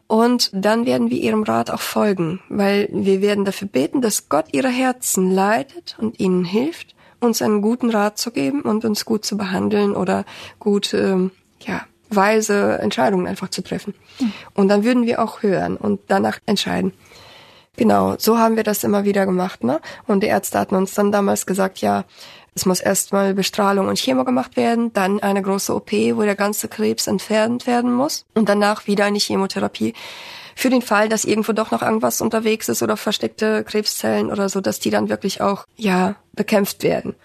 und 0.07 0.51
dann 0.53 0.85
werden 0.85 1.09
wir 1.09 1.17
ihrem 1.17 1.43
Rat 1.43 1.71
auch 1.71 1.81
folgen, 1.81 2.39
weil 2.49 2.87
wir 2.91 3.21
werden 3.21 3.45
dafür 3.45 3.67
beten, 3.67 4.01
dass 4.01 4.29
Gott 4.29 4.45
ihre 4.51 4.69
Herzen 4.69 5.31
leitet 5.31 5.97
und 5.99 6.19
ihnen 6.19 6.45
hilft, 6.45 6.93
uns 7.19 7.41
einen 7.41 7.61
guten 7.61 7.89
Rat 7.89 8.17
zu 8.17 8.31
geben 8.31 8.61
und 8.61 8.85
uns 8.85 9.05
gut 9.05 9.25
zu 9.25 9.37
behandeln 9.37 9.95
oder 9.95 10.25
gut, 10.59 10.93
ähm, 10.93 11.31
ja, 11.61 11.81
weise 12.09 12.77
Entscheidungen 12.79 13.25
einfach 13.25 13.49
zu 13.49 13.63
treffen. 13.63 13.95
Und 14.53 14.67
dann 14.67 14.83
würden 14.83 15.07
wir 15.07 15.19
auch 15.19 15.41
hören 15.41 15.77
und 15.77 16.01
danach 16.09 16.37
entscheiden. 16.45 16.93
Genau, 17.75 18.15
so 18.19 18.37
haben 18.37 18.55
wir 18.55 18.63
das 18.63 18.83
immer 18.83 19.05
wieder 19.05 19.25
gemacht, 19.25 19.63
ne? 19.63 19.81
Und 20.05 20.21
die 20.21 20.27
Ärzte 20.27 20.59
hatten 20.59 20.75
uns 20.75 20.93
dann 20.93 21.11
damals 21.11 21.47
gesagt, 21.47 21.79
ja, 21.79 22.03
es 22.55 22.65
muss 22.65 22.79
erstmal 22.79 23.33
Bestrahlung 23.33 23.87
und 23.87 23.97
Chemo 23.97 24.23
gemacht 24.25 24.55
werden, 24.57 24.93
dann 24.93 25.21
eine 25.21 25.41
große 25.41 25.73
OP, 25.73 25.91
wo 25.91 26.21
der 26.21 26.35
ganze 26.35 26.67
Krebs 26.67 27.07
entfernt 27.07 27.67
werden 27.67 27.93
muss 27.93 28.25
und 28.33 28.49
danach 28.49 28.87
wieder 28.87 29.05
eine 29.05 29.19
Chemotherapie. 29.19 29.93
Für 30.55 30.69
den 30.69 30.83
Fall, 30.83 31.09
dass 31.09 31.25
irgendwo 31.25 31.51
doch 31.53 31.71
noch 31.71 31.81
irgendwas 31.81 32.21
unterwegs 32.21 32.69
ist 32.69 32.83
oder 32.83 32.95
versteckte 32.95 33.63
Krebszellen 33.63 34.31
oder 34.31 34.49
so, 34.49 34.61
dass 34.61 34.79
die 34.79 34.91
dann 34.91 35.09
wirklich 35.09 35.41
auch, 35.41 35.65
ja, 35.77 36.15
bekämpft 36.33 36.83
werden. 36.83 37.15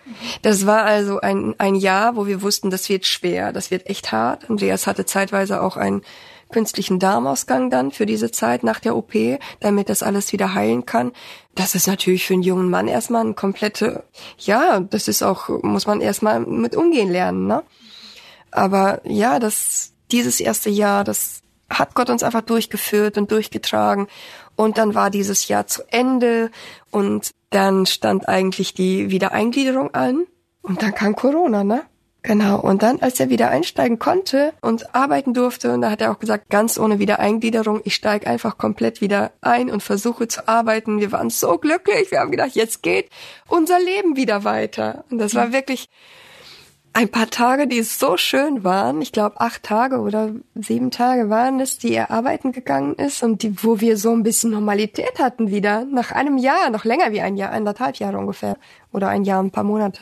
Das 0.40 0.66
war 0.66 0.84
also 0.84 1.20
ein, 1.20 1.54
ein 1.58 1.74
Jahr, 1.74 2.16
wo 2.16 2.26
wir 2.26 2.40
wussten, 2.40 2.70
das 2.70 2.88
wird 2.88 3.06
schwer, 3.06 3.52
das 3.52 3.70
wird 3.70 3.86
echt 3.86 4.12
hart. 4.12 4.48
Andreas 4.48 4.86
hatte 4.86 5.04
zeitweise 5.04 5.62
auch 5.62 5.76
ein 5.76 6.02
künstlichen 6.50 6.98
Darmausgang 6.98 7.70
dann 7.70 7.90
für 7.90 8.06
diese 8.06 8.30
Zeit 8.30 8.62
nach 8.62 8.80
der 8.80 8.96
OP, 8.96 9.12
damit 9.60 9.88
das 9.88 10.02
alles 10.02 10.32
wieder 10.32 10.54
heilen 10.54 10.86
kann. 10.86 11.12
Das 11.54 11.74
ist 11.74 11.86
natürlich 11.86 12.26
für 12.26 12.34
einen 12.34 12.42
jungen 12.42 12.70
Mann 12.70 12.88
erstmal 12.88 13.24
ein 13.24 13.36
komplette, 13.36 14.04
ja, 14.38 14.80
das 14.80 15.08
ist 15.08 15.22
auch, 15.22 15.48
muss 15.62 15.86
man 15.86 16.00
erstmal 16.00 16.40
mit 16.40 16.76
umgehen 16.76 17.10
lernen, 17.10 17.46
ne? 17.46 17.62
Aber 18.50 19.00
ja, 19.04 19.38
das, 19.38 19.92
dieses 20.10 20.40
erste 20.40 20.70
Jahr, 20.70 21.04
das 21.04 21.42
hat 21.68 21.94
Gott 21.94 22.08
uns 22.10 22.22
einfach 22.22 22.40
durchgeführt 22.42 23.18
und 23.18 23.30
durchgetragen. 23.30 24.06
Und 24.56 24.78
dann 24.78 24.94
war 24.94 25.10
dieses 25.10 25.48
Jahr 25.48 25.66
zu 25.66 25.82
Ende 25.90 26.50
und 26.90 27.30
dann 27.50 27.86
stand 27.86 28.28
eigentlich 28.28 28.74
die 28.74 29.10
Wiedereingliederung 29.10 29.94
an 29.94 30.26
und 30.62 30.82
dann 30.82 30.94
kam 30.94 31.14
Corona, 31.14 31.64
ne? 31.64 31.82
Genau. 32.22 32.60
Und 32.60 32.82
dann, 32.82 33.00
als 33.00 33.20
er 33.20 33.30
wieder 33.30 33.48
einsteigen 33.50 33.98
konnte 33.98 34.52
und 34.60 34.94
arbeiten 34.94 35.34
durfte, 35.34 35.72
und 35.72 35.82
da 35.82 35.90
hat 35.90 36.00
er 36.00 36.10
auch 36.10 36.18
gesagt, 36.18 36.50
ganz 36.50 36.78
ohne 36.78 36.98
Wiedereingliederung, 36.98 37.80
ich 37.84 37.94
steige 37.94 38.26
einfach 38.26 38.58
komplett 38.58 39.00
wieder 39.00 39.30
ein 39.40 39.70
und 39.70 39.82
versuche 39.82 40.26
zu 40.26 40.48
arbeiten. 40.48 41.00
Wir 41.00 41.12
waren 41.12 41.30
so 41.30 41.58
glücklich. 41.58 42.10
Wir 42.10 42.20
haben 42.20 42.30
gedacht, 42.30 42.54
jetzt 42.54 42.82
geht 42.82 43.08
unser 43.46 43.78
Leben 43.78 44.16
wieder 44.16 44.44
weiter. 44.44 45.04
Und 45.10 45.18
das 45.18 45.34
war 45.34 45.52
wirklich 45.52 45.88
ein 46.92 47.08
paar 47.08 47.30
Tage, 47.30 47.68
die 47.68 47.82
so 47.82 48.16
schön 48.16 48.64
waren. 48.64 49.00
Ich 49.00 49.12
glaube, 49.12 49.40
acht 49.40 49.62
Tage 49.62 50.00
oder 50.00 50.32
sieben 50.56 50.90
Tage 50.90 51.30
waren 51.30 51.60
es, 51.60 51.78
die 51.78 51.94
er 51.94 52.10
arbeiten 52.10 52.50
gegangen 52.50 52.94
ist 52.94 53.22
und 53.22 53.42
die, 53.44 53.62
wo 53.62 53.80
wir 53.80 53.96
so 53.96 54.10
ein 54.10 54.24
bisschen 54.24 54.50
Normalität 54.50 55.20
hatten 55.20 55.50
wieder. 55.50 55.84
Nach 55.84 56.10
einem 56.10 56.38
Jahr, 56.38 56.70
noch 56.70 56.84
länger 56.84 57.12
wie 57.12 57.20
ein 57.20 57.36
Jahr, 57.36 57.52
anderthalb 57.52 57.96
Jahre 57.96 58.18
ungefähr. 58.18 58.56
Oder 58.92 59.08
ein 59.08 59.22
Jahr, 59.22 59.40
ein 59.40 59.52
paar 59.52 59.64
Monate. 59.64 60.00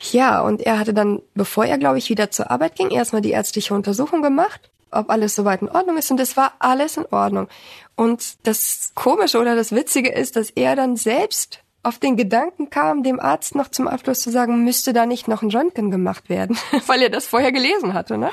Ja, 0.00 0.40
und 0.40 0.62
er 0.62 0.78
hatte 0.78 0.94
dann, 0.94 1.20
bevor 1.34 1.66
er, 1.66 1.78
glaube 1.78 1.98
ich, 1.98 2.08
wieder 2.08 2.30
zur 2.30 2.50
Arbeit 2.50 2.74
ging, 2.76 2.90
erstmal 2.90 3.22
die 3.22 3.32
ärztliche 3.32 3.74
Untersuchung 3.74 4.22
gemacht, 4.22 4.70
ob 4.90 5.10
alles 5.10 5.34
soweit 5.34 5.62
in 5.62 5.68
Ordnung 5.68 5.98
ist. 5.98 6.10
Und 6.10 6.20
es 6.20 6.36
war 6.36 6.54
alles 6.58 6.96
in 6.96 7.06
Ordnung. 7.10 7.48
Und 7.96 8.46
das 8.46 8.92
Komische 8.94 9.38
oder 9.38 9.54
das 9.54 9.72
Witzige 9.72 10.10
ist, 10.10 10.36
dass 10.36 10.50
er 10.50 10.74
dann 10.74 10.96
selbst 10.96 11.62
auf 11.82 11.98
den 11.98 12.16
Gedanken 12.16 12.70
kam, 12.70 13.02
dem 13.02 13.20
Arzt 13.20 13.54
noch 13.54 13.68
zum 13.68 13.88
Abschluss 13.88 14.20
zu 14.20 14.30
sagen, 14.30 14.64
müsste 14.64 14.92
da 14.92 15.06
nicht 15.06 15.28
noch 15.28 15.42
ein 15.42 15.50
Röntgen 15.50 15.90
gemacht 15.90 16.28
werden, 16.28 16.58
weil 16.86 17.02
er 17.02 17.10
das 17.10 17.26
vorher 17.26 17.52
gelesen 17.52 17.94
hatte, 17.94 18.18
ne? 18.18 18.30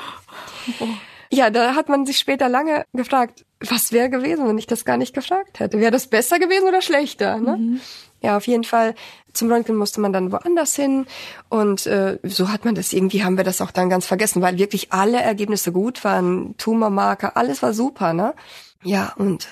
Oh. 0.80 0.86
Ja, 1.30 1.50
da 1.50 1.74
hat 1.74 1.88
man 1.88 2.06
sich 2.06 2.18
später 2.18 2.48
lange 2.48 2.84
gefragt, 2.92 3.44
was 3.60 3.92
wäre 3.92 4.08
gewesen, 4.08 4.46
wenn 4.46 4.58
ich 4.58 4.66
das 4.66 4.84
gar 4.84 4.96
nicht 4.96 5.14
gefragt 5.14 5.60
hätte? 5.60 5.80
Wäre 5.80 5.90
das 5.90 6.06
besser 6.06 6.38
gewesen 6.38 6.68
oder 6.68 6.80
schlechter? 6.80 7.38
Ne? 7.38 7.56
Mhm. 7.56 7.80
Ja, 8.20 8.36
auf 8.36 8.46
jeden 8.46 8.64
Fall 8.64 8.94
zum 9.32 9.50
Röntgen 9.50 9.76
musste 9.76 10.00
man 10.00 10.12
dann 10.12 10.32
woanders 10.32 10.74
hin 10.74 11.06
und 11.48 11.86
äh, 11.86 12.18
so 12.24 12.50
hat 12.50 12.64
man 12.64 12.74
das 12.74 12.92
irgendwie 12.92 13.22
haben 13.22 13.36
wir 13.36 13.44
das 13.44 13.60
auch 13.60 13.70
dann 13.70 13.90
ganz 13.90 14.06
vergessen, 14.06 14.42
weil 14.42 14.58
wirklich 14.58 14.92
alle 14.92 15.20
Ergebnisse 15.20 15.70
gut 15.70 16.02
waren, 16.02 16.56
Tumormarker, 16.56 17.36
alles 17.36 17.62
war 17.62 17.74
super, 17.74 18.12
ne? 18.12 18.34
Ja, 18.82 19.12
und 19.16 19.48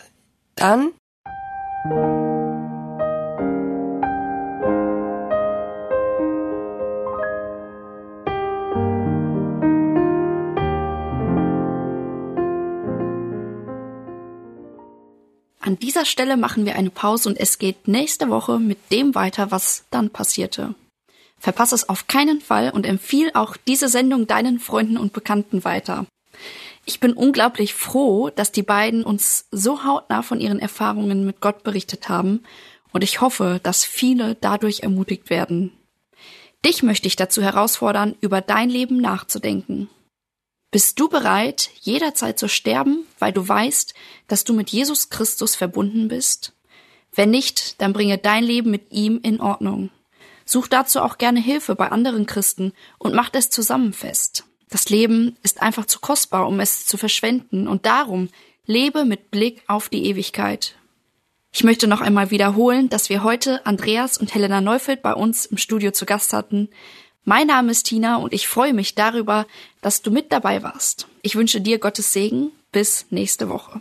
dann 0.57 0.93
An 15.67 15.81
dieser 15.81 16.05
Stelle 16.05 16.37
machen 16.37 16.65
wir 16.65 16.77
eine 16.77 16.91
Pause 16.91 17.29
und 17.29 17.41
es 17.41 17.59
geht 17.59 17.89
nächste 17.89 18.31
Woche 18.31 18.61
mit 18.61 18.79
dem 18.93 19.17
weiter, 19.17 19.51
was 19.51 19.85
dann 19.91 20.11
passierte. 20.11 20.77
Verpasse 21.41 21.75
es 21.75 21.89
auf 21.89 22.07
keinen 22.07 22.41
Fall 22.41 22.71
und 22.71 22.87
empfiehl 22.87 23.33
auch 23.35 23.57
diese 23.57 23.89
Sendung 23.89 24.29
deinen 24.29 24.61
Freunden 24.61 24.97
und 24.97 25.13
Bekannten 25.13 25.65
weiter. 25.65 26.07
Ich 26.85 27.01
bin 27.01 27.15
unglaublich 27.15 27.75
froh, 27.75 28.31
dass 28.31 28.53
die 28.53 28.63
beiden 28.63 29.03
uns 29.03 29.49
so 29.51 29.83
hautnah 29.83 30.23
von 30.23 30.39
ihren 30.39 30.61
Erfahrungen 30.61 31.27
mit 31.27 31.41
Gott 31.41 31.65
berichtet 31.65 32.09
haben 32.09 32.45
und 32.93 33.03
ich 33.03 33.21
hoffe, 33.21 33.59
dass 33.65 33.85
viele 33.85 34.37
dadurch 34.37 34.85
ermutigt 34.85 35.31
werden. 35.31 35.73
Dich 36.65 36.85
möchte 36.85 37.09
ich 37.09 37.17
dazu 37.17 37.43
herausfordern, 37.43 38.15
über 38.21 38.41
dein 38.41 38.71
Leben 38.71 39.01
nachzudenken. 39.01 39.89
Bist 40.71 40.99
du 40.99 41.09
bereit, 41.09 41.71
jederzeit 41.81 42.39
zu 42.39 42.49
sterben, 42.49 43.07
weil 43.19 43.33
du 43.33 43.47
weißt, 43.47 43.95
dass 44.29 44.45
du 44.45 44.53
mit 44.53 44.71
Jesus 44.71 45.11
Christus 45.11 45.55
verbunden 45.55 46.09
bist? 46.09 46.53
Wenn 47.15 47.31
nicht, 47.31 47.81
dann 47.81 47.93
bringe 47.93 48.19
dein 48.19 48.45
Leben 48.45 48.71
mit 48.71 48.93
ihm 48.93 49.21
in 49.23 49.41
Ordnung. 49.41 49.91
Such 50.45 50.69
dazu 50.69 51.01
auch 51.01 51.19
gerne 51.19 51.41
Hilfe 51.41 51.75
bei 51.75 51.91
anderen 51.91 52.27
Christen 52.27 52.73
und 52.99 53.15
mach 53.15 53.31
es 53.33 53.51
zusammen 53.51 53.93
fest. 53.93 54.45
Das 54.69 54.89
Leben 54.91 55.37
ist 55.43 55.63
einfach 55.63 55.87
zu 55.87 56.01
kostbar, 56.01 56.47
um 56.47 56.61
es 56.61 56.87
zu 56.87 56.97
verschwenden, 56.97 57.69
und 57.69 57.87
darum 57.87 58.29
lebe 58.67 59.05
mit 59.05 59.31
Blick 59.31 59.63
auf 59.69 59.89
die 59.89 60.05
Ewigkeit. 60.07 60.77
Ich 61.53 61.65
möchte 61.65 61.87
noch 61.87 62.01
einmal 62.01 62.31
wiederholen, 62.31 62.91
dass 62.91 63.09
wir 63.09 63.23
heute 63.23 63.65
Andreas 63.65 64.19
und 64.19 64.35
Helena 64.35 64.61
Neufeld 64.61 65.01
bei 65.03 65.15
uns 65.15 65.47
im 65.47 65.57
Studio 65.57 65.91
zu 65.91 66.05
Gast 66.05 66.33
hatten. 66.33 66.69
Mein 67.29 67.49
Name 67.49 67.73
ist 67.73 67.87
Tina 67.87 68.19
und 68.19 68.33
ich 68.33 68.47
freue 68.47 68.73
mich 68.73 68.95
darüber, 68.95 69.49
dass 69.81 70.01
du 70.01 70.13
mit 70.13 70.31
dabei 70.31 70.63
warst. 70.63 71.09
Ich 71.23 71.35
wünsche 71.35 71.61
dir 71.61 71.81
Gottes 71.81 72.13
Segen. 72.13 72.53
Bis 72.71 73.07
nächste 73.11 73.49
Woche. 73.49 73.81